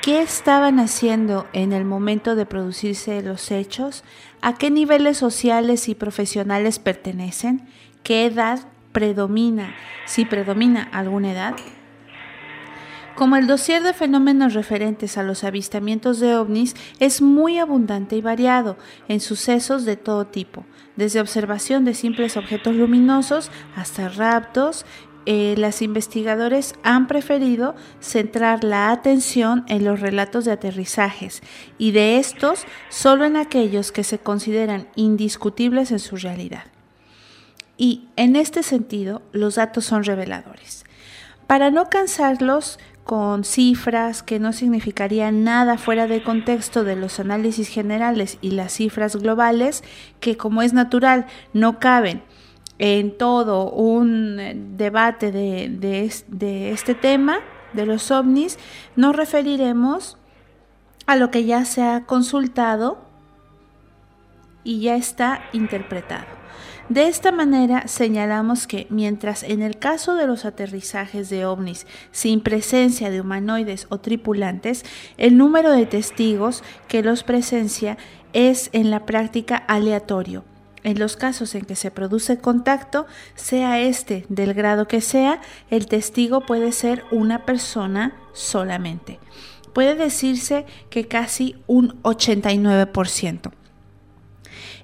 ¿Qué 0.00 0.22
estaban 0.22 0.78
haciendo 0.78 1.48
en 1.52 1.72
el 1.72 1.84
momento 1.84 2.36
de 2.36 2.46
producirse 2.46 3.22
los 3.22 3.50
hechos? 3.50 4.04
¿A 4.40 4.54
qué 4.54 4.70
niveles 4.70 5.16
sociales 5.16 5.88
y 5.88 5.96
profesionales 5.96 6.78
pertenecen? 6.78 7.66
¿Qué 8.04 8.26
edad 8.26 8.60
predomina? 8.92 9.74
Si 10.06 10.24
predomina 10.24 10.84
alguna 10.92 11.32
edad. 11.32 11.56
Como 13.14 13.36
el 13.36 13.46
dossier 13.46 13.84
de 13.84 13.94
fenómenos 13.94 14.54
referentes 14.54 15.16
a 15.16 15.22
los 15.22 15.44
avistamientos 15.44 16.18
de 16.18 16.34
ovnis 16.34 16.74
es 16.98 17.22
muy 17.22 17.58
abundante 17.58 18.16
y 18.16 18.20
variado 18.20 18.76
en 19.06 19.20
sucesos 19.20 19.84
de 19.84 19.96
todo 19.96 20.26
tipo, 20.26 20.64
desde 20.96 21.20
observación 21.20 21.84
de 21.84 21.94
simples 21.94 22.36
objetos 22.36 22.74
luminosos 22.74 23.52
hasta 23.76 24.08
raptos, 24.08 24.84
eh, 25.26 25.54
las 25.56 25.80
investigadores 25.80 26.74
han 26.82 27.06
preferido 27.06 27.76
centrar 28.00 28.64
la 28.64 28.90
atención 28.90 29.64
en 29.68 29.84
los 29.84 30.00
relatos 30.00 30.44
de 30.44 30.52
aterrizajes 30.52 31.40
y 31.78 31.92
de 31.92 32.18
estos 32.18 32.66
solo 32.90 33.24
en 33.24 33.36
aquellos 33.36 33.92
que 33.92 34.02
se 34.02 34.18
consideran 34.18 34.88
indiscutibles 34.96 35.92
en 35.92 36.00
su 36.00 36.16
realidad. 36.16 36.64
Y 37.76 38.08
en 38.16 38.34
este 38.34 38.64
sentido, 38.64 39.22
los 39.32 39.54
datos 39.54 39.84
son 39.84 40.02
reveladores. 40.02 40.84
Para 41.46 41.70
no 41.70 41.90
cansarlos, 41.90 42.78
con 43.04 43.44
cifras 43.44 44.22
que 44.22 44.40
no 44.40 44.52
significarían 44.52 45.44
nada 45.44 45.76
fuera 45.76 46.06
de 46.06 46.22
contexto 46.22 46.84
de 46.84 46.96
los 46.96 47.20
análisis 47.20 47.68
generales 47.68 48.38
y 48.40 48.52
las 48.52 48.72
cifras 48.72 49.16
globales 49.16 49.84
que 50.20 50.36
como 50.36 50.62
es 50.62 50.72
natural 50.72 51.26
no 51.52 51.78
caben 51.78 52.22
en 52.78 53.16
todo 53.16 53.70
un 53.70 54.74
debate 54.76 55.30
de, 55.30 55.68
de, 56.28 56.70
este 56.72 56.94
tema 56.94 57.38
de 57.72 57.86
los 57.86 58.10
ovnis, 58.10 58.58
nos 58.96 59.14
referiremos 59.14 60.16
a 61.06 61.16
lo 61.16 61.30
que 61.30 61.44
ya 61.44 61.64
se 61.64 61.82
ha 61.82 62.04
consultado 62.04 62.98
y 64.64 64.80
ya 64.80 64.96
está 64.96 65.42
interpretado. 65.52 66.33
De 66.90 67.08
esta 67.08 67.32
manera 67.32 67.88
señalamos 67.88 68.66
que 68.66 68.86
mientras 68.90 69.42
en 69.42 69.62
el 69.62 69.78
caso 69.78 70.16
de 70.16 70.26
los 70.26 70.44
aterrizajes 70.44 71.30
de 71.30 71.46
ovnis 71.46 71.86
sin 72.12 72.42
presencia 72.42 73.08
de 73.08 73.22
humanoides 73.22 73.86
o 73.88 74.00
tripulantes, 74.00 74.84
el 75.16 75.38
número 75.38 75.72
de 75.72 75.86
testigos 75.86 76.62
que 76.86 77.02
los 77.02 77.22
presencia 77.22 77.96
es 78.34 78.68
en 78.72 78.90
la 78.90 79.06
práctica 79.06 79.56
aleatorio. 79.56 80.44
En 80.82 80.98
los 80.98 81.16
casos 81.16 81.54
en 81.54 81.64
que 81.64 81.74
se 81.76 81.90
produce 81.90 82.36
contacto, 82.36 83.06
sea 83.34 83.80
este 83.80 84.26
del 84.28 84.52
grado 84.52 84.86
que 84.86 85.00
sea, 85.00 85.40
el 85.70 85.86
testigo 85.86 86.42
puede 86.42 86.72
ser 86.72 87.04
una 87.10 87.46
persona 87.46 88.12
solamente. 88.34 89.18
Puede 89.72 89.94
decirse 89.94 90.66
que 90.90 91.08
casi 91.08 91.56
un 91.66 92.02
89%. 92.02 93.52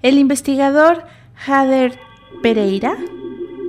El 0.00 0.18
investigador 0.18 1.04
Jader 1.40 1.98
Pereira, 2.42 2.98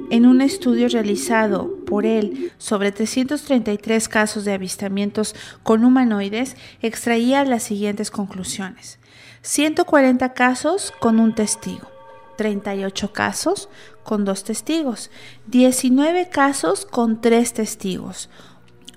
en 0.09 0.25
un 0.25 0.41
estudio 0.41 0.89
realizado 0.89 1.73
por 1.85 2.05
él 2.05 2.51
sobre 2.57 2.91
333 2.91 4.09
casos 4.09 4.43
de 4.43 4.51
avistamientos 4.51 5.35
con 5.63 5.85
humanoides, 5.85 6.57
extraía 6.81 7.45
las 7.45 7.63
siguientes 7.63 8.11
conclusiones. 8.11 8.99
140 9.43 10.33
casos 10.33 10.91
con 10.99 11.17
un 11.17 11.33
testigo, 11.33 11.87
38 12.35 13.13
casos 13.13 13.69
con 14.03 14.25
dos 14.25 14.43
testigos, 14.43 15.09
19 15.47 16.27
casos 16.27 16.85
con 16.85 17.21
tres 17.21 17.53
testigos, 17.53 18.29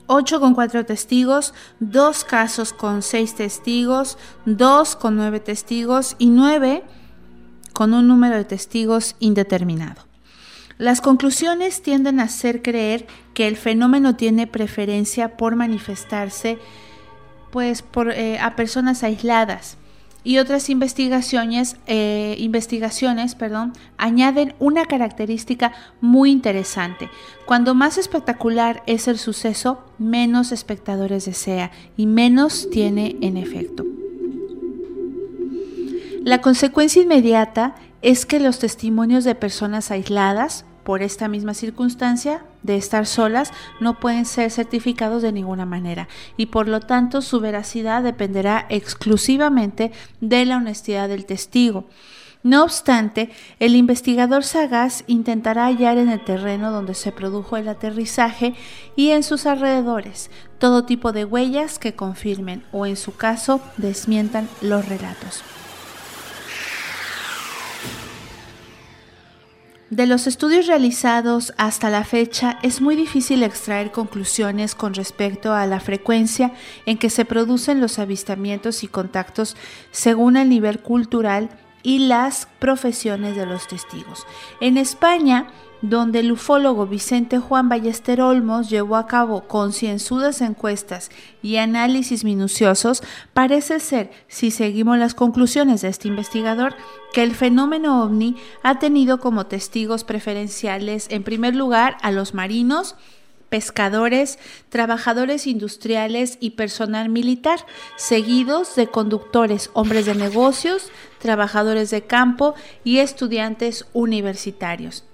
8 0.09 0.41
con 0.41 0.55
4 0.55 0.85
testigos, 0.85 1.55
2 1.79 2.25
casos 2.25 2.73
con 2.73 3.03
6 3.03 3.37
testigos, 3.37 4.19
2 4.47 4.97
con 4.97 5.15
9 5.15 5.39
testigos 5.39 6.17
y 6.19 6.27
9 6.27 6.83
con 7.75 7.93
un 7.93 8.09
número 8.09 8.37
de 8.37 8.45
testigos 8.45 9.17
indeterminado. 9.21 10.07
Las 10.79 11.01
conclusiones 11.01 11.83
tienden 11.83 12.19
a 12.19 12.25
hacer 12.25 12.63
creer 12.63 13.07
que 13.35 13.47
el 13.47 13.57
fenómeno 13.57 14.17
tiene 14.17 14.47
preferencia 14.47 15.37
por 15.37 15.55
manifestarse 15.55 16.59
pues, 17.51 17.85
eh, 18.15 18.39
a 18.41 18.57
personas 18.57 19.05
aisladas 19.05 19.77
y 20.25 20.39
otras 20.39 20.71
investigaciones, 20.71 21.77
eh, 21.87 22.35
investigaciones 22.39 23.35
perdón, 23.35 23.75
añaden 23.99 24.55
una 24.59 24.87
característica 24.87 25.73
muy 26.01 26.31
interesante. 26.31 27.11
Cuando 27.45 27.75
más 27.75 27.99
espectacular 27.99 28.83
es 28.87 29.07
el 29.07 29.19
suceso, 29.19 29.85
menos 29.99 30.51
espectadores 30.51 31.27
desea 31.27 31.71
y 31.97 32.07
menos 32.07 32.69
tiene 32.71 33.17
en 33.21 33.37
efecto. 33.37 33.85
La 36.25 36.41
consecuencia 36.41 37.03
inmediata 37.03 37.75
es 38.01 38.25
que 38.25 38.41
los 38.41 38.59
testimonios 38.59 39.25
de 39.25 39.35
personas 39.35 39.91
aisladas 39.91 40.65
por 40.83 41.03
esta 41.03 41.29
misma 41.29 41.53
circunstancia 41.53 42.43
de 42.63 42.79
estar 42.79 43.05
solas 43.05 43.53
no 43.79 44.01
pueden 44.01 44.25
ser 44.25 44.51
certificados 44.51 45.21
de 45.21 45.33
ninguna 45.33 45.67
manera 45.67 46.09
y 46.39 46.47
por 46.47 46.67
lo 46.67 46.81
tanto 46.81 47.21
su 47.21 47.41
veracidad 47.41 48.03
dependerá 48.03 48.65
exclusivamente 48.71 49.93
de 50.23 50.47
la 50.47 50.57
honestidad 50.57 51.11
del 51.11 51.27
testigo. 51.27 51.85
No 52.43 52.65
obstante, 52.65 53.29
el 53.61 53.77
investigador 53.77 54.45
sagaz 54.45 55.05
intentará 55.07 55.67
hallar 55.67 55.99
en 55.99 56.09
el 56.09 56.25
terreno 56.25 56.71
donde 56.71 56.95
se 56.95 57.13
produjo 57.13 57.59
el 57.59 57.69
aterrizaje 57.69 58.55
y 58.97 59.11
en 59.11 59.25
sus 59.25 59.45
alrededores 59.45 60.31
todo 60.59 60.87
tipo 60.87 61.13
de 61.13 61.27
huellas 61.27 61.79
que 61.79 61.95
confirmen 61.95 62.65
o 62.73 62.87
en 62.87 62.97
su 62.97 63.15
caso 63.15 63.61
desmientan 63.77 64.49
los 64.63 64.89
relatos. 64.89 65.45
De 69.95 70.09
los 70.09 70.27
estudios 70.27 70.67
realizados 70.67 71.55
hasta 71.57 71.89
la 71.89 72.03
fecha 72.03 72.59
es 72.65 72.81
muy 72.81 72.97
difícil 72.97 73.45
extraer 73.45 73.93
conclusiones 73.93 74.75
con 74.75 74.93
respecto 74.93 75.53
a 75.53 75.67
la 75.67 75.79
frecuencia 75.79 76.53
en 76.85 76.99
que 76.99 77.11
se 77.11 77.25
producen 77.25 77.81
los 77.81 78.01
avistamientos 78.01 78.83
y 78.83 78.89
contactos 78.89 79.57
según 79.93 80.37
el 80.37 80.49
nivel 80.49 80.81
cultural 80.81 81.49
y 81.85 82.01
las 82.01 82.49
profesiones 82.59 83.37
de 83.37 83.47
los 83.47 83.69
testigos. 83.69 84.27
En 84.61 84.79
España, 84.79 85.47
donde 85.91 86.21
el 86.21 86.33
ufólogo 86.33 86.87
Vicente 86.87 87.39
Juan 87.39 87.69
Ballester 87.69 88.23
Olmos 88.23 88.71
llevó 88.71 88.97
a 88.97 89.07
cabo 89.07 89.43
concienzudas 89.43 90.41
encuestas 90.41 91.11
y 91.43 91.57
análisis 91.57 92.25
minuciosos, 92.25 93.03
parece 93.35 93.81
ser, 93.81 94.11
si 94.27 94.51
seguimos 94.51 94.97
las 94.97 95.15
conclusiones 95.15 95.83
de 95.83 95.89
este 95.89 96.09
investigador, 96.09 96.75
que 97.13 97.23
el 97.23 97.35
fenómeno 97.35 98.03
ovni 98.03 98.37
ha 98.63 98.79
tenido 98.79 99.21
como 99.21 99.45
testigos 99.45 100.05
preferenciales, 100.05 101.07
en 101.11 101.23
primer 101.23 101.55
lugar, 101.55 101.99
a 102.01 102.11
los 102.11 102.33
marinos, 102.33 102.97
pescadores, 103.51 104.39
trabajadores 104.71 105.47
industriales 105.47 106.39
y 106.41 106.51
personal 106.51 107.11
militar, 107.11 107.61
seguidos 107.97 108.75
de 108.75 108.87
conductores, 108.87 109.71
hombres 109.75 110.07
de 110.07 110.15
negocios, 110.15 110.91
trabajadores 111.19 111.91
de 111.91 112.03
campo 112.03 112.55
y 112.85 112.99
estudiantes 112.99 113.87
universitarios. 113.93 115.05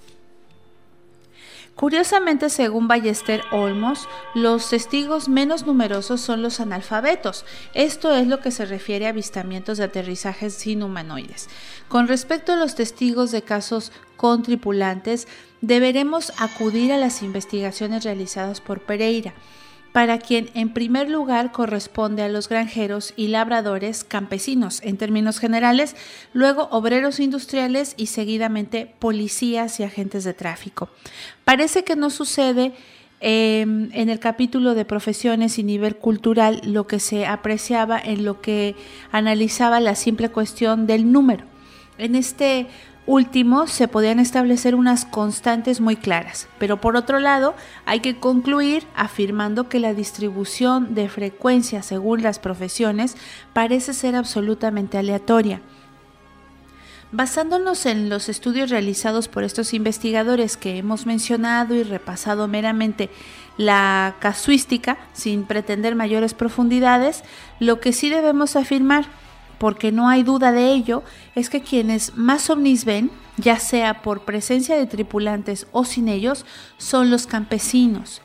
Curiosamente, 1.77 2.51
según 2.51 2.89
Ballester 2.89 3.43
Olmos, 3.53 4.07
los 4.35 4.69
testigos 4.69 5.29
menos 5.29 5.67
numerosos 5.67 6.21
son 6.21 6.43
los 6.43 6.61
analfabetos. 6.61 7.47
Esto 7.73 8.15
es 8.15 8.27
lo 8.27 8.41
que 8.41 8.51
se 8.51 8.67
refiere 8.67 9.07
a 9.07 9.11
avistamientos 9.11 9.79
de 9.79 9.85
aterrizajes 9.85 10.53
sin 10.53 10.83
humanoides. 10.83 11.49
Con 11.89 12.07
respecto 12.07 12.53
a 12.53 12.57
los 12.57 12.75
testigos 12.75 13.31
de 13.31 13.43
casos 13.43 13.93
con 14.17 14.43
tripulantes, 14.43 15.27
deberemos 15.63 16.35
acudir 16.39 16.93
a 16.93 16.99
las 16.99 17.23
investigaciones 17.23 18.05
realizadas 18.05 18.61
por 18.61 18.81
Pereira 18.81 19.33
para 19.93 20.19
quien 20.19 20.51
en 20.55 20.73
primer 20.73 21.11
lugar 21.11 21.53
corresponde 21.53 22.23
a 22.23 22.29
los 22.29 22.49
granjeros 22.49 23.13
y 23.17 23.29
labradores 23.29 24.05
campesinos 24.05 24.81
en 24.83 24.97
términos 24.97 25.39
generales, 25.39 25.97
luego 26.33 26.69
obreros 26.71 27.19
industriales 27.19 27.95
y 27.97 28.07
seguidamente 28.07 28.93
policías 28.99 29.81
y 29.81 29.85
agentes 29.85 30.25
de 30.25 30.35
tráfico. 30.35 30.91
Parece 31.45 31.85
que 31.85 31.97
no 31.97 32.11
sucede 32.11 32.73
em, 33.21 33.91
en 33.93 34.09
el 34.09 34.19
capítulo 34.19 34.75
de 34.75 34.85
profesiones 34.85 35.59
y 35.59 35.65
nivel 35.65 35.97
cultural 35.97 36.61
lo 36.65 36.87
que 36.87 37.01
se 37.01 37.27
apreciaba 37.27 38.01
en 38.01 38.25
lo 38.25 38.41
que 38.41 38.77
analizaba 39.13 39.81
la 39.81 39.95
simple 39.95 40.31
cuestión 40.31 40.87
del 40.87 41.11
número. 41.11 41.45
En 41.99 42.15
este 42.15 42.67
último 43.11 43.67
se 43.67 43.89
podían 43.89 44.21
establecer 44.21 44.77
unas 44.77 45.05
constantes 45.05 45.81
muy 45.81 45.97
claras, 45.97 46.49
pero 46.61 46.81
por 46.81 46.95
otro 46.95 47.19
lado 47.19 47.57
hay 47.85 47.99
que 47.99 48.21
concluir 48.21 48.87
afirmando 48.95 49.69
que 49.69 49.81
la 49.81 49.95
distribución 49.95 50.95
de 50.95 51.09
frecuencia 51.09 51.83
según 51.83 52.23
las 52.23 52.39
profesiones 52.39 53.17
parece 53.53 53.95
ser 53.95 54.15
absolutamente 54.15 54.97
aleatoria. 54.97 55.61
Basándonos 57.11 57.85
en 57.87 58.09
los 58.09 58.29
estudios 58.29 58.71
realizados 58.71 59.27
por 59.27 59.43
estos 59.43 59.75
investigadores 59.75 60.57
que 60.57 60.79
hemos 60.79 61.05
mencionado 61.05 61.75
y 61.75 61.83
repasado 61.83 62.47
meramente 62.47 63.11
la 63.57 64.15
casuística 64.21 64.99
sin 65.13 65.43
pretender 65.43 65.97
mayores 65.97 66.35
profundidades, 66.35 67.25
lo 67.59 67.81
que 67.81 67.93
sí 67.93 68.09
debemos 68.09 68.55
afirmar 68.55 69.07
porque 69.61 69.93
no 69.93 70.09
hay 70.09 70.23
duda 70.23 70.53
de 70.53 70.73
ello, 70.73 71.03
es 71.35 71.51
que 71.51 71.61
quienes 71.61 72.17
más 72.17 72.49
ovnis 72.49 72.87
ven, 72.87 73.11
ya 73.37 73.59
sea 73.59 74.01
por 74.01 74.25
presencia 74.25 74.75
de 74.75 74.87
tripulantes 74.87 75.67
o 75.71 75.85
sin 75.85 76.09
ellos, 76.09 76.47
son 76.79 77.11
los 77.11 77.27
campesinos. 77.27 78.23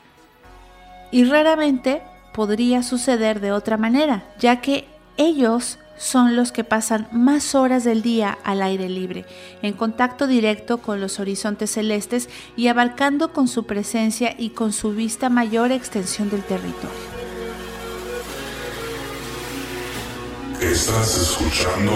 Y 1.12 1.24
raramente 1.24 2.00
podría 2.32 2.82
suceder 2.82 3.40
de 3.40 3.52
otra 3.52 3.76
manera, 3.76 4.24
ya 4.38 4.62
que 4.62 4.88
ellos 5.18 5.78
son 5.98 6.36
los 6.36 6.52
que 6.52 6.64
pasan 6.64 7.06
más 7.12 7.54
horas 7.54 7.84
del 7.84 8.00
día 8.00 8.38
al 8.42 8.62
aire 8.62 8.88
libre, 8.88 9.26
en 9.60 9.74
contacto 9.74 10.26
directo 10.26 10.78
con 10.78 11.02
los 11.02 11.20
horizontes 11.20 11.70
celestes 11.70 12.30
y 12.56 12.68
abarcando 12.68 13.34
con 13.34 13.46
su 13.46 13.66
presencia 13.66 14.34
y 14.38 14.50
con 14.50 14.72
su 14.72 14.92
vista 14.92 15.28
mayor 15.28 15.70
extensión 15.70 16.30
del 16.30 16.42
territorio. 16.44 17.25
Estás 20.60 21.18
escuchando 21.18 21.92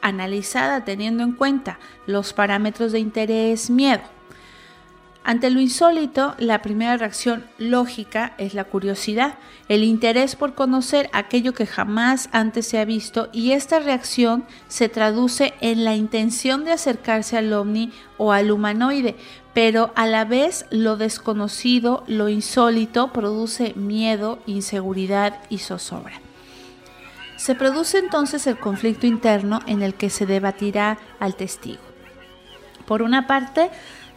analizada 0.00 0.86
teniendo 0.86 1.24
en 1.24 1.32
cuenta 1.32 1.78
los 2.06 2.32
parámetros 2.32 2.92
de 2.92 3.00
interés, 3.00 3.68
miedo, 3.68 4.00
ante 5.28 5.50
lo 5.50 5.60
insólito, 5.60 6.34
la 6.38 6.62
primera 6.62 6.96
reacción 6.96 7.44
lógica 7.58 8.32
es 8.38 8.54
la 8.54 8.64
curiosidad, 8.64 9.34
el 9.68 9.84
interés 9.84 10.36
por 10.36 10.54
conocer 10.54 11.10
aquello 11.12 11.52
que 11.52 11.66
jamás 11.66 12.30
antes 12.32 12.66
se 12.66 12.78
ha 12.78 12.86
visto 12.86 13.28
y 13.30 13.52
esta 13.52 13.78
reacción 13.78 14.46
se 14.68 14.88
traduce 14.88 15.52
en 15.60 15.84
la 15.84 15.94
intención 15.94 16.64
de 16.64 16.72
acercarse 16.72 17.36
al 17.36 17.52
ovni 17.52 17.92
o 18.16 18.32
al 18.32 18.50
humanoide, 18.50 19.16
pero 19.52 19.92
a 19.96 20.06
la 20.06 20.24
vez 20.24 20.64
lo 20.70 20.96
desconocido, 20.96 22.04
lo 22.06 22.30
insólito 22.30 23.12
produce 23.12 23.74
miedo, 23.74 24.38
inseguridad 24.46 25.42
y 25.50 25.58
zozobra. 25.58 26.22
Se 27.36 27.54
produce 27.54 27.98
entonces 27.98 28.46
el 28.46 28.58
conflicto 28.58 29.06
interno 29.06 29.60
en 29.66 29.82
el 29.82 29.92
que 29.92 30.08
se 30.08 30.24
debatirá 30.24 30.96
al 31.20 31.34
testigo. 31.34 31.82
Por 32.86 33.02
una 33.02 33.26
parte, 33.26 33.68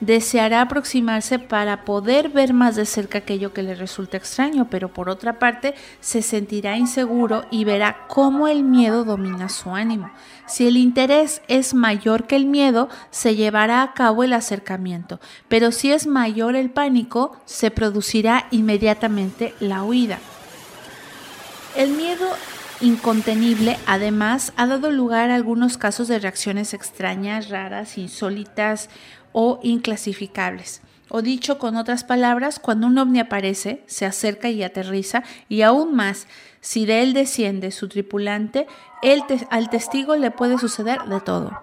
deseará 0.01 0.61
aproximarse 0.61 1.39
para 1.39 1.85
poder 1.85 2.29
ver 2.29 2.53
más 2.53 2.75
de 2.75 2.85
cerca 2.85 3.19
aquello 3.19 3.53
que 3.53 3.63
le 3.63 3.75
resulta 3.75 4.17
extraño, 4.17 4.67
pero 4.69 4.91
por 4.91 5.09
otra 5.09 5.39
parte 5.39 5.75
se 6.01 6.21
sentirá 6.21 6.75
inseguro 6.75 7.45
y 7.51 7.63
verá 7.63 8.07
cómo 8.07 8.47
el 8.47 8.63
miedo 8.63 9.05
domina 9.05 9.47
su 9.47 9.73
ánimo. 9.73 10.11
Si 10.47 10.67
el 10.67 10.75
interés 10.75 11.41
es 11.47 11.73
mayor 11.73 12.25
que 12.27 12.35
el 12.35 12.47
miedo, 12.47 12.89
se 13.11 13.35
llevará 13.35 13.83
a 13.83 13.93
cabo 13.93 14.23
el 14.23 14.33
acercamiento, 14.33 15.21
pero 15.47 15.71
si 15.71 15.91
es 15.91 16.07
mayor 16.07 16.55
el 16.55 16.71
pánico, 16.71 17.37
se 17.45 17.71
producirá 17.71 18.47
inmediatamente 18.51 19.53
la 19.59 19.83
huida. 19.83 20.17
El 21.77 21.91
miedo 21.91 22.27
incontenible, 22.81 23.77
además, 23.85 24.51
ha 24.57 24.65
dado 24.65 24.89
lugar 24.89 25.29
a 25.29 25.35
algunos 25.35 25.77
casos 25.77 26.07
de 26.07 26.17
reacciones 26.17 26.73
extrañas, 26.73 27.49
raras, 27.49 27.97
insólitas 27.97 28.89
o 29.33 29.59
inclasificables. 29.63 30.81
O 31.09 31.21
dicho 31.21 31.57
con 31.59 31.75
otras 31.75 32.03
palabras, 32.05 32.59
cuando 32.59 32.87
un 32.87 32.97
ovni 32.97 33.19
aparece, 33.19 33.83
se 33.85 34.05
acerca 34.05 34.49
y 34.49 34.63
aterriza, 34.63 35.23
y 35.49 35.61
aún 35.61 35.93
más, 35.93 36.27
si 36.61 36.85
de 36.85 37.03
él 37.03 37.13
desciende 37.13 37.71
su 37.71 37.89
tripulante, 37.89 38.65
al 39.49 39.69
testigo 39.69 40.15
le 40.15 40.31
puede 40.31 40.57
suceder 40.57 41.01
de 41.03 41.19
todo. 41.19 41.61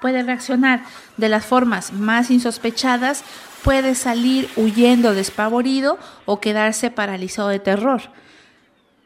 Puede 0.00 0.22
reaccionar 0.22 0.84
de 1.16 1.28
las 1.28 1.44
formas 1.44 1.92
más 1.92 2.30
insospechadas, 2.30 3.24
puede 3.64 3.94
salir 3.96 4.48
huyendo 4.54 5.12
despavorido 5.14 5.98
o 6.24 6.38
quedarse 6.38 6.90
paralizado 6.90 7.48
de 7.48 7.58
terror, 7.58 8.02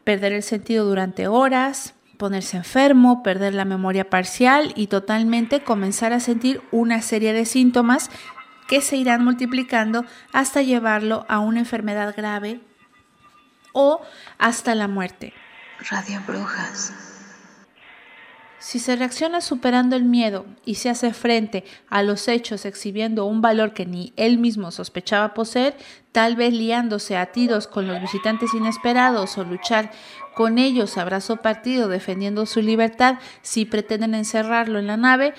perder 0.05 0.33
el 0.33 0.43
sentido 0.43 0.85
durante 0.85 1.29
horas, 1.29 1.95
ponerse 2.21 2.59
enfermo, 2.59 3.23
perder 3.23 3.55
la 3.55 3.65
memoria 3.65 4.11
parcial 4.11 4.75
y 4.77 4.89
totalmente 4.89 5.65
comenzar 5.65 6.13
a 6.13 6.21
sentir 6.21 6.61
una 6.71 7.01
serie 7.01 7.33
de 7.33 7.47
síntomas 7.47 8.11
que 8.69 8.83
se 8.83 8.97
irán 8.97 9.25
multiplicando 9.25 10.05
hasta 10.31 10.61
llevarlo 10.61 11.25
a 11.29 11.39
una 11.39 11.61
enfermedad 11.61 12.15
grave 12.15 12.61
o 13.73 14.03
hasta 14.39 14.75
la 14.75 14.87
muerte. 14.87 15.33
Radio 15.91 16.21
Brujas. 16.27 16.93
Si 18.61 18.79
se 18.79 18.95
reacciona 18.95 19.41
superando 19.41 19.97
el 19.97 20.05
miedo 20.05 20.45
y 20.67 20.75
se 20.75 20.91
hace 20.91 21.15
frente 21.15 21.65
a 21.89 22.03
los 22.03 22.29
hechos 22.29 22.67
exhibiendo 22.67 23.25
un 23.25 23.41
valor 23.41 23.73
que 23.73 23.87
ni 23.87 24.13
él 24.17 24.37
mismo 24.37 24.71
sospechaba 24.71 25.33
poseer, 25.33 25.75
tal 26.13 26.37
vez 26.37 26.53
liándose 26.53 27.17
a 27.17 27.33
tiros 27.33 27.67
con 27.67 27.87
los 27.87 27.99
visitantes 28.03 28.53
inesperados 28.53 29.39
o 29.39 29.45
luchar 29.45 29.91
con 30.35 30.59
ellos 30.59 30.97
abrazo 30.97 31.37
partido 31.37 31.89
defendiendo 31.89 32.47
su 32.47 32.61
libertad 32.63 33.19
si 33.43 33.65
pretenden 33.65 34.15
encerrarlo 34.15 34.79
en 34.79 34.87
la 34.87 34.97
nave 34.97 35.35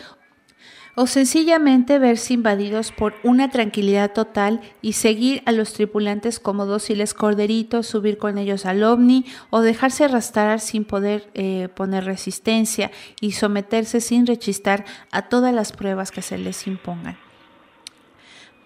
o 0.96 1.08
sencillamente 1.08 2.00
verse 2.00 2.34
invadidos 2.34 2.92
por 2.92 3.16
una 3.24 3.50
tranquilidad 3.50 4.12
total 4.12 4.62
y 4.82 4.94
seguir 4.94 5.42
a 5.46 5.52
los 5.52 5.74
tripulantes 5.74 6.39
como 6.39 6.66
dóciles 6.66 7.14
corderitos, 7.14 7.88
subir 7.88 8.18
con 8.18 8.38
ellos 8.38 8.66
al 8.66 8.84
ovni 8.84 9.26
o 9.50 9.62
dejarse 9.62 10.06
arrastrar 10.06 10.60
sin 10.60 10.86
poder 10.86 11.30
eh, 11.34 11.70
poner 11.76 12.06
resistencia 12.06 12.92
y 13.20 13.32
someterse 13.32 14.02
sin 14.02 14.28
rechistar 14.28 14.86
a 15.12 15.30
todas 15.30 15.54
las 15.54 15.72
pruebas 15.72 16.12
que 16.12 16.22
se 16.22 16.38
les 16.38 16.68
impongan. 16.68 17.18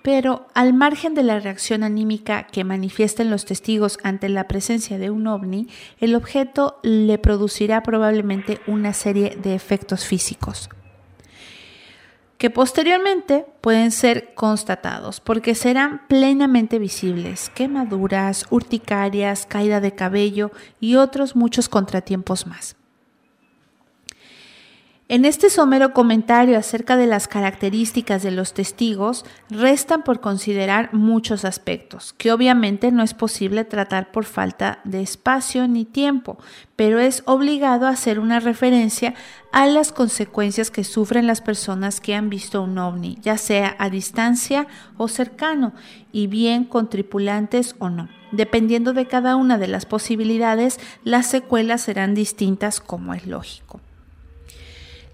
Pero 0.05 0.45
al 0.53 0.75
margen 0.75 1.15
de 1.15 1.23
la 1.23 1.39
reacción 1.39 1.81
anímica 1.81 2.45
que 2.45 2.63
manifiesten 2.63 3.31
los 3.31 3.43
testigos 3.43 3.97
ante 4.03 4.29
la 4.29 4.47
presencia 4.47 4.99
de 4.99 5.09
un 5.09 5.25
ovni, 5.25 5.67
el 5.99 6.13
objeto 6.13 6.79
le 6.83 7.17
producirá 7.17 7.81
probablemente 7.81 8.61
una 8.67 8.93
serie 8.93 9.35
de 9.35 9.55
efectos 9.55 10.05
físicos 10.05 10.69
que 12.37 12.51
posteriormente 12.51 13.47
pueden 13.61 13.89
ser 13.89 14.35
constatados 14.35 15.21
porque 15.21 15.55
serán 15.55 16.05
plenamente 16.07 16.77
visibles, 16.77 17.49
quemaduras, 17.49 18.45
urticarias, 18.51 19.47
caída 19.47 19.81
de 19.81 19.95
cabello 19.95 20.51
y 20.79 20.97
otros 20.97 21.35
muchos 21.35 21.67
contratiempos 21.67 22.45
más. 22.45 22.75
En 25.07 25.23
este 25.23 25.51
somero 25.51 25.93
comentario 25.93 26.57
acerca 26.57 26.97
de 26.97 27.05
las 27.05 27.27
características 27.27 28.23
de 28.23 28.31
los 28.31 28.55
testigos, 28.55 29.23
restan 29.51 30.01
por 30.01 30.19
considerar 30.19 30.95
muchos 30.95 31.45
aspectos, 31.45 32.13
que 32.13 32.31
obviamente 32.31 32.91
no 32.91 33.03
es 33.03 33.13
posible 33.13 33.65
tratar 33.65 34.11
por 34.11 34.25
falta 34.25 34.79
de 34.83 35.03
espacio 35.03 35.67
ni 35.67 35.85
tiempo, 35.85 36.39
pero 36.75 36.97
es 36.97 37.21
obligado 37.27 37.85
hacer 37.85 38.17
una 38.19 38.39
referencia 38.39 39.13
a 39.51 39.67
las 39.67 39.91
consecuencias 39.91 40.71
que 40.71 40.83
sufren 40.83 41.27
las 41.27 41.41
personas 41.41 42.01
que 42.01 42.15
han 42.15 42.31
visto 42.31 42.63
un 42.63 42.79
ovni, 42.79 43.19
ya 43.21 43.37
sea 43.37 43.75
a 43.77 43.91
distancia 43.91 44.65
o 44.97 45.07
cercano, 45.07 45.73
y 46.11 46.25
bien 46.25 46.63
con 46.63 46.89
tripulantes 46.89 47.75
o 47.77 47.91
no. 47.91 48.09
Dependiendo 48.31 48.91
de 48.93 49.05
cada 49.05 49.35
una 49.35 49.59
de 49.59 49.67
las 49.67 49.85
posibilidades, 49.85 50.79
las 51.03 51.27
secuelas 51.27 51.81
serán 51.81 52.15
distintas 52.15 52.79
como 52.79 53.13
es 53.13 53.27
lógico. 53.27 53.81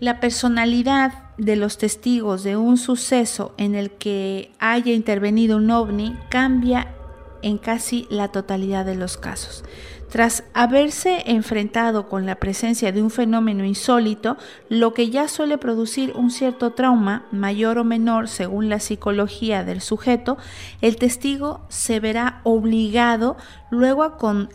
La 0.01 0.19
personalidad 0.19 1.13
de 1.37 1.55
los 1.55 1.77
testigos 1.77 2.41
de 2.41 2.57
un 2.57 2.77
suceso 2.77 3.53
en 3.57 3.75
el 3.75 3.91
que 3.91 4.51
haya 4.57 4.93
intervenido 4.93 5.57
un 5.57 5.69
ovni 5.69 6.17
cambia 6.31 6.95
en 7.43 7.59
casi 7.59 8.07
la 8.09 8.29
totalidad 8.29 8.83
de 8.83 8.95
los 8.95 9.17
casos. 9.17 9.63
Tras 10.09 10.43
haberse 10.55 11.21
enfrentado 11.27 12.09
con 12.09 12.25
la 12.25 12.37
presencia 12.37 12.91
de 12.91 13.03
un 13.03 13.11
fenómeno 13.11 13.63
insólito, 13.63 14.37
lo 14.69 14.95
que 14.95 15.11
ya 15.11 15.27
suele 15.27 15.59
producir 15.59 16.13
un 16.15 16.31
cierto 16.31 16.71
trauma, 16.71 17.27
mayor 17.31 17.77
o 17.77 17.83
menor 17.83 18.27
según 18.27 18.69
la 18.69 18.79
psicología 18.79 19.63
del 19.63 19.81
sujeto, 19.81 20.39
el 20.81 20.95
testigo 20.95 21.61
se 21.69 21.99
verá 21.99 22.41
obligado 22.43 23.37
luego 23.69 24.01
a, 24.01 24.17
con, 24.17 24.49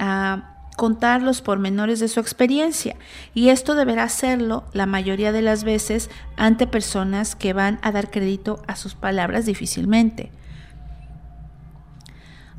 contar 0.77 1.23
los 1.23 1.41
pormenores 1.41 1.99
de 2.01 2.09
su 2.09 2.21
experiencia 2.21 2.97
y 3.35 3.49
esto 3.49 3.75
deberá 3.75 4.05
hacerlo 4.05 4.65
la 4.73 4.87
mayoría 4.87 5.33
de 5.33 5.43
las 5.43 5.65
veces 5.65 6.11
ante 6.37 6.67
personas 6.67 7.35
que 7.35 7.53
van 7.53 7.79
a 7.83 7.93
dar 7.93 8.11
crédito 8.11 8.63
a 8.67 8.77
sus 8.77 8.95
palabras 8.95 9.47
difícilmente. 9.47 10.31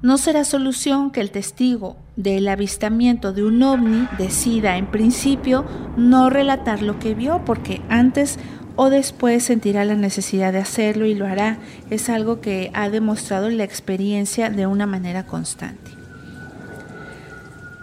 No 0.01 0.18
será 0.18 0.43
solución 0.43 1.09
que 1.09 1.22
el 1.22 1.32
testigo 1.32 1.97
del 2.15 2.47
avistamiento 2.49 3.34
de 3.34 3.43
un 3.43 3.63
ovni 3.63 4.07
decida 4.20 4.78
en 4.78 4.86
principio 4.88 5.65
no 5.97 6.30
relatar 6.30 6.84
lo 6.84 6.99
que 6.99 7.15
vio 7.15 7.43
porque 7.45 7.82
antes 7.89 8.38
o 8.76 8.91
después 8.91 9.43
sentirá 9.43 9.86
la 9.86 9.95
necesidad 9.95 10.53
de 10.53 10.59
hacerlo 10.59 11.07
y 11.07 11.15
lo 11.15 11.26
hará. 11.26 11.57
Es 11.89 12.09
algo 12.09 12.41
que 12.41 12.70
ha 12.76 12.89
demostrado 12.89 13.49
la 13.49 13.63
experiencia 13.63 14.51
de 14.51 14.68
una 14.68 14.86
manera 14.86 15.26
constante. 15.26 15.97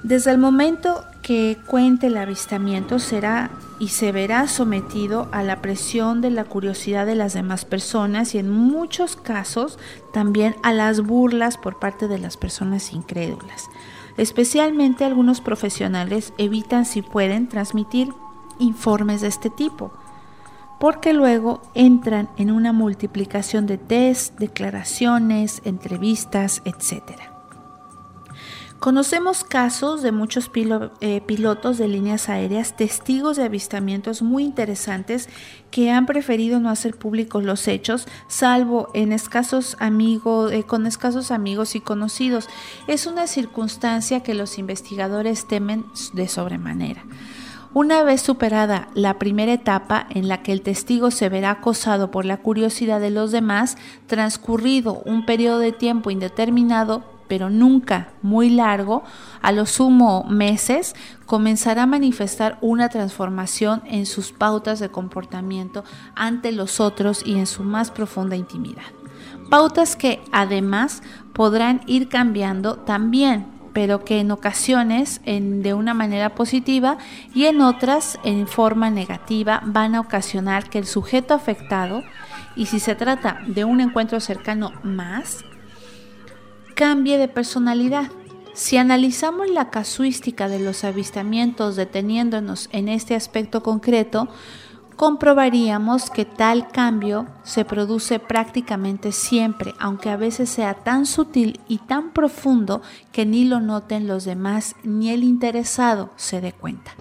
Desde 0.04 0.30
el 0.32 0.36
momento 0.36 1.02
que 1.22 1.56
cuente 1.66 2.08
el 2.08 2.18
avistamiento 2.18 2.98
será 2.98 3.50
y 3.78 3.88
se 3.88 4.12
verá 4.12 4.48
sometido 4.48 5.28
a 5.32 5.42
la 5.42 5.62
presión 5.62 6.20
de 6.20 6.28
la 6.28 6.44
curiosidad 6.44 7.06
de 7.06 7.14
las 7.14 7.32
demás 7.32 7.64
personas 7.64 8.34
y 8.34 8.38
en 8.38 8.50
muchos 8.50 9.16
casos 9.16 9.78
también 10.12 10.56
a 10.62 10.74
las 10.74 11.00
burlas 11.00 11.56
por 11.56 11.78
parte 11.78 12.06
de 12.06 12.18
las 12.18 12.36
personas 12.36 12.92
incrédulas. 12.92 13.70
Especialmente 14.18 15.06
algunos 15.06 15.40
profesionales 15.40 16.34
evitan 16.36 16.84
si 16.84 17.00
pueden 17.00 17.48
transmitir 17.48 18.12
informes 18.58 19.22
de 19.22 19.28
este 19.28 19.48
tipo, 19.48 19.90
porque 20.78 21.14
luego 21.14 21.62
entran 21.72 22.28
en 22.36 22.50
una 22.50 22.74
multiplicación 22.74 23.66
de 23.66 23.78
test, 23.78 24.38
declaraciones, 24.38 25.62
entrevistas, 25.64 26.60
etcétera. 26.66 27.33
Conocemos 28.84 29.44
casos 29.44 30.02
de 30.02 30.12
muchos 30.12 30.50
eh, 31.00 31.22
pilotos 31.22 31.78
de 31.78 31.88
líneas 31.88 32.28
aéreas, 32.28 32.76
testigos 32.76 33.38
de 33.38 33.44
avistamientos 33.44 34.20
muy 34.20 34.44
interesantes 34.44 35.30
que 35.70 35.90
han 35.90 36.04
preferido 36.04 36.60
no 36.60 36.68
hacer 36.68 36.94
públicos 36.94 37.42
los 37.42 37.66
hechos, 37.66 38.06
salvo 38.28 38.90
en 38.92 39.12
escasos 39.12 39.78
amigos, 39.80 40.52
eh, 40.52 40.64
con 40.64 40.86
escasos 40.86 41.30
amigos 41.30 41.76
y 41.76 41.80
conocidos. 41.80 42.46
Es 42.86 43.06
una 43.06 43.26
circunstancia 43.26 44.20
que 44.20 44.34
los 44.34 44.58
investigadores 44.58 45.48
temen 45.48 45.86
de 46.12 46.28
sobremanera. 46.28 47.04
Una 47.72 48.02
vez 48.02 48.20
superada 48.20 48.88
la 48.92 49.18
primera 49.18 49.54
etapa 49.54 50.06
en 50.10 50.28
la 50.28 50.42
que 50.42 50.52
el 50.52 50.60
testigo 50.60 51.10
se 51.10 51.30
verá 51.30 51.52
acosado 51.52 52.10
por 52.10 52.26
la 52.26 52.36
curiosidad 52.36 53.00
de 53.00 53.08
los 53.08 53.32
demás, 53.32 53.78
transcurrido 54.08 55.00
un 55.06 55.24
periodo 55.24 55.58
de 55.58 55.72
tiempo 55.72 56.10
indeterminado, 56.10 57.13
pero 57.28 57.50
nunca 57.50 58.08
muy 58.22 58.50
largo, 58.50 59.02
a 59.42 59.52
lo 59.52 59.66
sumo 59.66 60.24
meses, 60.24 60.94
comenzará 61.26 61.84
a 61.84 61.86
manifestar 61.86 62.58
una 62.60 62.88
transformación 62.88 63.82
en 63.86 64.06
sus 64.06 64.32
pautas 64.32 64.78
de 64.80 64.90
comportamiento 64.90 65.84
ante 66.14 66.52
los 66.52 66.80
otros 66.80 67.22
y 67.24 67.34
en 67.38 67.46
su 67.46 67.64
más 67.64 67.90
profunda 67.90 68.36
intimidad. 68.36 68.82
Pautas 69.50 69.96
que 69.96 70.22
además 70.32 71.02
podrán 71.32 71.80
ir 71.86 72.08
cambiando 72.08 72.76
también, 72.76 73.46
pero 73.72 74.04
que 74.04 74.20
en 74.20 74.30
ocasiones 74.30 75.20
en, 75.24 75.62
de 75.62 75.74
una 75.74 75.94
manera 75.94 76.34
positiva 76.34 76.96
y 77.34 77.46
en 77.46 77.60
otras 77.60 78.18
en 78.24 78.46
forma 78.46 78.88
negativa 78.88 79.60
van 79.66 79.94
a 79.94 80.00
ocasionar 80.00 80.70
que 80.70 80.78
el 80.78 80.86
sujeto 80.86 81.34
afectado, 81.34 82.02
y 82.56 82.66
si 82.66 82.78
se 82.78 82.94
trata 82.94 83.40
de 83.48 83.64
un 83.64 83.80
encuentro 83.80 84.20
cercano 84.20 84.72
más, 84.82 85.44
cambie 86.74 87.18
de 87.18 87.28
personalidad. 87.28 88.10
Si 88.52 88.76
analizamos 88.76 89.48
la 89.48 89.70
casuística 89.70 90.48
de 90.48 90.60
los 90.60 90.84
avistamientos 90.84 91.76
deteniéndonos 91.76 92.68
en 92.72 92.88
este 92.88 93.14
aspecto 93.14 93.62
concreto, 93.62 94.28
comprobaríamos 94.96 96.10
que 96.10 96.24
tal 96.24 96.68
cambio 96.68 97.26
se 97.42 97.64
produce 97.64 98.20
prácticamente 98.20 99.10
siempre, 99.12 99.74
aunque 99.78 100.10
a 100.10 100.16
veces 100.16 100.50
sea 100.50 100.74
tan 100.74 101.06
sutil 101.06 101.60
y 101.66 101.78
tan 101.78 102.12
profundo 102.12 102.82
que 103.12 103.26
ni 103.26 103.44
lo 103.44 103.60
noten 103.60 104.06
los 104.06 104.24
demás 104.24 104.76
ni 104.84 105.10
el 105.10 105.24
interesado 105.24 106.10
se 106.16 106.40
dé 106.40 106.52
cuenta. 106.52 106.92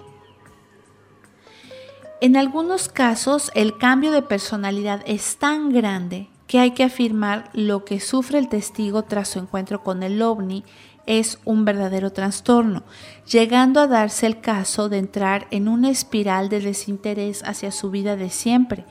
En 2.20 2.36
algunos 2.36 2.88
casos 2.88 3.50
el 3.54 3.76
cambio 3.76 4.10
de 4.10 4.22
personalidad 4.22 5.02
es 5.06 5.36
tan 5.36 5.72
grande 5.72 6.30
que 6.46 6.58
hay 6.58 6.72
que 6.72 6.84
afirmar 6.84 7.50
lo 7.52 7.84
que 7.84 8.00
sufre 8.00 8.38
el 8.38 8.48
testigo 8.48 9.02
tras 9.02 9.28
su 9.28 9.38
encuentro 9.38 9.82
con 9.82 10.02
el 10.02 10.20
ovni 10.22 10.64
es 11.06 11.38
un 11.44 11.64
verdadero 11.64 12.12
trastorno, 12.12 12.82
llegando 13.30 13.80
a 13.80 13.86
darse 13.86 14.26
el 14.26 14.40
caso 14.40 14.88
de 14.88 14.98
entrar 14.98 15.46
en 15.50 15.68
una 15.68 15.90
espiral 15.90 16.48
de 16.48 16.60
desinterés 16.60 17.42
hacia 17.44 17.70
su 17.70 17.90
vida 17.90 18.16
de 18.16 18.30
siempre, 18.30 18.84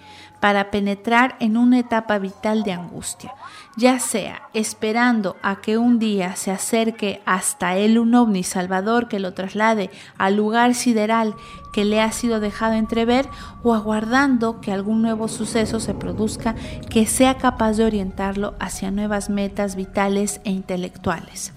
para 0.43 0.71
penetrar 0.71 1.37
en 1.39 1.55
una 1.55 1.79
etapa 1.79 2.17
vital 2.19 2.63
de 2.63 2.73
angustia, 2.73 3.33
ya 3.77 3.97
sea 3.97 4.49
esperando 4.53 5.37
a 5.41 5.61
que 5.61 5.77
un 5.77 5.99
día 5.99 6.35
se 6.35 6.51
acerque 6.51 7.21
hasta 7.25 7.77
él 7.77 7.97
un 7.97 8.13
ovni 8.13 8.43
salvador 8.43 9.07
que 9.07 9.21
lo 9.21 9.33
traslade 9.33 9.89
al 10.17 10.35
lugar 10.35 10.75
sideral 10.75 11.33
que 11.71 11.85
le 11.85 12.01
ha 12.01 12.11
sido 12.11 12.41
dejado 12.41 12.73
entrever 12.73 13.29
o 13.63 13.73
aguardando 13.73 14.59
que 14.59 14.73
algún 14.73 15.01
nuevo 15.01 15.29
suceso 15.29 15.79
se 15.79 15.93
produzca 15.93 16.55
que 16.89 17.05
sea 17.05 17.37
capaz 17.37 17.77
de 17.77 17.85
orientarlo 17.85 18.53
hacia 18.59 18.91
nuevas 18.91 19.29
metas 19.29 19.77
vitales 19.77 20.41
e 20.43 20.51
intelectuales. 20.51 21.53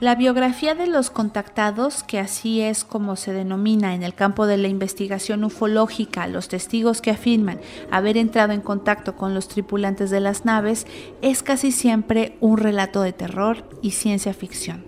La 0.00 0.14
biografía 0.14 0.76
de 0.76 0.86
los 0.86 1.10
contactados, 1.10 2.04
que 2.04 2.20
así 2.20 2.60
es 2.60 2.84
como 2.84 3.16
se 3.16 3.32
denomina 3.32 3.96
en 3.96 4.04
el 4.04 4.14
campo 4.14 4.46
de 4.46 4.56
la 4.56 4.68
investigación 4.68 5.42
ufológica, 5.42 6.28
los 6.28 6.46
testigos 6.46 7.00
que 7.00 7.10
afirman 7.10 7.58
haber 7.90 8.16
entrado 8.16 8.52
en 8.52 8.60
contacto 8.60 9.16
con 9.16 9.34
los 9.34 9.48
tripulantes 9.48 10.10
de 10.10 10.20
las 10.20 10.44
naves, 10.44 10.86
es 11.20 11.42
casi 11.42 11.72
siempre 11.72 12.36
un 12.40 12.58
relato 12.58 13.02
de 13.02 13.12
terror 13.12 13.68
y 13.82 13.90
ciencia 13.90 14.32
ficción, 14.34 14.84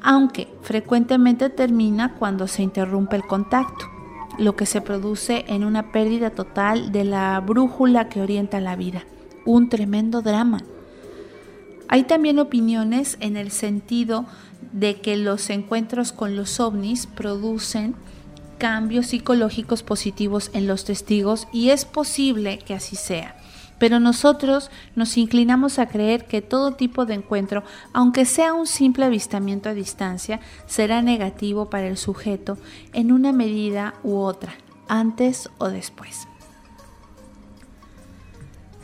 aunque 0.00 0.46
frecuentemente 0.62 1.50
termina 1.50 2.14
cuando 2.14 2.46
se 2.46 2.62
interrumpe 2.62 3.16
el 3.16 3.26
contacto, 3.26 3.86
lo 4.38 4.54
que 4.54 4.66
se 4.66 4.80
produce 4.80 5.44
en 5.48 5.64
una 5.64 5.90
pérdida 5.90 6.30
total 6.30 6.92
de 6.92 7.02
la 7.02 7.40
brújula 7.40 8.08
que 8.08 8.20
orienta 8.20 8.60
la 8.60 8.76
vida, 8.76 9.02
un 9.44 9.68
tremendo 9.68 10.22
drama. 10.22 10.62
Hay 11.88 12.04
también 12.04 12.38
opiniones 12.38 13.16
en 13.20 13.36
el 13.36 13.50
sentido 13.50 14.26
de 14.72 15.00
que 15.00 15.16
los 15.16 15.48
encuentros 15.50 16.12
con 16.12 16.36
los 16.36 16.60
ovnis 16.60 17.06
producen 17.06 17.94
cambios 18.58 19.06
psicológicos 19.06 19.82
positivos 19.82 20.50
en 20.52 20.66
los 20.66 20.84
testigos 20.84 21.48
y 21.52 21.70
es 21.70 21.84
posible 21.84 22.58
que 22.58 22.74
así 22.74 22.96
sea. 22.96 23.36
Pero 23.78 24.00
nosotros 24.00 24.70
nos 24.96 25.16
inclinamos 25.16 25.78
a 25.78 25.86
creer 25.86 26.26
que 26.26 26.42
todo 26.42 26.72
tipo 26.72 27.06
de 27.06 27.14
encuentro, 27.14 27.62
aunque 27.92 28.24
sea 28.24 28.52
un 28.52 28.66
simple 28.66 29.04
avistamiento 29.04 29.68
a 29.68 29.74
distancia, 29.74 30.40
será 30.66 31.00
negativo 31.00 31.70
para 31.70 31.86
el 31.86 31.96
sujeto 31.96 32.58
en 32.92 33.12
una 33.12 33.32
medida 33.32 33.94
u 34.02 34.16
otra, 34.16 34.54
antes 34.88 35.48
o 35.58 35.68
después. 35.68 36.26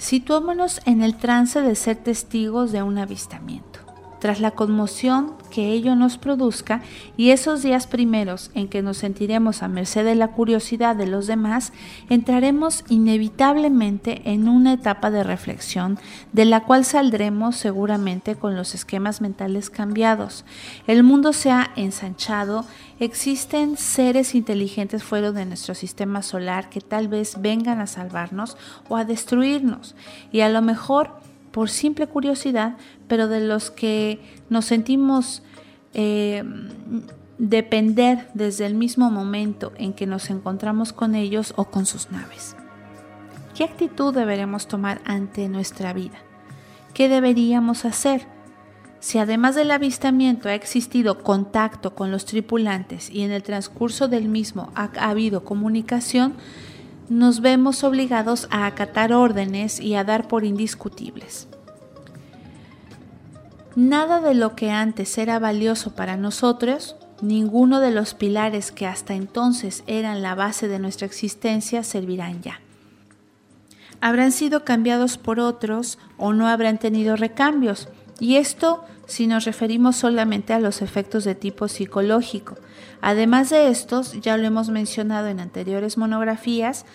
Situémonos 0.04 0.82
en 0.84 1.00
el 1.00 1.16
trance 1.16 1.62
de 1.62 1.74
ser 1.74 1.96
testigos 1.96 2.72
de 2.72 2.82
un 2.82 2.98
avistamiento. 2.98 3.83
Tras 4.24 4.40
la 4.40 4.52
conmoción 4.52 5.34
que 5.50 5.72
ello 5.72 5.94
nos 5.96 6.16
produzca 6.16 6.80
y 7.14 7.28
esos 7.28 7.62
días 7.62 7.86
primeros 7.86 8.50
en 8.54 8.68
que 8.68 8.80
nos 8.80 8.96
sentiremos 8.96 9.62
a 9.62 9.68
merced 9.68 10.02
de 10.02 10.14
la 10.14 10.28
curiosidad 10.28 10.96
de 10.96 11.06
los 11.06 11.26
demás, 11.26 11.74
entraremos 12.08 12.84
inevitablemente 12.88 14.22
en 14.32 14.48
una 14.48 14.72
etapa 14.72 15.10
de 15.10 15.24
reflexión 15.24 15.98
de 16.32 16.46
la 16.46 16.62
cual 16.64 16.86
saldremos 16.86 17.56
seguramente 17.56 18.34
con 18.34 18.56
los 18.56 18.74
esquemas 18.74 19.20
mentales 19.20 19.68
cambiados. 19.68 20.46
El 20.86 21.02
mundo 21.02 21.34
se 21.34 21.50
ha 21.50 21.72
ensanchado, 21.76 22.64
existen 23.00 23.76
seres 23.76 24.34
inteligentes 24.34 25.04
fuera 25.04 25.32
de 25.32 25.44
nuestro 25.44 25.74
sistema 25.74 26.22
solar 26.22 26.70
que 26.70 26.80
tal 26.80 27.08
vez 27.08 27.42
vengan 27.42 27.78
a 27.78 27.86
salvarnos 27.86 28.56
o 28.88 28.96
a 28.96 29.04
destruirnos 29.04 29.94
y 30.32 30.40
a 30.40 30.48
lo 30.48 30.62
mejor 30.62 31.10
por 31.54 31.70
simple 31.70 32.08
curiosidad, 32.08 32.76
pero 33.06 33.28
de 33.28 33.38
los 33.38 33.70
que 33.70 34.20
nos 34.50 34.64
sentimos 34.64 35.44
eh, 35.92 36.42
depender 37.38 38.28
desde 38.34 38.66
el 38.66 38.74
mismo 38.74 39.08
momento 39.12 39.72
en 39.76 39.92
que 39.92 40.04
nos 40.04 40.30
encontramos 40.30 40.92
con 40.92 41.14
ellos 41.14 41.54
o 41.56 41.66
con 41.66 41.86
sus 41.86 42.10
naves. 42.10 42.56
¿Qué 43.54 43.62
actitud 43.62 44.12
deberemos 44.12 44.66
tomar 44.66 45.00
ante 45.04 45.48
nuestra 45.48 45.92
vida? 45.92 46.18
¿Qué 46.92 47.08
deberíamos 47.08 47.84
hacer? 47.84 48.26
Si 48.98 49.18
además 49.18 49.54
del 49.54 49.70
avistamiento 49.70 50.48
ha 50.48 50.54
existido 50.54 51.22
contacto 51.22 51.94
con 51.94 52.10
los 52.10 52.24
tripulantes 52.24 53.10
y 53.10 53.22
en 53.22 53.30
el 53.30 53.44
transcurso 53.44 54.08
del 54.08 54.28
mismo 54.28 54.72
ha 54.74 54.88
habido 55.08 55.44
comunicación, 55.44 56.34
nos 57.08 57.40
vemos 57.40 57.84
obligados 57.84 58.48
a 58.50 58.66
acatar 58.66 59.12
órdenes 59.12 59.80
y 59.80 59.94
a 59.94 60.04
dar 60.04 60.28
por 60.28 60.44
indiscutibles. 60.44 61.48
Nada 63.76 64.20
de 64.20 64.34
lo 64.34 64.54
que 64.54 64.70
antes 64.70 65.18
era 65.18 65.38
valioso 65.38 65.94
para 65.94 66.16
nosotros, 66.16 66.96
ninguno 67.20 67.80
de 67.80 67.90
los 67.90 68.14
pilares 68.14 68.70
que 68.70 68.86
hasta 68.86 69.14
entonces 69.14 69.82
eran 69.86 70.22
la 70.22 70.34
base 70.34 70.68
de 70.68 70.78
nuestra 70.78 71.06
existencia 71.06 71.82
servirán 71.82 72.40
ya. 72.42 72.60
Habrán 74.00 74.32
sido 74.32 74.64
cambiados 74.64 75.18
por 75.18 75.40
otros 75.40 75.98
o 76.18 76.32
no 76.32 76.46
habrán 76.46 76.78
tenido 76.78 77.16
recambios, 77.16 77.88
y 78.20 78.36
esto 78.36 78.84
si 79.06 79.26
nos 79.26 79.44
referimos 79.44 79.96
solamente 79.96 80.52
a 80.52 80.60
los 80.60 80.82
efectos 80.82 81.24
de 81.24 81.34
tipo 81.34 81.68
psicológico. 81.68 82.56
Además 83.06 83.50
de 83.50 83.68
estos, 83.68 84.18
ya 84.22 84.38
lo 84.38 84.46
hemos 84.46 84.70
mencionado 84.70 85.26
en 85.28 85.38
anteriores 85.38 85.98
monografías, 85.98 86.86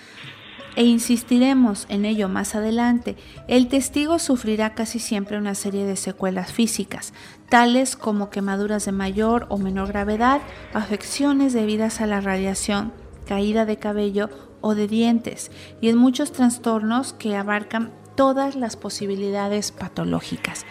e 0.75 0.83
insistiremos 0.83 1.85
en 1.87 2.03
ello 2.03 2.27
más 2.27 2.55
adelante, 2.55 3.15
el 3.47 3.67
testigo 3.67 4.17
sufrirá 4.17 4.73
casi 4.73 4.97
siempre 4.97 5.37
una 5.37 5.53
serie 5.53 5.85
de 5.85 5.95
secuelas 5.95 6.51
físicas, 6.51 7.13
tales 7.47 7.95
como 7.95 8.31
quemaduras 8.31 8.85
de 8.85 8.91
mayor 8.91 9.45
o 9.49 9.59
menor 9.59 9.89
gravedad, 9.89 10.41
afecciones 10.73 11.53
debidas 11.53 12.01
a 12.01 12.07
la 12.07 12.21
radiación, 12.21 12.91
caída 13.27 13.65
de 13.65 13.77
cabello 13.77 14.31
o 14.61 14.73
de 14.73 14.87
dientes, 14.87 15.51
y 15.79 15.89
en 15.89 15.97
muchos 15.99 16.31
trastornos 16.31 17.13
que 17.13 17.35
abarcan 17.35 17.91
todas 18.15 18.55
las 18.55 18.77
posibilidades 18.77 19.71
patológicas. 19.71 20.65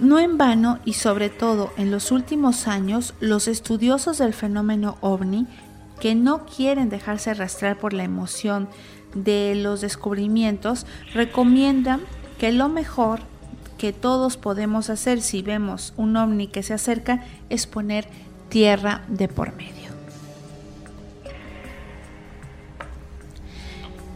No 0.00 0.18
en 0.18 0.38
vano 0.38 0.78
y 0.84 0.94
sobre 0.94 1.28
todo 1.28 1.72
en 1.76 1.90
los 1.90 2.10
últimos 2.10 2.66
años, 2.66 3.14
los 3.20 3.48
estudiosos 3.48 4.16
del 4.18 4.32
fenómeno 4.32 4.96
ovni, 5.02 5.46
que 6.00 6.14
no 6.14 6.46
quieren 6.46 6.88
dejarse 6.88 7.30
arrastrar 7.30 7.78
por 7.78 7.92
la 7.92 8.04
emoción 8.04 8.68
de 9.14 9.54
los 9.54 9.82
descubrimientos, 9.82 10.86
recomiendan 11.12 12.00
que 12.38 12.50
lo 12.52 12.68
mejor 12.70 13.20
que 13.76 13.92
todos 13.92 14.36
podemos 14.36 14.88
hacer 14.88 15.20
si 15.20 15.42
vemos 15.42 15.92
un 15.96 16.16
ovni 16.16 16.48
que 16.48 16.62
se 16.62 16.74
acerca 16.74 17.24
es 17.50 17.66
poner 17.66 18.08
tierra 18.48 19.04
de 19.08 19.28
por 19.28 19.54
medio. 19.54 19.79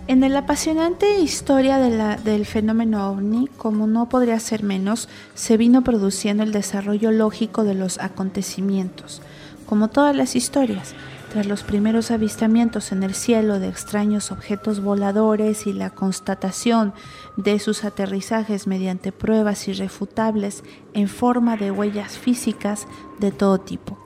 En 0.07 0.21
la 0.21 0.41
apasionante 0.41 1.19
historia 1.21 1.79
del 1.79 2.45
fenómeno 2.45 3.09
ovni, 3.09 3.49
como 3.57 3.87
no 3.87 4.07
podría 4.11 4.39
ser 4.39 4.63
menos, 4.63 5.09
se 5.35 5.57
vino 5.57 5.83
produciendo 5.83 6.43
el 6.43 6.53
desarrollo 6.53 7.11
lógico 7.11 7.65
de 7.65 7.75
los 7.75 7.99
acontecimientos, 7.99 9.23
como 9.65 9.89
todas 9.89 10.15
las 10.15 10.37
historias. 10.37 10.95
Tras 11.33 11.47
los 11.47 11.63
primeros 11.63 12.11
avistamientos 12.11 12.93
en 12.93 13.03
el 13.03 13.15
cielo 13.15 13.59
de 13.59 13.69
extraños 13.69 14.31
objetos 14.31 14.81
voladores 14.81 15.67
y 15.67 15.73
la 15.73 15.89
constatación 15.89 16.93
de 17.39 17.59
sus 17.59 17.83
aterrizajes 17.83 18.67
mediante 18.67 19.11
pruebas 19.11 19.67
irrefutables 19.69 20.65
en 20.93 21.09
forma 21.09 21.57
de 21.57 21.71
huellas 21.71 22.19
físicas 22.19 22.87
de 23.19 23.33
todo 23.33 23.59
tipo 23.59 24.04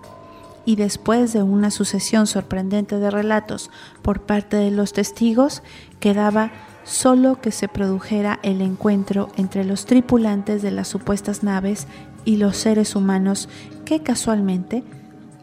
y 0.68 0.76
después 0.76 1.32
de 1.32 1.42
una 1.42 1.70
sucesión 1.70 2.26
sorprendente 2.26 2.98
de 2.98 3.10
relatos 3.10 3.70
por 4.02 4.26
parte 4.26 4.58
de 4.58 4.70
los 4.70 4.92
testigos, 4.92 5.62
quedaba 5.98 6.50
solo 6.84 7.40
que 7.40 7.52
se 7.52 7.68
produjera 7.68 8.38
el 8.42 8.60
encuentro 8.60 9.30
entre 9.38 9.64
los 9.64 9.86
tripulantes 9.86 10.60
de 10.60 10.70
las 10.70 10.86
supuestas 10.86 11.42
naves 11.42 11.86
y 12.26 12.36
los 12.36 12.58
seres 12.58 12.94
humanos 12.96 13.48
que 13.86 14.02
casualmente 14.02 14.84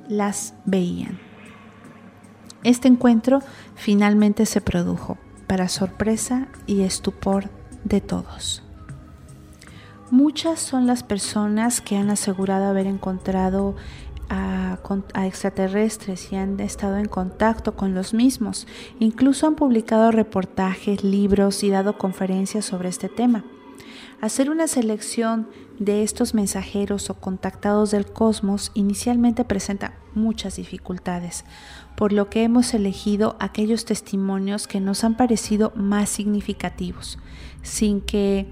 las 0.08 0.54
veían. 0.66 1.18
Este 2.64 2.88
encuentro 2.88 3.40
finalmente 3.74 4.46
se 4.46 4.62
produjo, 4.62 5.18
para 5.48 5.70
sorpresa 5.70 6.50
y 6.68 6.82
estupor 6.82 7.50
de 7.84 8.00
todos. 8.00 8.62
Muchas 10.12 10.60
son 10.60 10.86
las 10.86 11.02
personas 11.02 11.82
que 11.82 11.98
han 11.98 12.12
asegurado 12.12 12.66
haber 12.66 12.86
encontrado 12.86 13.76
a, 14.30 14.80
extraterrestres 15.26 16.32
y 16.32 16.36
han 16.36 16.60
estado 16.60 16.98
en 16.98 17.08
contacto 17.08 17.76
con 17.76 17.96
los 17.96 18.14
mismos. 18.14 18.68
Incluso 19.00 19.48
han 19.48 19.56
publicado 19.56 20.12
reportajes, 20.12 21.04
libros 21.04 21.64
y 21.64 21.70
dado 21.70 21.98
conferencias 21.98 22.66
sobre 22.66 22.90
este 22.90 23.10
tema. 23.10 23.46
Hacer 24.22 24.50
una 24.50 24.68
selección 24.68 25.48
de 25.80 26.04
estos 26.04 26.34
mensajeros 26.34 27.10
o 27.10 27.16
contactados 27.16 27.92
del 27.92 28.06
cosmos 28.06 28.72
inicialmente 28.74 29.44
presenta 29.44 29.94
muchas 30.14 30.56
dificultades, 30.56 31.44
por 31.96 32.14
lo 32.14 32.30
que 32.30 32.44
hemos 32.44 32.74
elegido 32.74 33.36
aquellos 33.40 33.86
testimonios 33.86 34.68
que 34.68 34.80
nos 34.80 35.04
han 35.04 35.18
parecido 35.18 35.74
más 35.76 36.10
significativos, 36.10 37.20
sin 37.62 38.02
que 38.02 38.48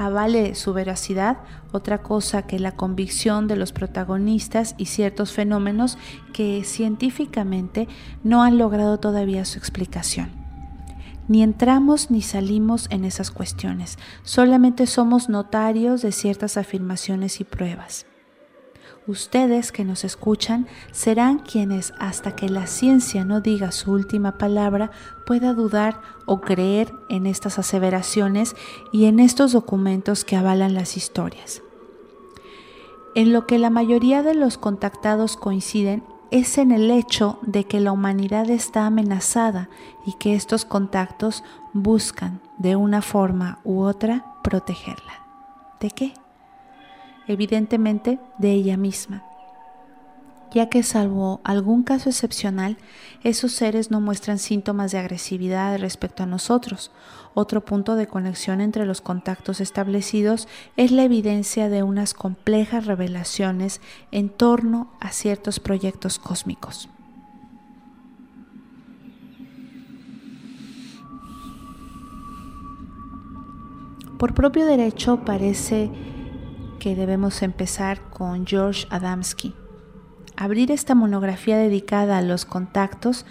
avale 0.00 0.54
su 0.54 0.72
veracidad 0.72 1.36
otra 1.72 1.98
cosa 1.98 2.42
que 2.42 2.58
la 2.58 2.72
convicción 2.72 3.48
de 3.48 3.56
los 3.56 3.72
protagonistas 3.72 4.74
y 4.78 4.86
ciertos 4.86 5.32
fenómenos 5.32 5.98
que 6.32 6.64
científicamente 6.64 7.86
no 8.24 8.42
han 8.42 8.56
logrado 8.56 8.98
todavía 8.98 9.44
su 9.44 9.58
explicación. 9.58 10.30
Ni 11.28 11.42
entramos 11.42 12.10
ni 12.10 12.22
salimos 12.22 12.86
en 12.90 13.04
esas 13.04 13.30
cuestiones, 13.30 13.98
solamente 14.22 14.86
somos 14.86 15.28
notarios 15.28 16.00
de 16.00 16.12
ciertas 16.12 16.56
afirmaciones 16.56 17.38
y 17.40 17.44
pruebas. 17.44 18.06
Ustedes 19.10 19.72
que 19.72 19.84
nos 19.84 20.04
escuchan 20.04 20.68
serán 20.92 21.40
quienes 21.40 21.92
hasta 21.98 22.36
que 22.36 22.48
la 22.48 22.68
ciencia 22.68 23.24
no 23.24 23.40
diga 23.40 23.72
su 23.72 23.90
última 23.90 24.38
palabra 24.38 24.92
pueda 25.26 25.52
dudar 25.52 26.00
o 26.26 26.40
creer 26.40 26.92
en 27.08 27.26
estas 27.26 27.58
aseveraciones 27.58 28.54
y 28.92 29.06
en 29.06 29.18
estos 29.18 29.50
documentos 29.50 30.24
que 30.24 30.36
avalan 30.36 30.74
las 30.74 30.96
historias. 30.96 31.60
En 33.16 33.32
lo 33.32 33.48
que 33.48 33.58
la 33.58 33.68
mayoría 33.68 34.22
de 34.22 34.34
los 34.34 34.58
contactados 34.58 35.36
coinciden 35.36 36.04
es 36.30 36.56
en 36.56 36.70
el 36.70 36.88
hecho 36.88 37.40
de 37.42 37.64
que 37.64 37.80
la 37.80 37.90
humanidad 37.90 38.48
está 38.48 38.86
amenazada 38.86 39.70
y 40.06 40.12
que 40.12 40.36
estos 40.36 40.64
contactos 40.64 41.42
buscan 41.72 42.40
de 42.58 42.76
una 42.76 43.02
forma 43.02 43.58
u 43.64 43.80
otra 43.80 44.36
protegerla. 44.44 45.26
¿De 45.80 45.90
qué? 45.90 46.14
Evidentemente 47.30 48.18
de 48.38 48.50
ella 48.50 48.76
misma, 48.76 49.22
ya 50.52 50.68
que 50.68 50.82
salvo 50.82 51.40
algún 51.44 51.84
caso 51.84 52.08
excepcional, 52.08 52.76
esos 53.22 53.52
seres 53.52 53.92
no 53.92 54.00
muestran 54.00 54.40
síntomas 54.40 54.90
de 54.90 54.98
agresividad 54.98 55.78
respecto 55.78 56.24
a 56.24 56.26
nosotros. 56.26 56.90
Otro 57.34 57.64
punto 57.64 57.94
de 57.94 58.08
conexión 58.08 58.60
entre 58.60 58.84
los 58.84 59.00
contactos 59.00 59.60
establecidos 59.60 60.48
es 60.76 60.90
la 60.90 61.04
evidencia 61.04 61.68
de 61.68 61.84
unas 61.84 62.14
complejas 62.14 62.86
revelaciones 62.86 63.80
en 64.10 64.28
torno 64.28 64.90
a 64.98 65.12
ciertos 65.12 65.60
proyectos 65.60 66.18
cósmicos. 66.18 66.88
Por 74.18 74.34
propio 74.34 74.66
derecho 74.66 75.24
parece 75.24 76.09
que 76.80 76.96
debemos 76.96 77.42
empezar 77.42 78.00
con 78.10 78.44
George 78.44 78.88
Adamski, 78.90 79.54
abrir 80.36 80.72
esta 80.72 80.96
monografía 80.96 81.56
dedicada 81.56 82.18
a 82.18 82.22
los 82.22 82.44
contactos, 82.44 83.24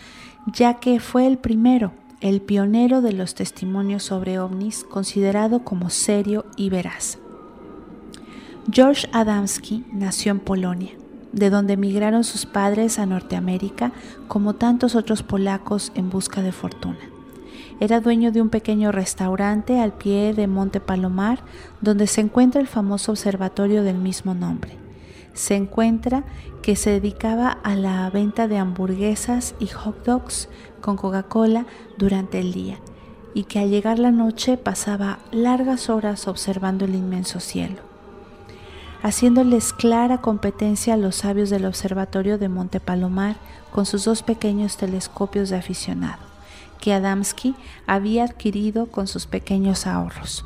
ya 0.54 0.76
que 0.76 1.02
fue 1.02 1.28
el 1.28 1.38
primero, 1.38 1.92
el 2.22 2.40
pionero 2.42 3.02
de 3.02 3.12
los 3.12 3.36
testimonios 3.36 4.04
sobre 4.04 4.40
ovnis, 4.40 4.86
considerado 4.86 5.66
como 5.66 5.90
serio 5.90 6.46
y 6.56 6.70
veraz. 6.70 7.18
George 8.72 9.10
Adamski 9.12 9.84
nació 9.92 10.32
en 10.32 10.40
Polonia, 10.40 10.92
de 11.32 11.50
donde 11.50 11.74
emigraron 11.74 12.24
sus 12.24 12.46
padres 12.46 13.00
a 13.00 13.06
Norteamérica, 13.06 13.92
como 14.28 14.56
tantos 14.56 14.96
otros 14.96 15.24
polacos 15.24 15.92
en 15.96 16.10
busca 16.10 16.42
de 16.42 16.52
fortuna. 16.52 17.19
Era 17.82 18.02
dueño 18.02 18.34
de 18.34 18.42
un 18.42 18.50
pequeño 18.50 18.92
restaurante 18.92 19.80
al 19.80 19.94
pie 19.94 20.34
de 20.34 20.48
Monte 20.48 20.82
Palomar, 20.82 21.40
donde 21.80 22.08
se 22.08 22.20
encuentra 22.20 22.60
el 22.60 22.68
famoso 22.68 23.14
observatorio 23.14 23.84
del 23.84 23.98
mismo 23.98 24.34
nombre. 24.34 24.78
Se 25.34 25.56
encuentra 25.56 26.26
que 26.62 26.76
se 26.76 26.90
dedicaba 26.90 27.52
a 27.64 27.76
la 27.76 28.10
venta 28.10 28.50
de 28.50 28.58
hamburguesas 28.58 29.56
y 29.60 29.68
hot 29.68 30.04
dogs 30.04 30.50
con 30.82 30.98
Coca-Cola 30.98 31.66
durante 31.98 32.40
el 32.40 32.52
día 32.52 32.80
y 33.34 33.44
que 33.44 33.60
al 33.60 33.70
llegar 33.70 33.98
la 33.98 34.12
noche 34.12 34.58
pasaba 34.58 35.20
largas 35.32 35.90
horas 35.90 36.28
observando 36.28 36.84
el 36.84 36.96
inmenso 36.96 37.40
cielo, 37.40 37.78
haciéndoles 39.04 39.72
clara 39.72 40.20
competencia 40.20 40.96
a 40.96 40.98
los 40.98 41.16
sabios 41.16 41.50
del 41.50 41.66
observatorio 41.66 42.38
de 42.38 42.50
Monte 42.50 42.82
Palomar 42.82 43.38
con 43.72 43.86
sus 43.86 44.04
dos 44.04 44.22
pequeños 44.24 44.76
telescopios 44.76 45.50
de 45.50 45.58
aficionado 45.58 46.29
que 46.80 46.94
Adamski 46.94 47.56
había 47.88 48.24
adquirido 48.24 48.88
con 48.88 49.08
sus 49.08 49.28
pequeños 49.28 49.86
ahorros. 49.86 50.46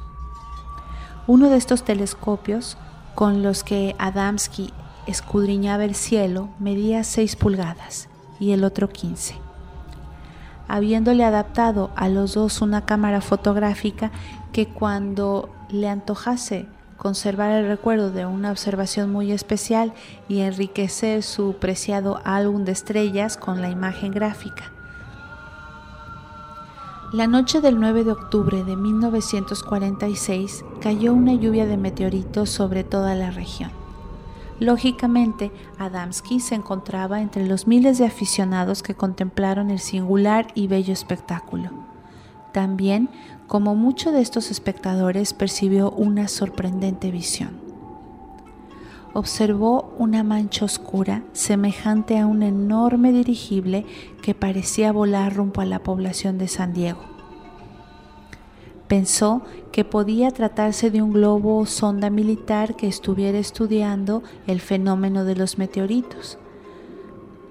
Uno 1.26 1.50
de 1.50 1.58
estos 1.58 1.84
telescopios 1.84 2.78
con 3.16 3.44
los 3.44 3.64
que 3.64 3.96
Adamski 3.98 4.74
escudriñaba 5.08 5.86
el 5.86 5.96
cielo 5.96 6.50
medía 6.60 7.04
6 7.04 7.36
pulgadas 7.36 8.10
y 8.40 8.52
el 8.52 8.64
otro 8.64 8.90
15. 8.90 9.36
Habiéndole 10.68 11.24
adaptado 11.24 11.92
a 11.96 12.10
los 12.10 12.34
dos 12.34 12.62
una 12.62 12.86
cámara 12.86 13.22
fotográfica 13.22 14.12
que 14.52 14.68
cuando 14.68 15.50
le 15.70 15.88
antojase 15.88 16.68
conservar 16.98 17.52
el 17.52 17.68
recuerdo 17.68 18.12
de 18.12 18.26
una 18.26 18.52
observación 18.52 19.12
muy 19.12 19.32
especial 19.32 19.94
y 20.28 20.40
enriquecer 20.40 21.24
su 21.24 21.56
preciado 21.58 22.22
álbum 22.24 22.66
de 22.66 22.72
estrellas 22.72 23.38
con 23.38 23.62
la 23.62 23.70
imagen 23.70 24.12
gráfica. 24.12 24.73
La 27.14 27.28
noche 27.28 27.62
del 27.62 27.80
9 27.80 28.06
de 28.06 28.12
octubre 28.12 28.64
de 28.64 28.76
1946 28.76 30.66
cayó 30.82 31.14
una 31.14 31.36
lluvia 31.36 31.68
de 31.68 31.78
meteoritos 31.78 32.50
sobre 32.50 32.84
toda 32.84 33.14
la 33.14 33.30
región. 33.30 33.70
Lógicamente, 34.60 35.52
Adamski 35.78 36.40
se 36.40 36.56
encontraba 36.56 37.22
entre 37.22 37.46
los 37.46 37.68
miles 37.68 38.00
de 38.00 38.08
aficionados 38.08 38.82
que 38.82 38.96
contemplaron 38.96 39.70
el 39.70 39.78
singular 39.78 40.48
y 40.56 40.66
bello 40.66 40.92
espectáculo. 40.92 41.70
También, 42.52 43.10
como 43.46 43.76
muchos 43.76 44.12
de 44.12 44.22
estos 44.22 44.50
espectadores, 44.50 45.34
percibió 45.34 45.92
una 45.92 46.28
sorprendente 46.28 47.12
visión. 47.12 47.63
Observó 49.14 49.94
una 50.00 50.24
mancha 50.24 50.66
oscura 50.66 51.24
semejante 51.34 52.18
a 52.18 52.26
un 52.26 52.42
enorme 52.42 53.12
dirigible 53.12 53.86
que 54.24 54.34
parecía 54.34 54.92
volar 54.92 55.36
rumbo 55.36 55.62
a 55.62 55.66
la 55.66 55.80
población 55.80 56.40
de 56.40 56.48
San 56.48 56.74
Diego. 56.74 57.02
Pensó 58.88 59.44
que 59.72 59.86
podía 59.86 60.32
tratarse 60.32 60.90
de 60.90 61.02
un 61.02 61.14
globo 61.14 61.60
o 61.60 61.66
sonda 61.68 62.10
militar 62.10 62.76
que 62.76 62.88
estuviera 62.88 63.38
estudiando 63.38 64.24
el 64.48 64.60
fenómeno 64.60 65.26
de 65.26 65.36
los 65.36 65.58
meteoritos. 65.58 66.40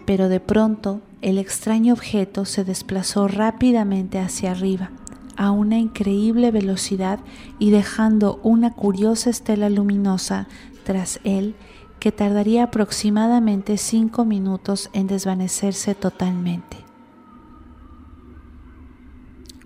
Pero 0.04 0.28
de 0.28 0.40
pronto 0.40 1.00
el 1.20 1.38
extraño 1.38 1.94
objeto 1.94 2.44
se 2.44 2.64
desplazó 2.64 3.28
rápidamente 3.28 4.18
hacia 4.18 4.50
arriba, 4.50 4.90
a 5.36 5.52
una 5.52 5.78
increíble 5.78 6.50
velocidad 6.50 7.20
y 7.58 7.70
dejando 7.70 8.40
una 8.42 8.72
curiosa 8.72 9.30
estela 9.30 9.70
luminosa 9.70 10.48
tras 10.82 11.20
él 11.24 11.54
que 12.00 12.12
tardaría 12.12 12.64
aproximadamente 12.64 13.76
cinco 13.76 14.24
minutos 14.24 14.90
en 14.92 15.06
desvanecerse 15.06 15.94
totalmente. 15.94 16.78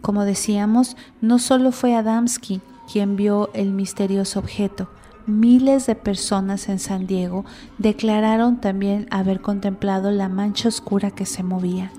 Como 0.02 0.24
decíamos, 0.24 0.96
no 1.20 1.38
solo 1.38 1.72
fue 1.72 1.94
Adamski 1.94 2.60
quien 2.92 3.16
vio 3.16 3.50
el 3.54 3.72
misterioso 3.72 4.38
objeto, 4.38 4.88
miles 5.26 5.86
de 5.86 5.94
personas 5.94 6.68
en 6.68 6.78
San 6.78 7.06
Diego 7.06 7.44
declararon 7.78 8.60
también 8.60 9.08
haber 9.10 9.40
contemplado 9.40 10.10
la 10.10 10.28
mancha 10.28 10.68
oscura 10.68 11.10
que 11.10 11.26
se 11.26 11.42
movía. 11.42 11.90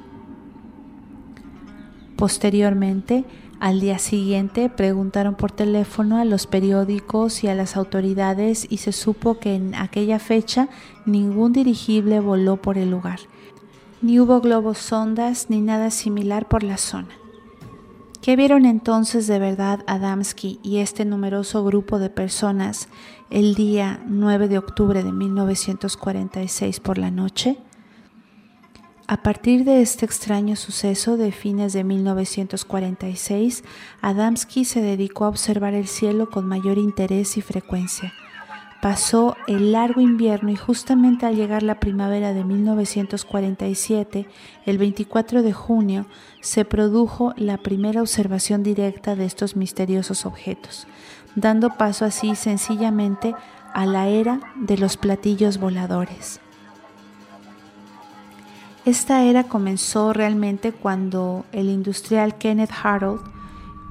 Posteriormente, 2.15 3.26
al 3.59 3.79
día 3.79 3.97
siguiente, 3.97 4.69
preguntaron 4.69 5.35
por 5.35 5.51
teléfono 5.51 6.17
a 6.17 6.25
los 6.25 6.45
periódicos 6.45 7.43
y 7.43 7.47
a 7.47 7.55
las 7.55 7.75
autoridades 7.75 8.67
y 8.69 8.77
se 8.77 8.91
supo 8.91 9.39
que 9.39 9.55
en 9.55 9.73
aquella 9.73 10.19
fecha 10.19 10.69
ningún 11.05 11.53
dirigible 11.53 12.19
voló 12.19 12.57
por 12.57 12.77
el 12.77 12.91
lugar, 12.91 13.19
ni 14.01 14.19
hubo 14.19 14.41
globos 14.41 14.77
sondas 14.77 15.47
ni 15.49 15.61
nada 15.61 15.89
similar 15.89 16.47
por 16.47 16.61
la 16.61 16.77
zona. 16.77 17.09
¿Qué 18.21 18.35
vieron 18.35 18.65
entonces 18.65 19.25
de 19.25 19.39
verdad 19.39 19.83
Adamski 19.87 20.59
y 20.61 20.77
este 20.77 21.05
numeroso 21.05 21.63
grupo 21.63 21.97
de 21.97 22.09
personas 22.09 22.89
el 23.29 23.55
día 23.55 24.03
9 24.05 24.49
de 24.49 24.57
octubre 24.57 25.03
de 25.03 25.11
1946 25.11 26.79
por 26.79 26.97
la 26.97 27.09
noche? 27.09 27.57
A 29.07 29.23
partir 29.23 29.63
de 29.63 29.81
este 29.81 30.05
extraño 30.05 30.55
suceso 30.55 31.15
de 31.17 31.31
fines 31.31 31.73
de 31.73 31.83
1946, 31.83 33.63
Adamski 34.01 34.65
se 34.65 34.81
dedicó 34.81 35.25
a 35.25 35.29
observar 35.29 35.73
el 35.73 35.87
cielo 35.87 36.29
con 36.29 36.45
mayor 36.45 36.77
interés 36.77 37.37
y 37.37 37.41
frecuencia 37.41 38.13
Pasó 38.81 39.35
el 39.47 39.71
largo 39.71 40.01
invierno 40.01 40.51
y 40.51 40.55
justamente 40.55 41.25
al 41.25 41.35
llegar 41.35 41.63
la 41.63 41.79
primavera 41.79 42.33
de 42.33 42.43
1947, 42.43 44.27
el 44.67 44.77
24 44.77 45.41
de 45.41 45.51
junio, 45.51 46.05
se 46.41 46.63
produjo 46.63 47.33
la 47.37 47.57
primera 47.57 48.01
observación 48.01 48.61
directa 48.61 49.15
de 49.15 49.25
estos 49.25 49.55
misteriosos 49.55 50.27
objetos, 50.27 50.87
dando 51.35 51.71
paso 51.71 52.05
así 52.05 52.35
sencillamente 52.35 53.33
a 53.73 53.87
la 53.87 54.09
era 54.09 54.41
de 54.55 54.77
los 54.77 54.95
platillos 54.95 55.57
voladores. 55.57 56.39
Esta 58.88 59.25
era 59.25 59.43
comenzó 59.43 60.13
realmente 60.13 60.71
cuando 60.71 61.43
el 61.51 61.67
industrial 61.67 62.38
Kenneth 62.38 62.71
Harold, 62.81 63.19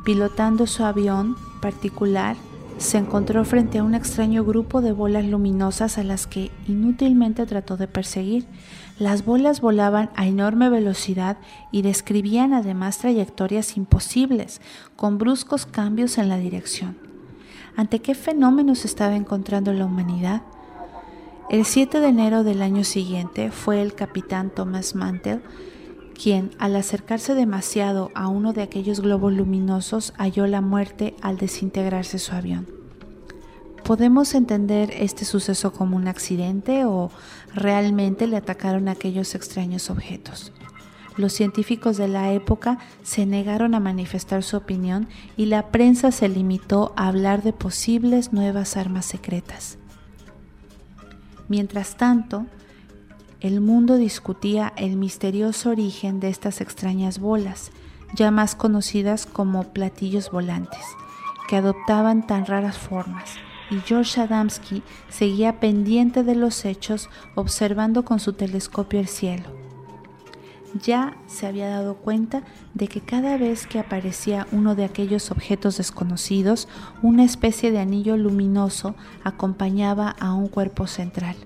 pilotando 0.06 0.66
su 0.66 0.84
avión 0.84 1.36
particular, 1.60 2.34
se 2.78 2.96
encontró 2.96 3.44
frente 3.44 3.76
a 3.76 3.82
un 3.82 3.94
extraño 3.94 4.42
grupo 4.42 4.80
de 4.80 4.92
bolas 4.92 5.26
luminosas 5.26 5.98
a 5.98 6.02
las 6.02 6.26
que 6.26 6.50
inútilmente 6.66 7.44
trató 7.44 7.76
de 7.76 7.88
perseguir. 7.88 8.46
Las 8.98 9.22
bolas 9.26 9.60
volaban 9.60 10.08
a 10.16 10.26
enorme 10.26 10.70
velocidad 10.70 11.36
y 11.70 11.82
describían 11.82 12.54
además 12.54 12.96
trayectorias 12.96 13.76
imposibles, 13.76 14.62
con 14.96 15.18
bruscos 15.18 15.66
cambios 15.66 16.16
en 16.16 16.30
la 16.30 16.38
dirección. 16.38 16.96
¿Ante 17.76 18.00
qué 18.00 18.14
fenómeno 18.14 18.74
se 18.74 18.86
estaba 18.86 19.14
encontrando 19.14 19.74
la 19.74 19.84
humanidad? 19.84 20.40
El 21.48 21.64
7 21.64 22.00
de 22.00 22.08
enero 22.08 22.42
del 22.42 22.60
año 22.60 22.82
siguiente 22.82 23.52
fue 23.52 23.80
el 23.80 23.94
capitán 23.94 24.50
Thomas 24.50 24.96
Mantel 24.96 25.42
quien, 26.20 26.50
al 26.58 26.74
acercarse 26.74 27.34
demasiado 27.34 28.10
a 28.14 28.26
uno 28.26 28.52
de 28.52 28.62
aquellos 28.62 29.00
globos 29.00 29.32
luminosos, 29.32 30.12
halló 30.16 30.48
la 30.48 30.60
muerte 30.60 31.14
al 31.20 31.36
desintegrarse 31.36 32.18
su 32.18 32.34
avión. 32.34 32.66
¿Podemos 33.84 34.34
entender 34.34 34.90
este 34.98 35.24
suceso 35.24 35.72
como 35.72 35.96
un 35.96 36.08
accidente 36.08 36.84
o 36.84 37.10
realmente 37.54 38.26
le 38.26 38.38
atacaron 38.38 38.88
aquellos 38.88 39.36
extraños 39.36 39.88
objetos? 39.88 40.52
Los 41.16 41.32
científicos 41.32 41.96
de 41.96 42.08
la 42.08 42.32
época 42.32 42.78
se 43.04 43.24
negaron 43.24 43.74
a 43.74 43.80
manifestar 43.80 44.42
su 44.42 44.56
opinión 44.56 45.06
y 45.36 45.46
la 45.46 45.68
prensa 45.68 46.10
se 46.10 46.28
limitó 46.28 46.92
a 46.96 47.06
hablar 47.06 47.42
de 47.42 47.52
posibles 47.52 48.32
nuevas 48.32 48.76
armas 48.76 49.06
secretas. 49.06 49.78
Mientras 51.48 51.96
tanto, 51.96 52.46
el 53.40 53.60
mundo 53.60 53.96
discutía 53.96 54.72
el 54.76 54.96
misterioso 54.96 55.70
origen 55.70 56.20
de 56.20 56.28
estas 56.28 56.60
extrañas 56.60 57.18
bolas, 57.18 57.70
ya 58.14 58.30
más 58.30 58.54
conocidas 58.54 59.26
como 59.26 59.72
platillos 59.72 60.30
volantes, 60.30 60.82
que 61.48 61.56
adoptaban 61.56 62.26
tan 62.26 62.46
raras 62.46 62.78
formas, 62.78 63.34
y 63.70 63.76
George 63.80 64.20
Adamski 64.20 64.82
seguía 65.08 65.60
pendiente 65.60 66.22
de 66.22 66.34
los 66.34 66.64
hechos 66.64 67.08
observando 67.34 68.04
con 68.04 68.20
su 68.20 68.32
telescopio 68.32 69.00
el 69.00 69.08
cielo. 69.08 69.65
Ya 70.82 71.16
se 71.26 71.46
había 71.46 71.68
dado 71.68 71.96
cuenta 71.96 72.42
de 72.74 72.88
que 72.88 73.00
cada 73.00 73.36
vez 73.36 73.66
que 73.66 73.78
aparecía 73.78 74.46
uno 74.52 74.74
de 74.74 74.84
aquellos 74.84 75.30
objetos 75.30 75.76
desconocidos, 75.78 76.68
una 77.02 77.24
especie 77.24 77.70
de 77.70 77.78
anillo 77.78 78.16
luminoso 78.16 78.94
acompañaba 79.24 80.10
a 80.18 80.32
un 80.32 80.48
cuerpo 80.48 80.86
central. 80.86 81.36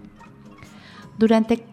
Durante 1.18 1.66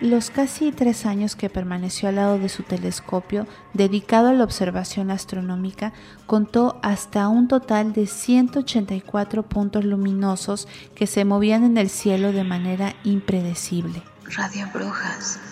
los 0.00 0.30
casi 0.30 0.72
tres 0.72 1.04
años 1.04 1.36
que 1.36 1.50
permaneció 1.50 2.08
al 2.08 2.16
lado 2.16 2.38
de 2.38 2.48
su 2.48 2.62
telescopio 2.62 3.46
dedicado 3.74 4.28
a 4.28 4.32
la 4.32 4.44
observación 4.44 5.10
astronómica 5.10 5.92
contó 6.26 6.80
hasta 6.82 7.28
un 7.28 7.48
total 7.48 7.92
de 7.92 8.06
184 8.06 9.42
puntos 9.42 9.84
luminosos 9.84 10.68
que 10.94 11.06
se 11.06 11.26
movían 11.26 11.64
en 11.64 11.76
el 11.76 11.90
cielo 11.90 12.32
de 12.32 12.44
manera 12.44 12.94
impredecible. 13.04 14.02
Radio 14.24 14.66
Brujas. 14.72 15.49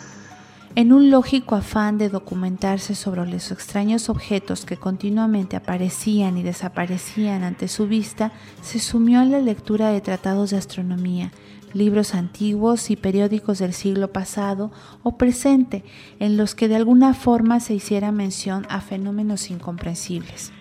En 0.79 0.93
un 0.93 1.11
lógico 1.11 1.57
afán 1.57 1.99
de 1.99 2.09
documentarse 2.09 2.95
sobre 2.95 3.27
los 3.27 3.51
extraños 3.51 4.09
objetos 4.09 4.65
que 4.65 4.77
continuamente 4.77 5.57
aparecían 5.57 6.39
y 6.39 6.45
desaparecían 6.45 7.43
ante 7.43 7.67
su 7.67 7.89
vista, 7.89 8.31
se 8.63 8.79
sumió 8.79 9.21
en 9.21 9.33
la 9.33 9.41
lectura 9.41 9.91
de 9.91 10.01
tratados 10.01 10.51
de 10.51 10.57
astronomía, 10.57 11.33
libros 11.73 12.15
antiguos 12.15 12.93
y 12.93 12.97
periódicos 12.97 13.59
del 13.59 13.73
siglo 13.73 14.13
pasado 14.13 14.71
o 15.03 15.19
presente 15.19 15.83
en 16.21 16.37
los 16.37 16.55
que 16.55 16.69
de 16.69 16.77
alguna 16.77 17.13
forma 17.13 17.59
se 17.59 17.75
hiciera 17.75 18.13
mención 18.13 18.65
a 18.69 18.81
fenómenos 18.81 19.51
incomprensibles. 19.51 20.53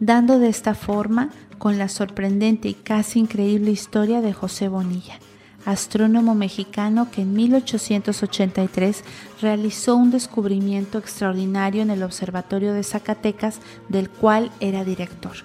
Dando 0.00 0.38
de 0.38 0.48
esta 0.48 0.74
forma 0.74 1.28
con 1.58 1.76
la 1.76 1.88
sorprendente 1.90 2.70
y 2.70 2.72
casi 2.72 3.18
increíble 3.18 3.70
historia 3.70 4.22
de 4.22 4.32
José 4.32 4.68
Bonilla, 4.68 5.18
astrónomo 5.68 6.34
mexicano 6.34 7.10
que 7.10 7.20
en 7.22 7.34
1883 7.34 9.04
realizó 9.42 9.96
un 9.96 10.10
descubrimiento 10.10 10.96
extraordinario 10.96 11.82
en 11.82 11.90
el 11.90 12.02
Observatorio 12.02 12.72
de 12.72 12.82
Zacatecas 12.82 13.60
del 13.90 14.08
cual 14.08 14.50
era 14.60 14.82
director. 14.82 15.36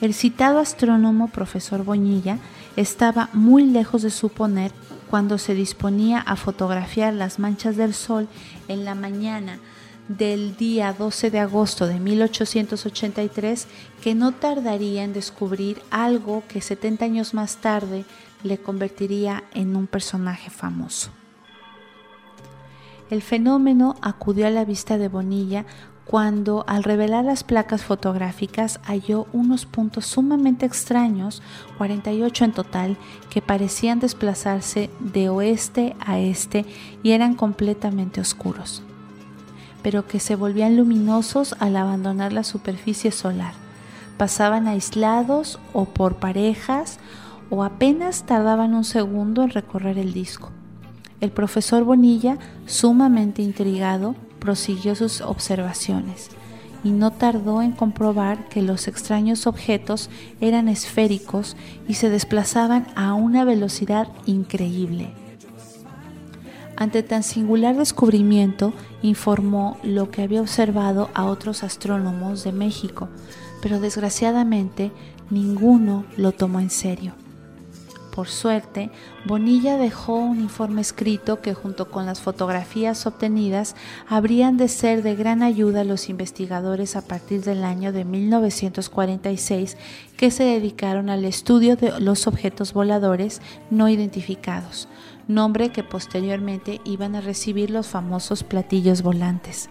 El 0.00 0.12
citado 0.12 0.58
astrónomo 0.58 1.28
profesor 1.28 1.84
Boñilla 1.84 2.38
estaba 2.74 3.30
muy 3.32 3.62
lejos 3.62 4.02
de 4.02 4.10
suponer 4.10 4.72
cuando 5.08 5.38
se 5.38 5.54
disponía 5.54 6.18
a 6.18 6.34
fotografiar 6.34 7.14
las 7.14 7.38
manchas 7.38 7.76
del 7.76 7.94
sol 7.94 8.26
en 8.66 8.84
la 8.84 8.96
mañana 8.96 9.60
del 10.08 10.56
día 10.56 10.92
12 10.92 11.30
de 11.30 11.38
agosto 11.38 11.86
de 11.86 12.00
1883 12.00 13.68
que 14.02 14.14
no 14.14 14.32
tardaría 14.32 15.04
en 15.04 15.12
descubrir 15.12 15.80
algo 15.90 16.42
que 16.48 16.60
70 16.60 17.04
años 17.04 17.34
más 17.34 17.58
tarde 17.58 18.04
le 18.42 18.58
convertiría 18.58 19.44
en 19.54 19.76
un 19.76 19.86
personaje 19.86 20.50
famoso. 20.50 21.10
El 23.10 23.22
fenómeno 23.22 23.96
acudió 24.02 24.46
a 24.46 24.50
la 24.50 24.64
vista 24.64 24.98
de 24.98 25.08
Bonilla 25.08 25.64
cuando 26.08 26.64
al 26.66 26.84
revelar 26.84 27.26
las 27.26 27.44
placas 27.44 27.84
fotográficas 27.84 28.80
halló 28.84 29.26
unos 29.34 29.66
puntos 29.66 30.06
sumamente 30.06 30.64
extraños, 30.64 31.42
48 31.76 32.44
en 32.46 32.52
total, 32.52 32.96
que 33.28 33.42
parecían 33.42 34.00
desplazarse 34.00 34.88
de 35.00 35.28
oeste 35.28 35.94
a 36.00 36.18
este 36.18 36.64
y 37.02 37.10
eran 37.10 37.34
completamente 37.34 38.22
oscuros, 38.22 38.82
pero 39.82 40.06
que 40.06 40.18
se 40.18 40.34
volvían 40.34 40.78
luminosos 40.78 41.54
al 41.60 41.76
abandonar 41.76 42.32
la 42.32 42.42
superficie 42.42 43.10
solar. 43.10 43.52
Pasaban 44.16 44.66
aislados 44.66 45.60
o 45.74 45.84
por 45.84 46.16
parejas 46.16 46.98
o 47.50 47.64
apenas 47.64 48.24
tardaban 48.24 48.74
un 48.74 48.84
segundo 48.84 49.42
en 49.42 49.50
recorrer 49.50 49.98
el 49.98 50.12
disco. 50.12 50.50
El 51.20 51.30
profesor 51.30 51.84
Bonilla, 51.84 52.38
sumamente 52.66 53.42
intrigado, 53.42 54.14
prosiguió 54.38 54.94
sus 54.94 55.20
observaciones 55.20 56.30
y 56.84 56.90
no 56.90 57.10
tardó 57.10 57.60
en 57.60 57.72
comprobar 57.72 58.48
que 58.48 58.62
los 58.62 58.86
extraños 58.86 59.46
objetos 59.46 60.10
eran 60.40 60.68
esféricos 60.68 61.56
y 61.88 61.94
se 61.94 62.08
desplazaban 62.08 62.86
a 62.94 63.14
una 63.14 63.44
velocidad 63.44 64.08
increíble. 64.26 65.10
Ante 66.76 67.02
tan 67.02 67.24
singular 67.24 67.76
descubrimiento, 67.76 68.72
informó 69.02 69.78
lo 69.82 70.12
que 70.12 70.22
había 70.22 70.40
observado 70.40 71.10
a 71.12 71.24
otros 71.24 71.64
astrónomos 71.64 72.44
de 72.44 72.52
México, 72.52 73.08
pero 73.60 73.80
desgraciadamente 73.80 74.92
ninguno 75.28 76.04
lo 76.16 76.30
tomó 76.30 76.60
en 76.60 76.70
serio. 76.70 77.14
Por 78.18 78.26
suerte, 78.26 78.90
Bonilla 79.26 79.76
dejó 79.76 80.16
un 80.16 80.40
informe 80.40 80.80
escrito 80.80 81.40
que 81.40 81.54
junto 81.54 81.88
con 81.88 82.04
las 82.04 82.20
fotografías 82.20 83.06
obtenidas 83.06 83.76
habrían 84.08 84.56
de 84.56 84.66
ser 84.66 85.04
de 85.04 85.14
gran 85.14 85.44
ayuda 85.44 85.82
a 85.82 85.84
los 85.84 86.08
investigadores 86.08 86.96
a 86.96 87.02
partir 87.02 87.42
del 87.44 87.62
año 87.62 87.92
de 87.92 88.04
1946 88.04 89.76
que 90.16 90.32
se 90.32 90.42
dedicaron 90.42 91.10
al 91.10 91.24
estudio 91.24 91.76
de 91.76 92.00
los 92.00 92.26
objetos 92.26 92.72
voladores 92.72 93.40
no 93.70 93.88
identificados, 93.88 94.88
nombre 95.28 95.68
que 95.68 95.84
posteriormente 95.84 96.80
iban 96.84 97.14
a 97.14 97.20
recibir 97.20 97.70
los 97.70 97.86
famosos 97.86 98.42
platillos 98.42 99.02
volantes. 99.02 99.70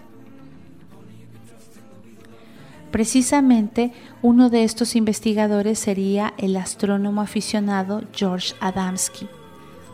Precisamente 2.90 3.92
uno 4.22 4.48
de 4.48 4.64
estos 4.64 4.96
investigadores 4.96 5.78
sería 5.78 6.32
el 6.38 6.56
astrónomo 6.56 7.20
aficionado 7.20 8.02
George 8.12 8.54
Adamski, 8.60 9.28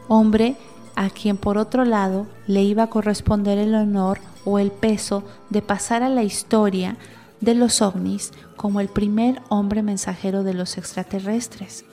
hombre 0.07 0.57
a 0.95 1.11
quien 1.11 1.37
por 1.37 1.59
otro 1.59 1.85
lado 1.85 2.27
le 2.47 2.63
iba 2.63 2.85
a 2.85 2.91
corresponder 2.91 3.59
el 3.59 3.75
honor 3.75 4.21
o 4.45 4.59
el 4.59 4.71
peso 4.71 5.25
de 5.51 5.61
pasar 5.61 6.03
a 6.03 6.09
la 6.09 6.23
historia 6.23 6.97
de 7.41 7.55
los 7.55 7.83
ovnis 7.83 8.33
como 8.57 8.81
el 8.81 8.89
primer 8.89 9.43
hombre 9.49 9.83
mensajero 9.83 10.45
de 10.45 10.55
los 10.55 10.79
extraterrestres. 10.79 11.85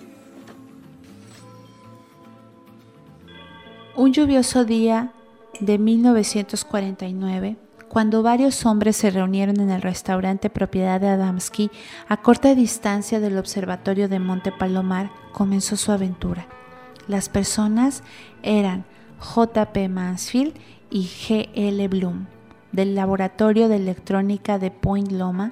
Un 3.96 4.14
lluvioso 4.14 4.66
día 4.66 5.12
de 5.60 5.78
1949, 5.78 7.58
cuando 7.92 8.24
varios 8.24 8.66
hombres 8.66 8.96
se 8.96 9.10
reunieron 9.10 9.60
en 9.60 9.70
el 9.70 9.82
restaurante 9.82 10.50
propiedad 10.50 11.02
de 11.02 11.10
Adamski 11.10 11.70
a 12.08 12.16
corta 12.16 12.56
distancia 12.56 13.20
del 13.20 13.38
observatorio 13.38 14.08
de 14.08 14.18
Monte 14.18 14.54
Palomar, 14.54 15.12
comenzó 15.34 15.76
su 15.76 15.92
aventura. 15.92 16.48
Las 17.10 17.28
personas 17.28 18.02
eran 18.44 18.86
J.P. 19.20 19.90
Mansfield 19.90 20.54
y 20.90 21.02
G.L. 21.02 21.86
Bloom, 21.90 22.28
del 22.72 22.96
Laboratorio 22.96 23.68
de 23.68 23.76
Electrónica 23.76 24.58
de 24.58 24.72
Point 24.72 25.12
Loma, 25.12 25.52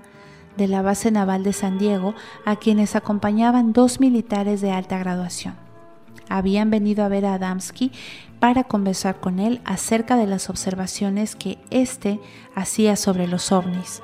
de 0.55 0.69
la 0.69 0.81
base 0.81 1.11
naval 1.11 1.43
de 1.43 1.51
San 1.51 1.77
Diego, 1.77 2.15
a 2.45 2.55
quienes 2.55 2.95
acompañaban 2.95 3.73
dos 3.73 3.99
militares 3.99 4.61
de 4.61 4.71
alta 4.71 4.97
graduación. 4.97 5.55
Habían 6.29 6.69
venido 6.69 7.03
a 7.03 7.09
ver 7.09 7.25
a 7.25 7.33
Adamski 7.33 7.91
para 8.39 8.63
conversar 8.63 9.19
con 9.19 9.39
él 9.39 9.61
acerca 9.65 10.15
de 10.15 10.27
las 10.27 10.49
observaciones 10.49 11.35
que 11.35 11.57
éste 11.69 12.19
hacía 12.55 12.95
sobre 12.95 13.27
los 13.27 13.51
ovnis. 13.51 14.01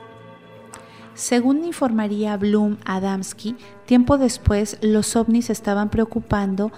Según 1.14 1.64
informaría 1.64 2.36
Bloom 2.36 2.78
Adamski, 2.84 3.56
tiempo 3.86 4.18
después 4.18 4.78
los 4.82 5.16
ovnis 5.16 5.50
estaban 5.50 5.90
preocupando 5.90 6.72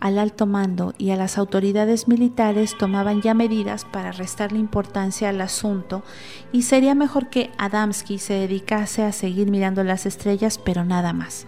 al 0.00 0.18
alto 0.18 0.46
mando 0.46 0.94
y 0.98 1.10
a 1.10 1.16
las 1.16 1.38
autoridades 1.38 2.08
militares 2.08 2.76
tomaban 2.76 3.22
ya 3.22 3.34
medidas 3.34 3.84
para 3.84 4.10
restarle 4.10 4.58
importancia 4.58 5.28
al 5.28 5.40
asunto 5.40 6.02
y 6.50 6.62
sería 6.62 6.96
mejor 6.96 7.28
que 7.28 7.50
Adamski 7.56 8.18
se 8.18 8.34
dedicase 8.34 9.04
a 9.04 9.12
seguir 9.12 9.48
mirando 9.48 9.84
las 9.84 10.06
estrellas, 10.06 10.58
pero 10.58 10.84
nada 10.84 11.12
más. 11.12 11.46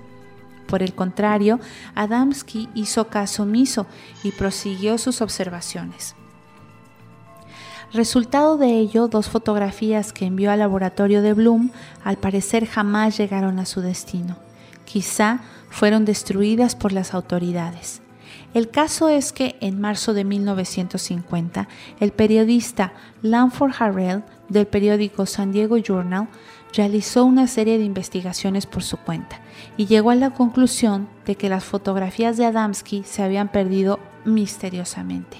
Por 0.75 0.83
el 0.83 0.93
contrario, 0.93 1.61
Adamski 1.95 2.69
hizo 2.75 3.07
caso 3.07 3.45
omiso 3.45 3.87
y 4.25 4.33
prosiguió 4.33 4.99
sus 4.99 5.21
observaciones. 5.21 6.17
Resultado 7.93 8.57
de 8.57 8.77
ello, 8.81 9.07
dos 9.07 9.29
fotografías 9.29 10.13
que 10.13 10.27
envió 10.27 10.51
al 10.51 10.59
laboratorio 10.59 11.23
de 11.23 11.33
Bloom 11.33 11.71
al 12.03 12.17
parecer 12.17 12.67
jamás 12.67 13.17
llegaron 13.17 13.61
a 13.61 13.67
su 13.67 13.83
destino. 13.83 14.37
Quizá 14.85 15.43
fueron 15.71 16.05
destruidas 16.05 16.75
por 16.75 16.93
las 16.93 17.15
autoridades. 17.15 18.03
El 18.53 18.69
caso 18.69 19.09
es 19.09 19.33
que 19.33 19.57
en 19.61 19.81
marzo 19.81 20.13
de 20.13 20.25
1950, 20.25 21.69
el 22.01 22.11
periodista 22.11 22.95
Lanford 23.23 23.75
Harrell 23.79 24.25
del 24.49 24.67
periódico 24.67 25.25
San 25.27 25.53
Diego 25.53 25.77
Journal 25.77 26.27
realizó 26.73 27.25
una 27.25 27.47
serie 27.47 27.79
de 27.79 27.85
investigaciones 27.85 28.67
por 28.67 28.83
su 28.83 28.97
cuenta 28.97 29.44
y 29.77 29.87
llegó 29.87 30.11
a 30.11 30.15
la 30.15 30.31
conclusión 30.31 31.09
de 31.27 31.37
que 31.37 31.49
las 31.49 31.65
fotografías 31.65 32.37
de 32.37 32.47
Adamski 32.47 33.03
se 33.05 33.23
habían 33.23 33.49
perdido 33.49 33.99
misteriosamente. 34.25 35.37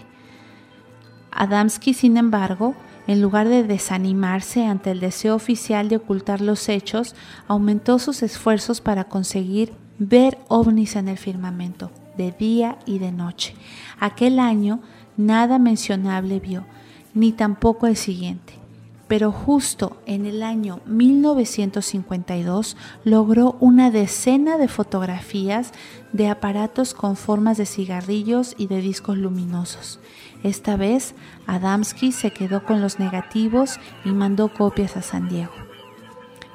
Adamski, 1.31 1.95
sin 1.95 2.17
embargo, 2.17 2.75
en 3.07 3.21
lugar 3.21 3.49
de 3.49 3.65
desanimarse 3.65 4.65
ante 4.67 4.91
el 4.91 5.01
deseo 5.01 5.35
oficial 5.35 5.89
de 5.89 5.97
ocultar 5.97 6.41
los 6.41 6.69
hechos, 6.69 7.15
aumentó 7.49 7.99
sus 7.99 8.23
esfuerzos 8.23 8.81
para 8.81 9.05
conseguir 9.05 9.73
ver 9.99 10.39
ovnis 10.49 10.97
en 10.97 11.09
el 11.09 11.19
firmamento, 11.19 11.91
de 12.17 12.33
día 12.33 12.79
y 12.87 12.99
de 12.99 13.13
noche. 13.13 13.55
Aquel 14.01 14.39
año 14.39 14.81
nada 15.17 15.59
mencionable 15.59 16.41
vio, 16.41 16.65
ni 17.13 17.33
tampoco 17.33 17.87
el 17.87 17.97
siguiente. 17.97 18.64
Pero 19.07 19.33
justo 19.33 19.99
en 20.07 20.25
el 20.25 20.43
año 20.43 20.81
1952 20.87 22.77
logró 23.05 23.57
una 23.61 23.91
decena 23.91 24.57
de 24.57 24.69
fotografías 24.69 25.73
de 26.13 26.29
aparatos 26.29 26.95
con 26.95 27.17
formas 27.17 27.59
de 27.59 27.67
cigarrillos 27.67 28.55
y 28.57 28.67
de 28.67 28.81
discos 28.81 29.19
luminosos. 29.19 30.01
Esta 30.43 30.77
vez, 30.77 31.15
Adamski 31.47 32.13
se 32.13 32.31
quedó 32.31 32.65
con 32.65 32.81
los 32.81 32.99
negativos 32.99 33.79
y 34.05 34.11
mandó 34.11 34.53
copias 34.53 34.97
a 34.97 35.03
San 35.03 35.29
Diego. 35.29 35.53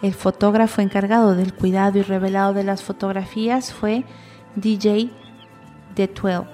El 0.01 0.13
fotógrafo 0.13 0.81
encargado 0.81 1.35
del 1.35 1.53
cuidado 1.53 1.99
y 1.99 2.03
revelado 2.03 2.53
de 2.53 2.63
las 2.63 2.83
fotografías 2.83 3.73
fue 3.73 4.05
DJ 4.55 5.11
de 5.95 6.07
12, 6.07 6.47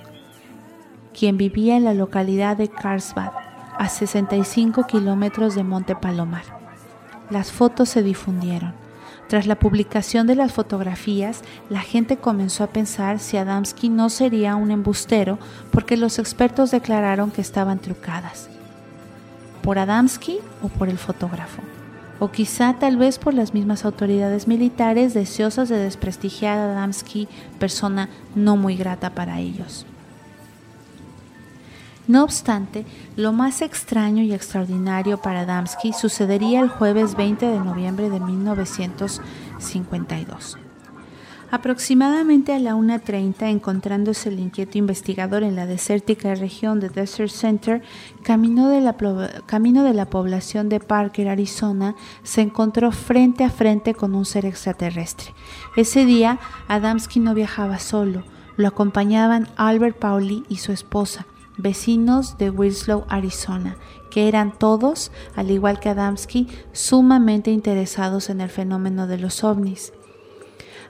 quien 1.14 1.38
vivía 1.38 1.78
en 1.78 1.84
la 1.84 1.94
localidad 1.94 2.58
de 2.58 2.70
Carlsbad, 2.70 3.32
a 3.78 3.90
65 3.90 4.88
kilómetros 4.88 5.56
de 5.56 5.64
Monte 5.64 5.96
Palomar. 5.96 6.44
Las 7.30 7.52
fotos 7.52 7.90
se 7.90 8.04
difundieron. 8.04 8.74
Tras 9.28 9.48
la 9.48 9.58
publicación 9.58 10.28
de 10.28 10.36
las 10.36 10.54
fotografías, 10.54 11.42
la 11.70 11.82
gente 11.82 12.18
comenzó 12.18 12.64
a 12.64 12.68
pensar 12.68 13.20
si 13.20 13.38
Adamski 13.38 13.90
no 13.90 14.10
sería 14.10 14.56
un 14.56 14.70
embustero 14.70 15.40
porque 15.72 15.98
los 15.98 16.20
expertos 16.20 16.72
declararon 16.72 17.32
que 17.32 17.42
estaban 17.42 17.80
trucadas. 17.80 18.50
¿Por 19.64 19.80
Adamski 19.80 20.40
o 20.62 20.68
por 20.68 20.90
el 20.90 21.00
fotógrafo? 21.00 21.64
O 22.20 22.30
quizá 22.30 22.76
tal 22.80 22.98
vez 22.98 23.18
por 23.18 23.34
las 23.34 23.54
mismas 23.54 23.84
autoridades 23.84 24.48
militares 24.48 25.14
deseosas 25.16 25.70
de 25.70 25.80
desprestigiar 25.80 26.60
a 26.60 26.66
Adamski, 26.66 27.28
persona 27.60 28.10
no 28.36 28.58
muy 28.58 28.78
grata 28.78 29.10
para 29.10 29.40
ellos. 29.40 29.88
No 32.08 32.24
obstante, 32.24 32.86
lo 33.16 33.34
más 33.34 33.64
extraño 33.64 34.22
y 34.22 34.32
extraordinario 34.32 35.18
para 35.18 35.42
Adamski 35.42 35.92
sucedería 35.92 36.62
el 36.62 36.70
jueves 36.70 37.16
20 37.16 37.48
de 37.48 37.60
noviembre 37.60 38.12
de 38.12 38.20
1952. 38.20 40.60
Aproximadamente 41.50 42.54
a 42.54 42.60
la 42.60 42.76
1.30, 42.76 43.50
encontrándose 43.50 44.30
el 44.30 44.40
inquieto 44.40 44.78
investigador 44.78 45.42
en 45.42 45.56
la 45.56 45.66
desértica 45.66 46.36
región 46.36 46.80
de 46.80 46.90
Desert 46.90 47.32
Center, 47.32 47.82
camino 48.24 48.68
de, 48.68 48.82
la, 48.82 48.96
camino 49.46 49.84
de 49.84 49.94
la 49.94 50.10
población 50.10 50.70
de 50.70 50.80
Parker, 50.80 51.30
Arizona, 51.30 51.96
se 52.24 52.42
encontró 52.42 52.92
frente 52.92 53.44
a 53.44 53.50
frente 53.50 53.96
con 53.96 54.14
un 54.16 54.26
ser 54.26 54.46
extraterrestre. 54.46 55.34
Ese 55.76 56.06
día, 56.06 56.40
Adamski 56.68 57.20
no 57.20 57.34
viajaba 57.34 57.80
solo, 57.80 58.24
lo 58.58 58.68
acompañaban 58.68 59.48
Albert 59.56 59.98
Pauli 59.98 60.44
y 60.50 60.58
su 60.58 60.72
esposa, 60.72 61.26
vecinos 61.58 62.38
de 62.38 62.50
Winslow, 62.50 63.06
Arizona, 63.10 63.78
que 64.12 64.28
eran 64.28 64.58
todos, 64.58 65.12
al 65.36 65.52
igual 65.52 65.80
que 65.80 65.90
Adamski, 65.90 66.48
sumamente 66.72 67.52
interesados 67.52 68.30
en 68.30 68.42
el 68.42 68.50
fenómeno 68.50 69.08
de 69.08 69.18
los 69.18 69.44
ovnis. 69.44 69.94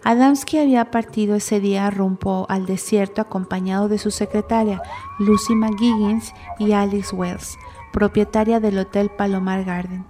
Adamski 0.04 0.60
había 0.60 0.92
partido 0.92 1.36
ese 1.36 1.60
día 1.60 1.90
rumbo 1.90 2.46
al 2.48 2.68
desierto 2.68 3.22
acompañado 3.22 3.90
de 3.90 3.98
su 3.98 4.12
secretaria, 4.12 4.82
Lucy 5.18 5.56
McGiggins 5.56 6.32
y 6.60 6.74
Alice 6.74 7.16
Wells, 7.16 7.58
propietaria 7.92 8.60
del 8.60 8.78
Hotel 8.78 9.10
Palomar 9.10 9.64
Garden. 9.64 10.06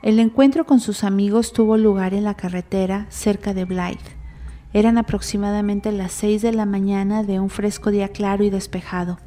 El 0.00 0.18
encuentro 0.20 0.64
con 0.64 0.80
sus 0.80 1.04
amigos 1.04 1.52
tuvo 1.52 1.76
lugar 1.76 2.14
en 2.14 2.24
la 2.24 2.34
carretera 2.34 3.06
cerca 3.10 3.52
de 3.52 3.66
Blythe. 3.66 4.15
Eran 4.76 4.98
aproximadamente 4.98 5.90
las 5.90 6.12
seis 6.12 6.42
de 6.42 6.52
la 6.52 6.66
mañana 6.66 7.22
de 7.22 7.40
un 7.40 7.48
fresco 7.48 7.90
día 7.90 8.08
claro 8.08 8.44
y 8.44 8.50
despejado. 8.50 9.18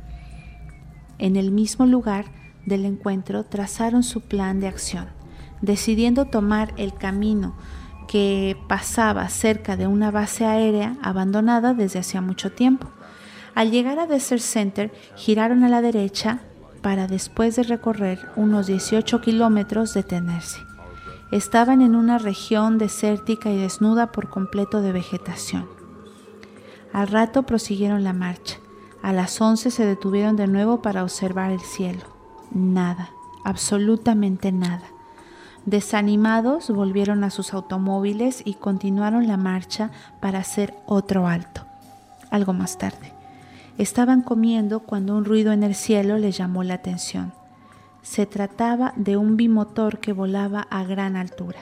En 1.17 1.37
el 1.37 1.49
mismo 1.49 1.87
lugar 1.87 2.25
del 2.67 2.85
encuentro 2.85 3.43
trazaron 3.45 4.03
su 4.03 4.21
plan 4.21 4.59
de 4.59 4.67
acción, 4.67 5.07
decidiendo 5.61 6.25
tomar 6.25 6.71
el 6.77 6.93
camino 6.93 7.55
que 8.07 8.57
pasaba 8.67 9.27
cerca 9.29 9.75
de 9.75 9.87
una 9.87 10.11
base 10.11 10.45
aérea 10.45 10.97
abandonada 11.01 11.73
desde 11.73 11.97
hacía 11.97 12.21
mucho 12.21 12.51
tiempo. 12.51 12.91
Al 13.55 13.71
llegar 13.71 13.97
a 13.97 14.05
Desert 14.05 14.43
Center, 14.43 14.93
giraron 15.15 15.63
a 15.63 15.69
la 15.69 15.81
derecha 15.81 16.41
para 16.83 17.07
después 17.07 17.55
de 17.55 17.63
recorrer 17.63 18.19
unos 18.35 18.67
18 18.67 19.19
kilómetros 19.19 19.95
detenerse. 19.95 20.68
Estaban 21.31 21.81
en 21.81 21.95
una 21.95 22.17
región 22.17 22.79
desértica 22.79 23.51
y 23.51 23.57
desnuda 23.57 24.11
por 24.11 24.29
completo 24.29 24.81
de 24.81 24.91
vegetación. 24.91 25.67
Al 26.91 27.07
rato 27.07 27.43
prosiguieron 27.43 28.03
la 28.03 28.13
marcha. 28.13 28.57
A 29.03 29.13
las 29.13 29.39
11 29.39 29.69
se 29.69 29.85
detuvieron 29.85 30.35
de 30.35 30.47
nuevo 30.47 30.81
para 30.81 31.03
observar 31.03 31.51
el 31.51 31.59
cielo. 31.59 32.01
Nada, 32.51 33.11
absolutamente 33.43 34.51
nada. 34.51 34.87
Desanimados 35.65 36.71
volvieron 36.71 37.23
a 37.23 37.29
sus 37.29 37.53
automóviles 37.53 38.41
y 38.43 38.55
continuaron 38.55 39.27
la 39.27 39.37
marcha 39.37 39.91
para 40.19 40.39
hacer 40.39 40.73
otro 40.87 41.27
alto. 41.27 41.63
Algo 42.31 42.53
más 42.53 42.79
tarde. 42.79 43.13
Estaban 43.77 44.23
comiendo 44.23 44.79
cuando 44.79 45.15
un 45.15 45.25
ruido 45.25 45.51
en 45.51 45.61
el 45.63 45.75
cielo 45.75 46.17
les 46.17 46.35
llamó 46.35 46.63
la 46.63 46.73
atención. 46.73 47.33
Se 48.09 48.25
trataba 48.25 48.91
de 48.95 49.17
un 49.17 49.37
bimotor 49.37 49.99
que 49.99 50.13
volaba 50.13 50.61
a 50.71 50.83
gran 50.83 51.15
altura. 51.15 51.59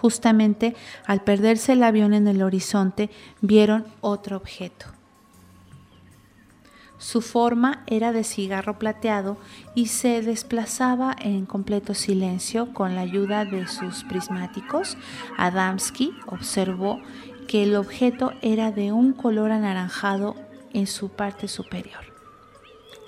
Justamente 0.00 0.74
al 1.04 1.22
perderse 1.22 1.74
el 1.74 1.82
avión 1.82 2.14
en 2.14 2.26
el 2.28 2.40
horizonte, 2.42 3.10
vieron 3.42 3.84
otro 4.00 4.38
objeto. 4.38 4.86
Su 6.96 7.20
forma 7.20 7.82
era 7.86 8.12
de 8.12 8.24
cigarro 8.24 8.78
plateado 8.78 9.36
y 9.74 9.88
se 9.88 10.22
desplazaba 10.22 11.14
en 11.20 11.44
completo 11.44 11.92
silencio 11.92 12.72
con 12.72 12.94
la 12.94 13.02
ayuda 13.02 13.44
de 13.44 13.68
sus 13.68 14.04
prismáticos. 14.04 14.96
Adamski 15.36 16.14
observó 16.26 16.98
que 17.48 17.64
el 17.64 17.76
objeto 17.76 18.32
era 18.40 18.72
de 18.72 18.92
un 18.92 19.12
color 19.12 19.52
anaranjado 19.52 20.36
en 20.72 20.86
su 20.86 21.10
parte 21.10 21.48
superior. 21.48 22.11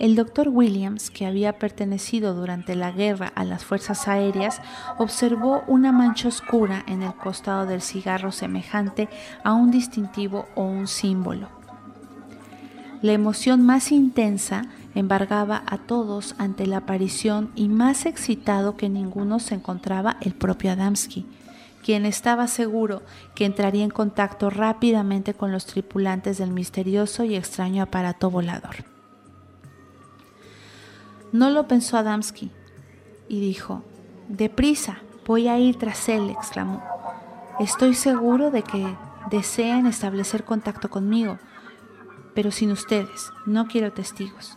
El 0.01 0.17
doctor 0.17 0.49
Williams, 0.49 1.09
que 1.09 1.25
había 1.25 1.59
pertenecido 1.59 2.35
durante 2.35 2.75
la 2.75 2.91
guerra 2.91 3.33
a 3.37 3.45
las 3.45 3.65
fuerzas 3.65 4.09
aéreas, 4.09 4.61
observó 4.99 5.63
una 5.69 5.93
mancha 5.93 6.27
oscura 6.27 6.83
en 6.89 7.03
el 7.03 7.15
costado 7.15 7.65
del 7.65 7.81
cigarro 7.81 8.33
semejante 8.33 9.09
a 9.45 9.53
un 9.53 9.71
distintivo 9.71 10.47
o 10.57 10.65
un 10.65 10.89
símbolo. 10.89 11.49
La 13.03 13.13
emoción 13.13 13.63
más 13.63 13.93
intensa 13.93 14.63
embargaba 14.97 15.63
a 15.65 15.79
todos 15.79 16.35
ante 16.39 16.67
la 16.67 16.79
aparición 16.79 17.53
y 17.55 17.69
más 17.69 18.05
excitado 18.05 18.77
que 18.77 18.89
ninguno 18.89 19.39
se 19.39 19.55
encontraba 19.55 20.17
el 20.23 20.35
propio 20.35 20.73
Adamski, 20.73 21.25
quien 21.85 22.05
estaba 22.05 22.49
seguro 22.49 23.03
que 23.37 23.45
entraría 23.45 23.85
en 23.85 23.91
contacto 23.91 24.51
rápidamente 24.51 25.35
con 25.35 25.53
los 25.53 25.67
tripulantes 25.67 26.39
del 26.39 26.51
misterioso 26.51 27.23
y 27.23 27.37
extraño 27.37 27.83
aparato 27.83 28.29
volador. 28.31 28.94
No 31.35 31.51
lo 31.51 31.67
pensó 31.67 31.97
Adamski 31.97 32.53
y 33.29 33.41
dijo, 33.41 33.83
Deprisa, 34.29 34.99
voy 35.27 35.49
a 35.49 35.59
ir 35.59 35.75
tras 35.75 36.09
él, 36.09 36.31
exclamó. 36.31 36.81
Estoy 37.59 37.95
seguro 37.95 38.53
de 38.53 38.63
que 38.63 38.95
desean 39.33 39.89
establecer 39.89 40.45
contacto 40.45 40.91
conmigo, 40.91 41.41
pero 42.37 42.53
sin 42.53 42.71
ustedes, 42.71 43.33
no 43.47 43.67
quiero 43.67 43.93
testigos. 43.93 44.57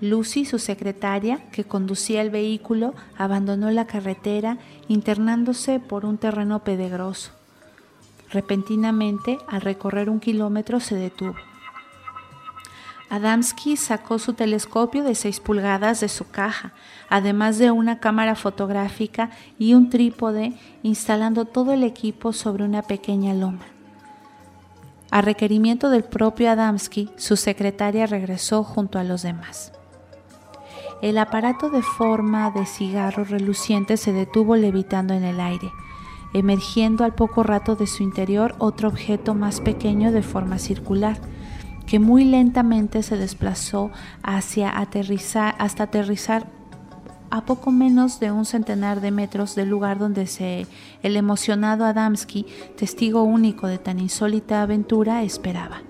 Lucy, 0.00 0.46
su 0.46 0.58
secretaria, 0.58 1.50
que 1.50 1.64
conducía 1.64 2.22
el 2.22 2.30
vehículo, 2.30 2.94
abandonó 3.18 3.70
la 3.70 3.86
carretera 3.86 4.56
internándose 4.88 5.80
por 5.80 6.06
un 6.06 6.16
terreno 6.16 6.64
pedregoso. 6.64 7.30
Repentinamente, 8.30 9.36
al 9.48 9.60
recorrer 9.60 10.08
un 10.08 10.20
kilómetro, 10.20 10.80
se 10.80 10.94
detuvo. 10.94 11.36
Adamski 13.14 13.76
sacó 13.76 14.18
su 14.18 14.32
telescopio 14.32 15.04
de 15.04 15.14
6 15.14 15.38
pulgadas 15.38 16.00
de 16.00 16.08
su 16.08 16.28
caja, 16.30 16.72
además 17.08 17.58
de 17.58 17.70
una 17.70 18.00
cámara 18.00 18.34
fotográfica 18.34 19.30
y 19.56 19.74
un 19.74 19.88
trípode, 19.88 20.54
instalando 20.82 21.44
todo 21.44 21.72
el 21.72 21.84
equipo 21.84 22.32
sobre 22.32 22.64
una 22.64 22.82
pequeña 22.82 23.32
loma. 23.32 23.66
A 25.12 25.20
requerimiento 25.22 25.90
del 25.90 26.02
propio 26.02 26.50
Adamski, 26.50 27.08
su 27.14 27.36
secretaria 27.36 28.06
regresó 28.06 28.64
junto 28.64 28.98
a 28.98 29.04
los 29.04 29.22
demás. 29.22 29.70
El 31.00 31.16
aparato 31.18 31.70
de 31.70 31.82
forma 31.82 32.50
de 32.50 32.66
cigarro 32.66 33.22
reluciente 33.22 33.96
se 33.96 34.12
detuvo 34.12 34.56
levitando 34.56 35.14
en 35.14 35.22
el 35.22 35.38
aire, 35.38 35.70
emergiendo 36.32 37.04
al 37.04 37.14
poco 37.14 37.44
rato 37.44 37.76
de 37.76 37.86
su 37.86 38.02
interior 38.02 38.56
otro 38.58 38.88
objeto 38.88 39.36
más 39.36 39.60
pequeño 39.60 40.10
de 40.10 40.22
forma 40.22 40.58
circular, 40.58 41.20
que 41.86 41.98
muy 41.98 42.24
lentamente 42.24 43.02
se 43.02 43.16
desplazó 43.16 43.90
hacia 44.22 44.78
aterrizar, 44.78 45.54
hasta 45.58 45.84
aterrizar 45.84 46.46
a 47.30 47.44
poco 47.44 47.72
menos 47.72 48.20
de 48.20 48.30
un 48.30 48.44
centenar 48.44 49.00
de 49.00 49.10
metros 49.10 49.54
del 49.54 49.68
lugar 49.68 49.98
donde 49.98 50.26
se, 50.26 50.66
el 51.02 51.16
emocionado 51.16 51.84
Adamski, 51.84 52.46
testigo 52.76 53.22
único 53.24 53.66
de 53.66 53.78
tan 53.78 53.98
insólita 53.98 54.62
aventura, 54.62 55.22
esperaba. 55.22 55.82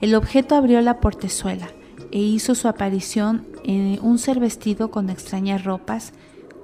El 0.00 0.14
objeto 0.14 0.54
abrió 0.54 0.80
la 0.80 1.00
portezuela 1.00 1.68
e 2.10 2.20
hizo 2.20 2.54
su 2.54 2.68
aparición 2.68 3.46
en 3.64 3.98
un 4.00 4.18
ser 4.18 4.40
vestido 4.40 4.90
con 4.90 5.10
extrañas 5.10 5.64
ropas, 5.64 6.12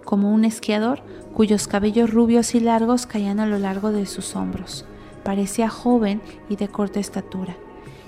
como 0.04 0.32
un 0.32 0.44
esquiador 0.44 1.02
cuyos 1.34 1.66
cabellos 1.66 2.10
rubios 2.10 2.54
y 2.54 2.60
largos 2.60 3.06
caían 3.06 3.40
a 3.40 3.46
lo 3.46 3.58
largo 3.58 3.90
de 3.90 4.06
sus 4.06 4.36
hombros. 4.36 4.86
Parecía 5.24 5.68
joven 5.68 6.22
y 6.48 6.56
de 6.56 6.68
corta 6.68 7.00
estatura. 7.00 7.56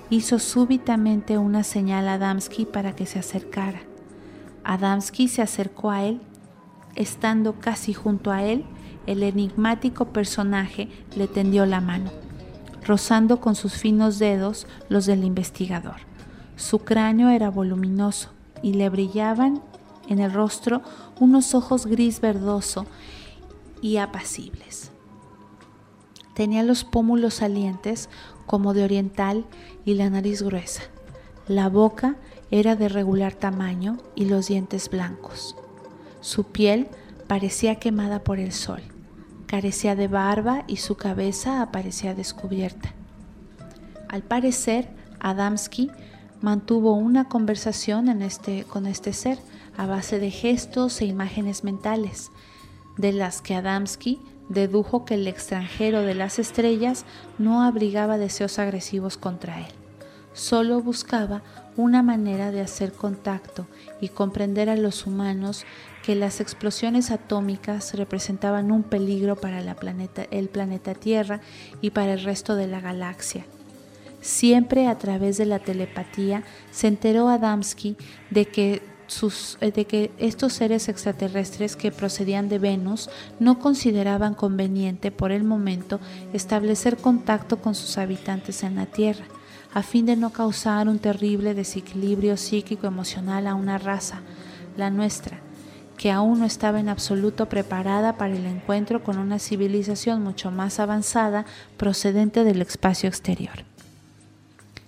Hizo 0.09 0.39
súbitamente 0.39 1.37
una 1.37 1.65
señal 1.65 2.09
a 2.09 2.15
Adamski 2.15 2.65
para 2.65 2.95
que 2.95 3.07
se 3.07 3.19
acercara. 3.19 3.81
Adamski 4.63 5.27
se 5.27 5.43
acercó 5.43 5.91
a 5.91 6.05
él. 6.05 6.21
Estando 6.95 7.59
casi 7.59 7.93
junto 7.93 8.31
a 8.31 8.45
él, 8.45 8.65
el 9.07 9.23
enigmático 9.23 10.07
personaje 10.07 10.89
le 11.17 11.27
tendió 11.27 11.67
la 11.67 11.81
mano, 11.81 12.11
rozando 12.85 13.41
con 13.41 13.55
sus 13.55 13.75
finos 13.75 14.19
dedos 14.19 14.67
los 14.89 15.07
del 15.07 15.25
investigador. 15.25 15.97
Su 16.57 16.79
cráneo 16.81 17.29
era 17.29 17.51
voluminoso 17.51 18.31
y 18.63 18.75
le 18.75 18.89
brillaban 18.89 19.63
en 20.09 20.21
el 20.21 20.33
rostro 20.33 20.83
unos 21.21 21.55
ojos 21.55 21.87
gris 21.87 22.21
verdoso 22.21 22.87
y 23.83 23.99
apacibles. 23.99 24.91
Tenía 26.35 26.63
los 26.63 26.85
pómulos 26.85 27.35
salientes 27.35 28.09
como 28.47 28.75
de 28.75 28.85
oriental 28.85 29.45
y 29.85 29.95
la 29.95 30.11
nariz 30.11 30.43
gruesa. 30.43 30.83
La 31.49 31.69
boca 31.69 32.17
era 32.51 32.77
de 32.77 32.89
regular 32.89 33.35
tamaño 33.35 33.99
y 34.15 34.27
los 34.27 34.49
dientes 34.49 34.89
blancos. 34.89 35.57
Su 36.21 36.45
piel 36.45 36.89
parecía 37.27 37.77
quemada 37.77 38.25
por 38.25 38.39
el 38.39 38.53
sol, 38.53 38.83
carecía 39.47 39.95
de 39.97 40.09
barba 40.09 40.65
y 40.67 40.77
su 40.77 40.97
cabeza 40.97 41.63
aparecía 41.63 42.15
descubierta. 42.15 42.95
Al 44.09 44.23
parecer, 44.23 44.89
Adamski 45.21 45.91
mantuvo 46.41 46.93
una 46.93 47.29
conversación 47.29 48.09
este, 48.23 48.65
con 48.65 48.87
este 48.87 49.13
ser 49.13 49.39
a 49.77 49.87
base 49.87 50.19
de 50.19 50.31
gestos 50.31 51.01
e 51.01 51.07
imágenes 51.07 51.65
mentales, 51.65 52.31
de 52.97 53.13
las 53.13 53.43
que 53.43 53.55
Adamski 53.55 54.21
dedujo 54.49 55.05
que 55.05 55.15
el 55.15 55.27
extranjero 55.27 56.03
de 56.03 56.15
las 56.15 56.39
estrellas 56.39 57.05
no 57.39 57.63
abrigaba 57.63 58.19
deseos 58.19 58.59
agresivos 58.59 59.17
contra 59.17 59.61
él. 59.61 59.73
Solo 60.33 60.83
buscaba 60.83 61.43
una 61.77 62.03
manera 62.03 62.51
de 62.51 62.61
hacer 62.61 62.93
contacto 62.93 63.67
y 64.01 64.09
comprender 64.09 64.69
a 64.69 64.77
los 64.77 65.07
humanos 65.07 65.65
que 66.05 66.15
las 66.15 66.41
explosiones 66.41 67.11
atómicas 67.11 67.95
representaban 67.95 68.71
un 68.71 68.83
peligro 68.83 69.37
para 69.37 69.61
la 69.61 69.75
planeta, 69.75 70.27
el 70.31 70.49
planeta 70.49 70.95
Tierra 70.95 71.41
y 71.81 71.91
para 71.91 72.13
el 72.13 72.23
resto 72.23 72.55
de 72.55 72.67
la 72.67 72.81
galaxia 72.81 73.45
Siempre 74.27 74.89
a 74.89 74.99
través 74.99 75.37
de 75.37 75.47
la 75.47 75.61
telepatía 75.61 76.43
se 76.73 76.89
enteró 76.89 77.29
Adamski 77.29 77.97
de 78.31 78.47
que, 78.47 78.83
eh, 79.61 79.71
de 79.71 79.85
que 79.85 80.11
estos 80.19 80.53
seres 80.53 80.89
extraterrestres 80.89 81.77
que 81.77 81.93
procedían 81.93 82.49
de 82.49 82.59
Venus 82.59 83.09
no 83.39 83.59
consideraban 83.59 84.35
conveniente 84.35 85.11
por 85.11 85.31
el 85.31 85.45
momento 85.45 86.01
establecer 86.33 86.97
contacto 86.97 87.59
con 87.59 87.75
sus 87.75 87.99
habitantes 87.99 88.63
en 88.63 88.77
la 88.77 88.87
Tierra, 88.87 89.25
a 89.73 89.83
fin 89.83 90.07
de 90.07 90.17
no 90.17 90.31
causar 90.31 90.89
un 90.89 90.99
terrible 90.99 91.55
desequilibrio 91.55 92.37
psíquico-emocional 92.37 93.47
a 93.47 93.55
una 93.55 93.79
raza, 93.79 94.23
la 94.77 94.91
nuestra, 94.91 95.39
que 95.97 96.11
aún 96.11 96.41
no 96.41 96.45
estaba 96.45 96.81
en 96.81 96.89
absoluto 96.89 97.49
preparada 97.49 98.17
para 98.17 98.35
el 98.35 98.47
encuentro 98.47 99.03
con 99.05 99.19
una 99.19 99.39
civilización 99.39 100.23
mucho 100.23 100.51
más 100.51 100.81
avanzada 100.81 101.47
procedente 101.77 102.45
del 102.45 102.61
espacio 102.61 103.09
exterior. 103.09 103.65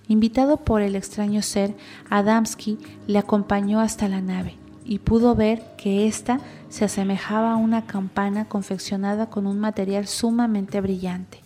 Invitado 0.08 0.56
por 0.56 0.80
el 0.80 0.96
extraño 0.96 1.42
ser, 1.42 1.76
Adamski 2.08 2.78
le 3.06 3.18
acompañó 3.18 3.78
hasta 3.78 4.08
la 4.08 4.22
nave 4.22 4.56
y 4.86 5.00
pudo 5.00 5.34
ver 5.34 5.62
que 5.76 6.06
ésta 6.06 6.40
se 6.70 6.86
asemejaba 6.86 7.52
a 7.52 7.56
una 7.56 7.84
campana 7.84 8.46
confeccionada 8.46 9.28
con 9.28 9.46
un 9.46 9.58
material 9.58 10.06
sumamente 10.06 10.80
brillante 10.80 11.42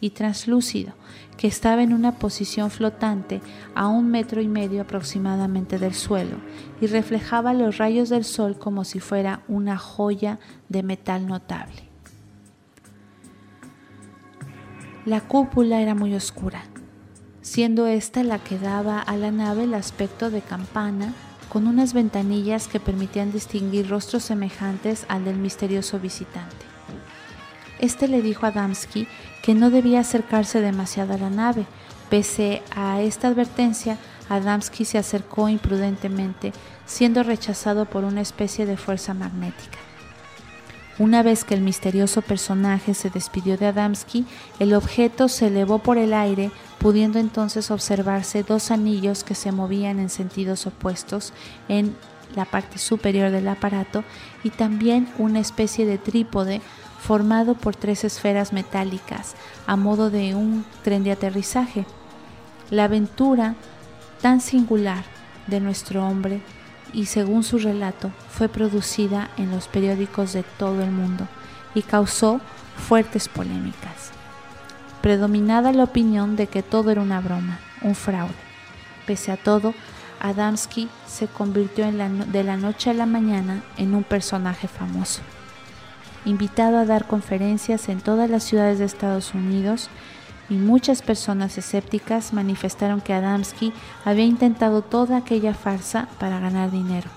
y 0.00 0.10
translúcido 0.10 0.92
que 1.36 1.48
estaba 1.48 1.82
en 1.82 1.92
una 1.92 2.12
posición 2.12 2.70
flotante 2.70 3.40
a 3.74 3.88
un 3.88 4.08
metro 4.12 4.40
y 4.40 4.46
medio 4.46 4.82
aproximadamente 4.82 5.80
del 5.80 5.94
suelo 5.94 6.36
y 6.80 6.86
reflejaba 6.86 7.52
los 7.52 7.78
rayos 7.78 8.10
del 8.10 8.24
sol 8.24 8.56
como 8.56 8.84
si 8.84 9.00
fuera 9.00 9.42
una 9.48 9.76
joya 9.76 10.38
de 10.68 10.84
metal 10.84 11.26
notable. 11.26 11.82
La 15.04 15.20
cúpula 15.20 15.80
era 15.80 15.96
muy 15.96 16.14
oscura 16.14 16.62
siendo 17.44 17.86
esta 17.86 18.24
la 18.24 18.38
que 18.38 18.58
daba 18.58 19.00
a 19.00 19.16
la 19.18 19.30
nave 19.30 19.64
el 19.64 19.74
aspecto 19.74 20.30
de 20.30 20.40
campana, 20.40 21.12
con 21.50 21.66
unas 21.66 21.92
ventanillas 21.92 22.68
que 22.68 22.80
permitían 22.80 23.32
distinguir 23.32 23.88
rostros 23.88 24.24
semejantes 24.24 25.04
al 25.08 25.26
del 25.26 25.36
misterioso 25.36 26.00
visitante. 26.00 26.64
Este 27.78 28.08
le 28.08 28.22
dijo 28.22 28.46
a 28.46 28.50
Damsky 28.50 29.06
que 29.42 29.54
no 29.54 29.68
debía 29.68 30.00
acercarse 30.00 30.62
demasiado 30.62 31.12
a 31.14 31.18
la 31.18 31.28
nave. 31.28 31.66
Pese 32.08 32.62
a 32.74 33.02
esta 33.02 33.28
advertencia, 33.28 33.98
Adamski 34.30 34.86
se 34.86 34.96
acercó 34.96 35.50
imprudentemente, 35.50 36.52
siendo 36.86 37.22
rechazado 37.22 37.84
por 37.84 38.04
una 38.04 38.22
especie 38.22 38.64
de 38.64 38.78
fuerza 38.78 39.12
magnética. 39.12 39.83
Una 40.98 41.24
vez 41.24 41.42
que 41.44 41.54
el 41.54 41.60
misterioso 41.60 42.22
personaje 42.22 42.94
se 42.94 43.10
despidió 43.10 43.56
de 43.56 43.66
Adamski, 43.66 44.26
el 44.60 44.74
objeto 44.74 45.28
se 45.28 45.48
elevó 45.48 45.80
por 45.80 45.98
el 45.98 46.14
aire 46.14 46.52
pudiendo 46.78 47.18
entonces 47.18 47.72
observarse 47.72 48.44
dos 48.44 48.70
anillos 48.70 49.24
que 49.24 49.34
se 49.34 49.50
movían 49.50 49.98
en 49.98 50.08
sentidos 50.08 50.66
opuestos 50.66 51.32
en 51.68 51.96
la 52.36 52.44
parte 52.44 52.78
superior 52.78 53.30
del 53.30 53.48
aparato 53.48 54.04
y 54.44 54.50
también 54.50 55.08
una 55.18 55.40
especie 55.40 55.84
de 55.84 55.98
trípode 55.98 56.60
formado 57.00 57.54
por 57.54 57.74
tres 57.74 58.04
esferas 58.04 58.52
metálicas 58.52 59.34
a 59.66 59.76
modo 59.76 60.10
de 60.10 60.34
un 60.34 60.64
tren 60.82 61.02
de 61.02 61.12
aterrizaje. 61.12 61.86
La 62.70 62.84
aventura 62.84 63.56
tan 64.22 64.40
singular 64.40 65.04
de 65.48 65.60
nuestro 65.60 66.06
hombre 66.06 66.40
y 66.94 67.06
según 67.06 67.42
su 67.42 67.58
relato 67.58 68.10
fue 68.30 68.48
producida 68.48 69.28
en 69.36 69.50
los 69.50 69.68
periódicos 69.68 70.32
de 70.32 70.44
todo 70.58 70.82
el 70.82 70.90
mundo 70.90 71.28
y 71.74 71.82
causó 71.82 72.40
fuertes 72.76 73.28
polémicas 73.28 74.14
predominada 75.04 75.70
la 75.74 75.84
opinión 75.84 76.34
de 76.34 76.46
que 76.46 76.62
todo 76.62 76.90
era 76.90 77.02
una 77.02 77.20
broma, 77.20 77.58
un 77.82 77.94
fraude. 77.94 78.32
Pese 79.06 79.32
a 79.32 79.36
todo, 79.36 79.74
Adamski 80.18 80.88
se 81.06 81.26
convirtió 81.26 81.84
de 81.92 82.42
la 82.42 82.56
noche 82.56 82.88
a 82.88 82.94
la 82.94 83.04
mañana 83.04 83.62
en 83.76 83.94
un 83.94 84.02
personaje 84.02 84.66
famoso. 84.66 85.20
invitado 86.24 86.78
a 86.78 86.86
dar 86.86 87.06
conferencias 87.06 87.90
en 87.90 88.00
todas 88.00 88.30
las 88.30 88.44
ciudades 88.44 88.78
de 88.78 88.86
Estados 88.86 89.34
Unidos 89.34 89.90
y 90.48 90.54
muchas 90.54 91.02
personas 91.02 91.56
escépticas 91.58 92.32
manifestaron 92.32 93.00
que 93.00 93.14
Adamski 93.14 93.72
había 94.04 94.24
intentado 94.24 94.82
toda 94.82 95.18
aquella 95.18 95.54
farsa 95.54 96.08
para 96.18 96.40
ganar 96.40 96.70
dinero. 96.70 97.10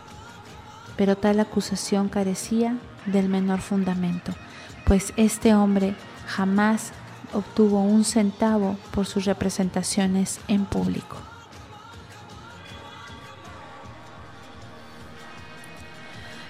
Pero 0.96 1.18
tal 1.18 1.40
acusación 1.40 2.10
carecía 2.10 2.78
del 3.06 3.30
menor 3.30 3.62
fundamento, 3.62 4.34
pues 4.86 5.14
este 5.18 5.54
hombre 5.54 5.96
jamás 6.28 6.92
obtuvo 7.34 7.82
un 7.82 8.04
centavo 8.04 8.78
por 8.92 9.06
sus 9.06 9.26
representaciones 9.26 10.40
en 10.48 10.66
público. 10.66 11.18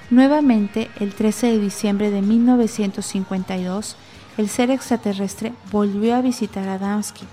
Nuevamente, 0.09 0.89
el 1.01 1.13
13 1.13 1.47
de 1.47 1.59
diciembre 1.59 2.09
de 2.11 2.21
1952, 2.21 3.97
el 4.37 4.49
ser 4.49 4.71
extraterrestre 4.71 5.53
volvió 5.71 6.15
a 6.15 6.21
visitar 6.21 6.67
a 6.67 6.75
Adamski, 6.75 7.25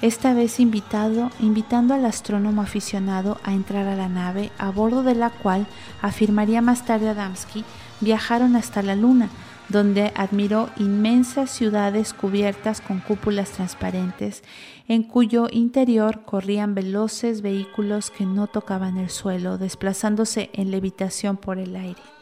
esta 0.00 0.32
vez 0.32 0.60
invitado, 0.60 1.30
invitando 1.40 1.92
al 1.92 2.04
astrónomo 2.04 2.62
aficionado 2.62 3.38
a 3.42 3.52
entrar 3.52 3.86
a 3.88 3.96
la 3.96 4.08
nave, 4.08 4.52
a 4.56 4.70
bordo 4.70 5.02
de 5.02 5.16
la 5.16 5.30
cual, 5.30 5.66
afirmaría 6.00 6.62
más 6.62 6.84
tarde 6.84 7.08
Adamski, 7.08 7.64
viajaron 8.00 8.54
hasta 8.54 8.82
la 8.82 8.94
Luna, 8.94 9.28
donde 9.68 10.12
admiró 10.14 10.70
inmensas 10.76 11.50
ciudades 11.50 12.14
cubiertas 12.14 12.80
con 12.80 13.00
cúpulas 13.00 13.50
transparentes, 13.50 14.44
en 14.86 15.02
cuyo 15.02 15.48
interior 15.50 16.22
corrían 16.24 16.74
veloces 16.74 17.42
vehículos 17.42 18.10
que 18.10 18.24
no 18.24 18.46
tocaban 18.46 18.98
el 18.98 19.10
suelo, 19.10 19.58
desplazándose 19.58 20.48
en 20.52 20.70
levitación 20.70 21.36
por 21.36 21.58
el 21.58 21.74
aire. 21.74 22.17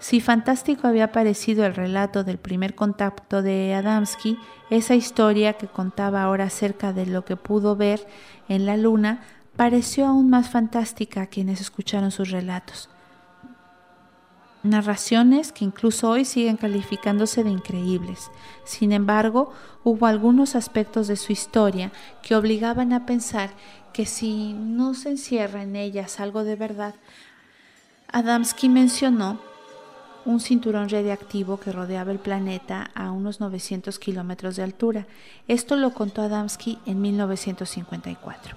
Si 0.00 0.20
fantástico 0.20 0.86
había 0.86 1.10
parecido 1.10 1.66
el 1.66 1.74
relato 1.74 2.22
del 2.22 2.38
primer 2.38 2.74
contacto 2.74 3.42
de 3.42 3.74
Adamski, 3.74 4.38
esa 4.70 4.94
historia 4.94 5.54
que 5.54 5.66
contaba 5.66 6.22
ahora 6.22 6.44
acerca 6.44 6.92
de 6.92 7.06
lo 7.06 7.24
que 7.24 7.36
pudo 7.36 7.74
ver 7.74 8.06
en 8.48 8.64
la 8.64 8.76
luna 8.76 9.22
pareció 9.56 10.06
aún 10.06 10.30
más 10.30 10.50
fantástica 10.50 11.22
a 11.22 11.26
quienes 11.26 11.60
escucharon 11.60 12.12
sus 12.12 12.30
relatos. 12.30 12.88
Narraciones 14.62 15.50
que 15.50 15.64
incluso 15.64 16.10
hoy 16.10 16.24
siguen 16.24 16.56
calificándose 16.56 17.42
de 17.42 17.50
increíbles. 17.50 18.30
Sin 18.64 18.92
embargo, 18.92 19.52
hubo 19.82 20.06
algunos 20.06 20.54
aspectos 20.54 21.08
de 21.08 21.16
su 21.16 21.32
historia 21.32 21.90
que 22.22 22.36
obligaban 22.36 22.92
a 22.92 23.04
pensar 23.04 23.50
que 23.92 24.06
si 24.06 24.52
no 24.52 24.94
se 24.94 25.10
encierra 25.10 25.62
en 25.62 25.74
ellas 25.74 26.20
algo 26.20 26.44
de 26.44 26.54
verdad, 26.54 26.94
Adamski 28.12 28.68
mencionó 28.68 29.40
un 30.28 30.40
cinturón 30.40 30.90
radiactivo 30.90 31.58
que 31.58 31.72
rodeaba 31.72 32.12
el 32.12 32.18
planeta 32.18 32.90
a 32.94 33.12
unos 33.12 33.40
900 33.40 33.98
kilómetros 33.98 34.56
de 34.56 34.62
altura. 34.62 35.06
Esto 35.48 35.74
lo 35.74 35.94
contó 35.94 36.20
Adamski 36.20 36.78
en 36.84 37.00
1954. 37.00 38.54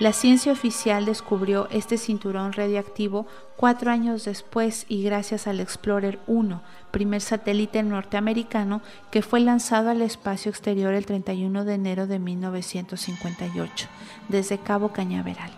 La 0.00 0.12
ciencia 0.12 0.52
oficial 0.52 1.06
descubrió 1.06 1.66
este 1.70 1.96
cinturón 1.96 2.52
radiactivo 2.52 3.26
cuatro 3.56 3.90
años 3.90 4.26
después 4.26 4.84
y 4.86 5.02
gracias 5.02 5.46
al 5.46 5.60
Explorer 5.60 6.18
1, 6.26 6.60
primer 6.90 7.22
satélite 7.22 7.82
norteamericano 7.82 8.82
que 9.10 9.22
fue 9.22 9.40
lanzado 9.40 9.88
al 9.88 10.02
espacio 10.02 10.50
exterior 10.50 10.92
el 10.92 11.06
31 11.06 11.64
de 11.64 11.74
enero 11.74 12.06
de 12.06 12.18
1958 12.18 13.88
desde 14.28 14.58
Cabo 14.58 14.90
Cañaveral. 14.92 15.52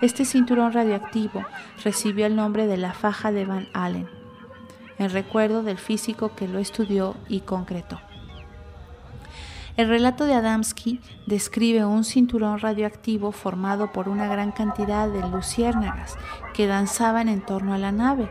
Este 0.00 0.24
cinturón 0.24 0.72
radioactivo 0.72 1.44
recibió 1.84 2.24
el 2.24 2.36
nombre 2.36 2.66
de 2.66 2.78
la 2.78 2.94
faja 2.94 3.32
de 3.32 3.44
Van 3.44 3.68
Allen, 3.74 4.17
en 4.98 5.10
recuerdo 5.10 5.62
del 5.62 5.78
físico 5.78 6.34
que 6.34 6.48
lo 6.48 6.58
estudió 6.58 7.14
y 7.28 7.40
concretó. 7.40 8.00
El 9.78 9.88
relato 9.88 10.26
de 10.26 10.34
Adamski 10.34 11.00
describe 11.26 11.84
un 11.84 12.02
cinturón 12.02 12.58
radioactivo 12.58 13.30
formado 13.30 13.92
por 13.92 14.08
una 14.08 14.26
gran 14.26 14.50
cantidad 14.50 15.08
de 15.08 15.20
luciérnagas 15.28 16.16
que 16.52 16.66
danzaban 16.66 17.28
en 17.28 17.46
torno 17.46 17.74
a 17.74 17.78
la 17.78 17.92
nave. 17.92 18.28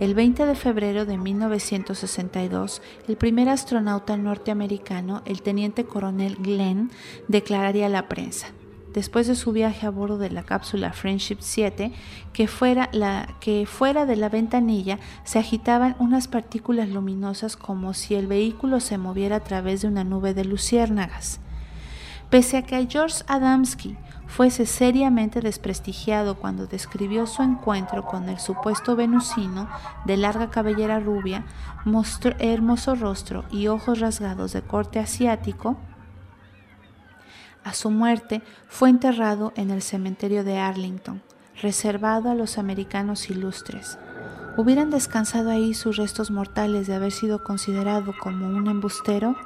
El 0.00 0.14
20 0.14 0.44
de 0.44 0.56
febrero 0.56 1.06
de 1.06 1.16
1962, 1.16 2.82
el 3.06 3.16
primer 3.16 3.48
astronauta 3.48 4.16
norteamericano, 4.16 5.22
el 5.24 5.42
teniente 5.42 5.84
coronel 5.84 6.34
Glenn, 6.34 6.90
declararía 7.28 7.86
a 7.86 7.90
la 7.90 8.08
prensa 8.08 8.48
después 8.94 9.26
de 9.26 9.34
su 9.34 9.52
viaje 9.52 9.86
a 9.86 9.90
bordo 9.90 10.18
de 10.18 10.30
la 10.30 10.42
cápsula 10.42 10.92
Friendship 10.92 11.38
7, 11.40 11.92
que 12.32 12.48
fuera, 12.48 12.88
la, 12.92 13.36
que 13.40 13.66
fuera 13.66 14.06
de 14.06 14.16
la 14.16 14.28
ventanilla 14.28 14.98
se 15.24 15.38
agitaban 15.38 15.96
unas 15.98 16.28
partículas 16.28 16.88
luminosas 16.88 17.56
como 17.56 17.94
si 17.94 18.14
el 18.14 18.26
vehículo 18.26 18.80
se 18.80 18.98
moviera 18.98 19.36
a 19.36 19.44
través 19.44 19.82
de 19.82 19.88
una 19.88 20.04
nube 20.04 20.34
de 20.34 20.44
luciérnagas. 20.44 21.40
Pese 22.30 22.58
a 22.58 22.62
que 22.62 22.86
George 22.90 23.22
Adamski 23.26 23.96
fuese 24.26 24.66
seriamente 24.66 25.40
desprestigiado 25.40 26.36
cuando 26.36 26.66
describió 26.66 27.26
su 27.26 27.42
encuentro 27.42 28.04
con 28.04 28.28
el 28.28 28.38
supuesto 28.38 28.94
venusino 28.94 29.68
de 30.04 30.18
larga 30.18 30.50
cabellera 30.50 31.00
rubia, 31.00 31.46
hermoso 32.38 32.94
rostro 32.94 33.44
y 33.50 33.68
ojos 33.68 34.00
rasgados 34.00 34.52
de 34.52 34.62
corte 34.62 34.98
asiático, 34.98 35.78
a 37.68 37.74
su 37.74 37.90
muerte 37.90 38.40
fue 38.66 38.88
enterrado 38.88 39.52
en 39.54 39.70
el 39.70 39.82
cementerio 39.82 40.42
de 40.42 40.56
Arlington, 40.56 41.20
reservado 41.60 42.30
a 42.30 42.34
los 42.34 42.56
americanos 42.56 43.28
ilustres. 43.28 43.98
¿Hubieran 44.56 44.90
descansado 44.90 45.50
ahí 45.50 45.74
sus 45.74 45.98
restos 45.98 46.30
mortales 46.30 46.86
de 46.86 46.94
haber 46.94 47.12
sido 47.12 47.44
considerado 47.44 48.14
como 48.18 48.46
un 48.46 48.68
embustero? 48.68 49.36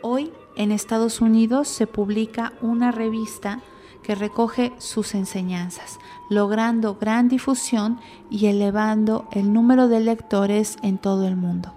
Hoy 0.00 0.32
en 0.56 0.72
Estados 0.72 1.20
Unidos 1.20 1.68
se 1.68 1.86
publica 1.86 2.54
una 2.62 2.90
revista 2.90 3.60
que 4.02 4.14
recoge 4.14 4.72
sus 4.78 5.14
enseñanzas, 5.14 5.98
logrando 6.30 6.94
gran 6.94 7.28
difusión 7.28 8.00
y 8.30 8.46
elevando 8.46 9.28
el 9.32 9.52
número 9.52 9.88
de 9.88 10.00
lectores 10.00 10.78
en 10.82 10.96
todo 10.96 11.28
el 11.28 11.36
mundo. 11.36 11.74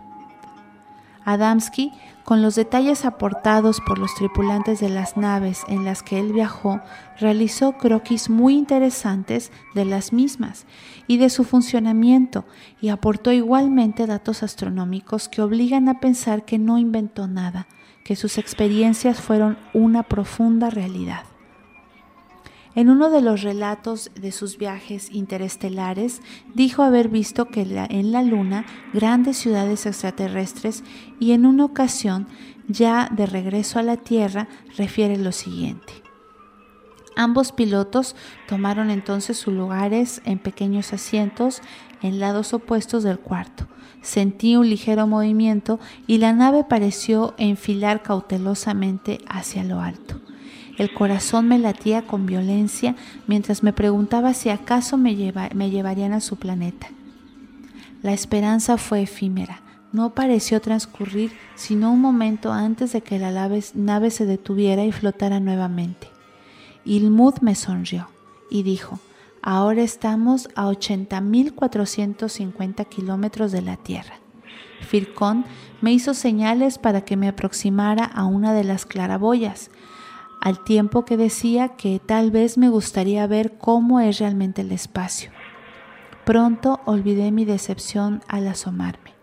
Adamski 1.25 1.91
con 2.29 2.43
los 2.43 2.53
detalles 2.53 3.05
aportados 3.05 3.81
por 3.81 3.97
los 3.97 4.13
tripulantes 4.13 4.79
de 4.79 4.89
las 4.89 5.17
naves 5.17 5.63
en 5.67 5.83
las 5.83 6.03
que 6.03 6.19
él 6.19 6.31
viajó, 6.31 6.79
realizó 7.19 7.71
croquis 7.71 8.29
muy 8.29 8.55
interesantes 8.55 9.51
de 9.73 9.83
las 9.83 10.13
mismas 10.13 10.67
y 11.07 11.17
de 11.17 11.31
su 11.31 11.43
funcionamiento 11.43 12.45
y 12.81 12.89
aportó 12.89 13.31
igualmente 13.31 14.05
datos 14.05 14.43
astronómicos 14.43 15.27
que 15.27 15.41
obligan 15.41 15.89
a 15.89 15.99
pensar 15.99 16.45
que 16.45 16.59
no 16.59 16.77
inventó 16.77 17.27
nada, 17.27 17.65
que 18.03 18.15
sus 18.15 18.37
experiencias 18.37 19.19
fueron 19.19 19.57
una 19.73 20.03
profunda 20.03 20.69
realidad. 20.69 21.28
En 22.79 22.89
uno 22.89 23.09
de 23.09 23.21
los 23.21 23.41
relatos 23.41 24.09
de 24.15 24.31
sus 24.31 24.57
viajes 24.57 25.11
interestelares, 25.11 26.21
dijo 26.53 26.81
haber 26.81 27.09
visto 27.09 27.49
que 27.49 27.63
en 27.63 28.13
la 28.13 28.23
Luna 28.23 28.65
grandes 28.93 29.35
ciudades 29.35 29.85
extraterrestres 29.85 30.85
y 31.19 31.33
en 31.33 31.45
una 31.45 31.65
ocasión, 31.65 32.29
ya 32.69 33.09
de 33.13 33.25
regreso 33.25 33.79
a 33.79 33.83
la 33.83 33.97
Tierra, 33.97 34.47
refiere 34.77 35.17
lo 35.17 35.33
siguiente. 35.33 35.91
Ambos 37.17 37.51
pilotos 37.51 38.15
tomaron 38.47 38.91
entonces 38.91 39.37
sus 39.37 39.53
lugares 39.53 40.21
en 40.23 40.39
pequeños 40.39 40.93
asientos 40.93 41.61
en 42.01 42.21
lados 42.21 42.53
opuestos 42.53 43.03
del 43.03 43.19
cuarto. 43.19 43.67
Sentí 44.01 44.55
un 44.55 44.69
ligero 44.69 45.05
movimiento 45.05 45.81
y 46.07 46.19
la 46.19 46.31
nave 46.31 46.63
pareció 46.63 47.33
enfilar 47.37 48.03
cautelosamente 48.03 49.17
hacia 49.27 49.65
lo 49.65 49.81
alto. 49.81 50.21
El 50.79 50.91
corazón 50.93 51.47
me 51.49 51.59
latía 51.59 52.07
con 52.07 52.25
violencia 52.25 52.95
mientras 53.27 53.61
me 53.63 53.73
preguntaba 53.73 54.33
si 54.33 54.49
acaso 54.49 54.95
me, 54.95 55.13
llevarían 55.13 56.13
a 56.13 56.21
su 56.21 56.37
planeta. 56.37 56.87
La 58.01 58.13
esperanza 58.13 58.77
fue 58.77 59.01
efímera. 59.01 59.61
No 59.91 60.11
pareció 60.11 60.61
transcurrir 60.61 61.33
sino 61.55 61.91
un 61.91 61.99
momento 61.99 62.53
antes 62.53 62.93
de 62.93 63.01
que 63.01 63.19
la 63.19 63.49
nave, 63.73 64.09
se 64.09 64.25
detuviera 64.25 64.85
y 64.85 64.93
flotara 64.93 65.41
nuevamente. 65.41 66.07
Ilmud 66.85 67.39
me 67.41 67.55
sonrió 67.55 68.07
y 68.49 68.63
dijo, 68.63 69.01
ahora 69.41 69.81
estamos 69.81 70.47
a 70.55 70.67
80.450 70.67 72.87
kilómetros 72.87 73.51
de 73.51 73.61
la 73.61 73.75
Tierra. 73.75 74.13
Fircón 74.87 75.43
me 75.81 75.91
hizo 75.91 76.13
señales 76.13 76.77
para 76.77 77.01
que 77.01 77.17
me 77.17 77.27
aproximara 77.27 78.05
a 78.05 78.23
una 78.23 78.53
de 78.53 78.63
las 78.63 78.85
claraboyas, 78.85 79.71
al 80.41 80.63
tiempo 80.63 81.05
que 81.05 81.17
decía 81.17 81.69
que 81.69 81.99
tal 81.99 82.31
vez 82.31 82.57
me 82.57 82.69
gustaría 82.69 83.27
ver 83.27 83.57
cómo 83.57 83.99
es 83.99 84.19
realmente 84.19 84.61
el 84.61 84.71
espacio. 84.71 85.31
Pronto 86.25 86.79
olvidé 86.85 87.31
mi 87.31 87.45
decepción 87.45 88.21
al 88.27 88.47
asomarme. 88.47 89.13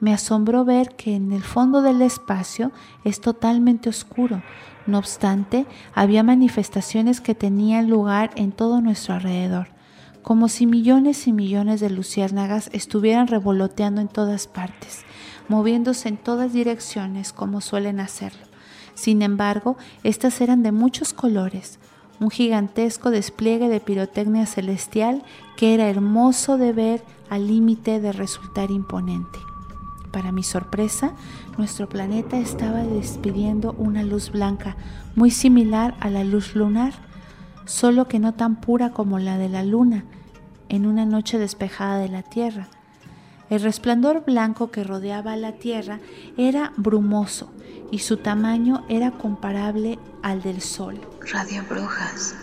Me 0.00 0.14
asombró 0.14 0.64
ver 0.64 0.94
que 0.96 1.14
en 1.16 1.32
el 1.32 1.42
fondo 1.42 1.82
del 1.82 2.02
espacio 2.02 2.72
es 3.04 3.20
totalmente 3.20 3.88
oscuro. 3.88 4.42
No 4.86 4.98
obstante, 4.98 5.66
había 5.94 6.22
manifestaciones 6.22 7.20
que 7.20 7.34
tenían 7.34 7.90
lugar 7.90 8.30
en 8.36 8.52
todo 8.52 8.80
nuestro 8.80 9.14
alrededor, 9.14 9.68
como 10.22 10.48
si 10.48 10.66
millones 10.66 11.26
y 11.26 11.32
millones 11.32 11.80
de 11.80 11.90
luciérnagas 11.90 12.70
estuvieran 12.72 13.26
revoloteando 13.26 14.00
en 14.00 14.08
todas 14.08 14.46
partes, 14.46 15.04
moviéndose 15.48 16.08
en 16.08 16.16
todas 16.16 16.52
direcciones 16.52 17.32
como 17.32 17.60
suelen 17.60 17.98
hacerlo. 17.98 18.46
Sin 18.98 19.22
embargo, 19.22 19.76
estas 20.02 20.40
eran 20.40 20.64
de 20.64 20.72
muchos 20.72 21.12
colores, 21.12 21.78
un 22.18 22.30
gigantesco 22.30 23.12
despliegue 23.12 23.68
de 23.68 23.78
pirotecnia 23.78 24.44
celestial 24.44 25.22
que 25.56 25.72
era 25.72 25.88
hermoso 25.88 26.58
de 26.58 26.72
ver 26.72 27.04
al 27.30 27.46
límite 27.46 28.00
de 28.00 28.10
resultar 28.10 28.72
imponente. 28.72 29.38
Para 30.10 30.32
mi 30.32 30.42
sorpresa, 30.42 31.12
nuestro 31.56 31.88
planeta 31.88 32.38
estaba 32.38 32.82
despidiendo 32.82 33.72
una 33.78 34.02
luz 34.02 34.32
blanca 34.32 34.76
muy 35.14 35.30
similar 35.30 35.94
a 36.00 36.10
la 36.10 36.24
luz 36.24 36.56
lunar, 36.56 36.92
solo 37.66 38.08
que 38.08 38.18
no 38.18 38.34
tan 38.34 38.60
pura 38.60 38.90
como 38.90 39.20
la 39.20 39.38
de 39.38 39.48
la 39.48 39.62
luna 39.62 40.06
en 40.68 40.86
una 40.86 41.06
noche 41.06 41.38
despejada 41.38 41.98
de 41.98 42.08
la 42.08 42.24
Tierra. 42.24 42.66
El 43.48 43.62
resplandor 43.62 44.24
blanco 44.24 44.72
que 44.72 44.82
rodeaba 44.82 45.36
la 45.36 45.52
Tierra 45.52 46.00
era 46.36 46.72
brumoso 46.76 47.52
y 47.90 48.00
su 48.00 48.18
tamaño 48.18 48.84
era 48.88 49.12
comparable 49.12 49.98
al 50.22 50.42
del 50.42 50.60
Sol. 50.60 51.00
Radio 51.32 51.62
Brujas. 51.68 52.34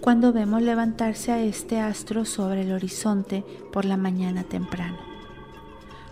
Cuando 0.00 0.32
vemos 0.32 0.62
levantarse 0.62 1.32
a 1.32 1.40
este 1.40 1.80
astro 1.80 2.24
sobre 2.24 2.62
el 2.62 2.72
horizonte 2.72 3.44
por 3.72 3.84
la 3.84 3.96
mañana 3.96 4.44
temprano. 4.44 4.98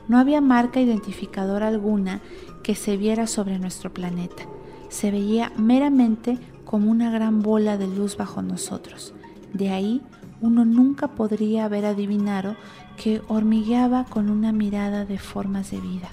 No 0.09 0.19
había 0.19 0.41
marca 0.41 0.81
identificadora 0.81 1.69
alguna 1.69 2.21
que 2.63 2.75
se 2.75 2.97
viera 2.97 3.27
sobre 3.27 3.59
nuestro 3.59 3.93
planeta. 3.93 4.45
Se 4.89 5.11
veía 5.11 5.53
meramente 5.57 6.39
como 6.65 6.91
una 6.91 7.11
gran 7.11 7.43
bola 7.43 7.79
de 7.79 7.87
luz 7.87 8.17
bajo 8.17 8.43
nosotros. 8.43 9.15
De 9.53 9.71
ahí 9.71 10.03
uno 10.41 10.65
nunca 10.65 11.09
podría 11.09 11.65
haber 11.65 11.85
adivinado 11.87 12.57
que 12.97 13.23
hormigueaba 13.29 14.05
con 14.05 14.29
una 14.29 14.53
mirada 14.53 15.05
de 15.05 15.19
formas 15.19 15.71
de 15.71 15.81
vida. 15.81 16.11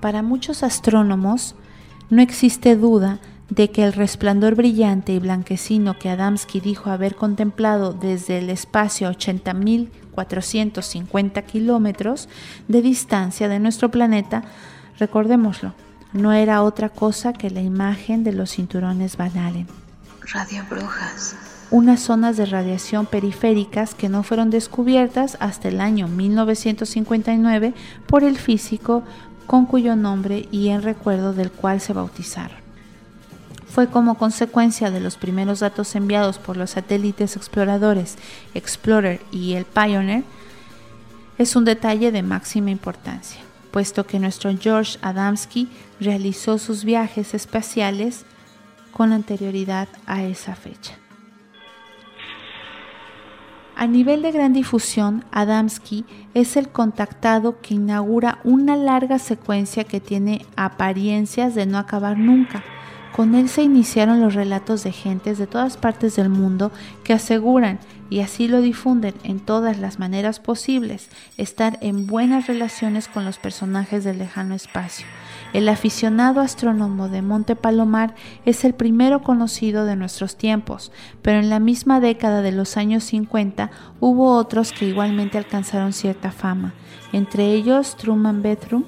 Para 0.00 0.22
muchos 0.22 0.62
astrónomos, 0.62 1.56
no 2.10 2.22
existe 2.22 2.76
duda 2.76 3.18
de 3.50 3.70
que 3.70 3.84
el 3.84 3.92
resplandor 3.94 4.54
brillante 4.54 5.12
y 5.12 5.18
blanquecino 5.18 5.98
que 5.98 6.08
Adamski 6.10 6.60
dijo 6.60 6.90
haber 6.90 7.16
contemplado 7.16 7.92
desde 7.92 8.38
el 8.38 8.48
espacio 8.50 9.08
a 9.08 9.12
80.450 9.12 11.42
kilómetros 11.44 12.28
de 12.68 12.82
distancia 12.82 13.48
de 13.48 13.58
nuestro 13.58 13.90
planeta, 13.90 14.44
recordémoslo, 14.98 15.74
no 16.12 16.32
era 16.32 16.62
otra 16.62 16.90
cosa 16.90 17.32
que 17.32 17.50
la 17.50 17.60
imagen 17.60 18.22
de 18.24 18.32
los 18.32 18.52
cinturones 18.52 19.16
Van 19.16 19.36
Allen. 19.36 19.66
Radio 20.32 20.62
Brujas. 20.68 21.36
Unas 21.70 22.00
zonas 22.00 22.38
de 22.38 22.46
radiación 22.46 23.04
periféricas 23.04 23.94
que 23.94 24.08
no 24.08 24.22
fueron 24.22 24.48
descubiertas 24.48 25.36
hasta 25.38 25.68
el 25.68 25.82
año 25.82 26.08
1959 26.08 27.74
por 28.06 28.24
el 28.24 28.38
físico 28.38 29.02
con 29.48 29.66
cuyo 29.66 29.96
nombre 29.96 30.48
y 30.52 30.68
en 30.68 30.82
recuerdo 30.82 31.32
del 31.32 31.50
cual 31.50 31.80
se 31.80 31.92
bautizaron. 31.92 32.58
Fue 33.68 33.88
como 33.88 34.14
consecuencia 34.14 34.92
de 34.92 35.00
los 35.00 35.16
primeros 35.16 35.58
datos 35.58 35.96
enviados 35.96 36.38
por 36.38 36.56
los 36.56 36.70
satélites 36.70 37.34
exploradores 37.34 38.16
Explorer 38.54 39.20
y 39.32 39.54
el 39.54 39.64
Pioneer, 39.64 40.22
es 41.36 41.56
un 41.56 41.64
detalle 41.64 42.12
de 42.12 42.22
máxima 42.22 42.70
importancia 42.70 43.48
puesto 43.70 44.06
que 44.06 44.18
nuestro 44.18 44.50
George 44.58 44.98
Adamski 45.02 45.68
realizó 46.00 46.58
sus 46.58 46.84
viajes 46.84 47.34
espaciales 47.34 48.24
con 48.92 49.12
anterioridad 49.12 49.88
a 50.06 50.24
esa 50.24 50.54
fecha. 50.54 50.97
A 53.80 53.86
nivel 53.86 54.22
de 54.22 54.32
gran 54.32 54.54
difusión, 54.54 55.24
Adamski 55.30 56.04
es 56.34 56.56
el 56.56 56.68
contactado 56.68 57.60
que 57.60 57.74
inaugura 57.74 58.40
una 58.42 58.74
larga 58.74 59.20
secuencia 59.20 59.84
que 59.84 60.00
tiene 60.00 60.44
apariencias 60.56 61.54
de 61.54 61.64
no 61.64 61.78
acabar 61.78 62.18
nunca. 62.18 62.64
Con 63.14 63.36
él 63.36 63.48
se 63.48 63.62
iniciaron 63.62 64.20
los 64.20 64.34
relatos 64.34 64.82
de 64.82 64.90
gentes 64.90 65.38
de 65.38 65.46
todas 65.46 65.76
partes 65.76 66.16
del 66.16 66.28
mundo 66.28 66.72
que 67.04 67.12
aseguran, 67.12 67.78
y 68.10 68.20
así 68.20 68.48
lo 68.48 68.60
difunden 68.60 69.14
en 69.22 69.40
todas 69.40 69.78
las 69.78 69.98
maneras 69.98 70.40
posibles, 70.40 71.08
estar 71.36 71.78
en 71.80 72.06
buenas 72.06 72.46
relaciones 72.46 73.08
con 73.08 73.24
los 73.24 73.38
personajes 73.38 74.04
del 74.04 74.18
lejano 74.18 74.54
espacio. 74.54 75.06
El 75.52 75.68
aficionado 75.68 76.40
astrónomo 76.40 77.08
de 77.08 77.22
Monte 77.22 77.56
Palomar 77.56 78.14
es 78.44 78.64
el 78.64 78.74
primero 78.74 79.22
conocido 79.22 79.86
de 79.86 79.96
nuestros 79.96 80.36
tiempos, 80.36 80.92
pero 81.22 81.38
en 81.38 81.48
la 81.48 81.58
misma 81.58 82.00
década 82.00 82.42
de 82.42 82.52
los 82.52 82.76
años 82.76 83.04
50 83.04 83.70
hubo 84.00 84.36
otros 84.36 84.72
que 84.72 84.86
igualmente 84.86 85.38
alcanzaron 85.38 85.92
cierta 85.92 86.32
fama, 86.32 86.74
entre 87.12 87.52
ellos 87.52 87.96
Truman 87.96 88.42
Bethrum, 88.42 88.84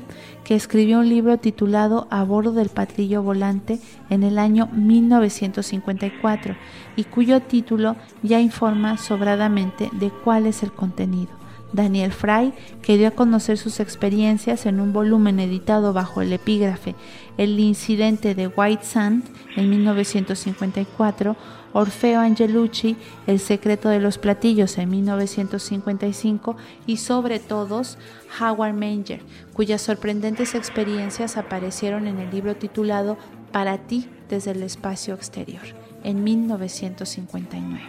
que 0.51 0.57
escribió 0.57 0.99
un 0.99 1.09
libro 1.09 1.39
titulado 1.39 2.09
A 2.11 2.25
bordo 2.25 2.51
del 2.51 2.71
patrillo 2.71 3.23
volante 3.23 3.79
en 4.09 4.25
el 4.25 4.37
año 4.37 4.67
1954 4.73 6.57
y 6.97 7.05
cuyo 7.05 7.39
título 7.39 7.95
ya 8.25 8.41
informa 8.41 8.97
sobradamente 8.97 9.91
de 9.93 10.11
cuál 10.11 10.47
es 10.49 10.65
el 10.65 10.73
contenido. 10.73 11.31
Daniel 11.73 12.11
Fry, 12.11 12.53
que 12.83 12.99
dio 12.99 13.07
a 13.07 13.13
conocer 13.13 13.59
sus 13.59 13.79
experiencias 13.79 14.67
en 14.67 14.81
un 14.81 14.93
volumen 14.93 15.39
editado 15.39 15.93
bajo 15.93 16.21
el 16.21 16.33
epígrafe 16.33 16.97
El 17.39 17.61
incidente 17.61 18.35
de 18.35 18.49
White 18.49 18.85
Sand 18.85 19.23
en 19.55 19.71
1954, 19.71 21.37
Orfeo 21.73 22.21
Angelucci, 22.21 22.97
El 23.27 23.39
secreto 23.39 23.89
de 23.89 24.01
los 24.01 24.19
platillos 24.19 24.79
en 24.79 24.91
1955 24.91 26.57
y 26.87 26.97
sobre 26.97 27.39
todos 27.39 27.99
Howard 28.41 28.75
Manger, 28.75 29.21
cuyas 29.53 29.83
sorprendentes 29.83 30.55
experiencias 30.55 31.37
aparecieron 31.37 32.07
en 32.07 32.19
el 32.19 32.31
libro 32.31 32.57
titulado 32.57 33.17
Para 33.53 33.79
ti 33.79 34.09
desde 34.29 34.53
el 34.53 34.63
espacio 34.63 35.15
exterior 35.15 35.63
en 36.05 36.25
1959. 36.25 37.81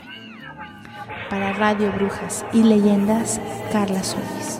Para 1.29 1.53
Radio 1.53 1.91
Brujas 1.93 2.45
y 2.51 2.63
Leyendas, 2.63 3.39
Carla 3.71 4.03
Solís. 4.03 4.59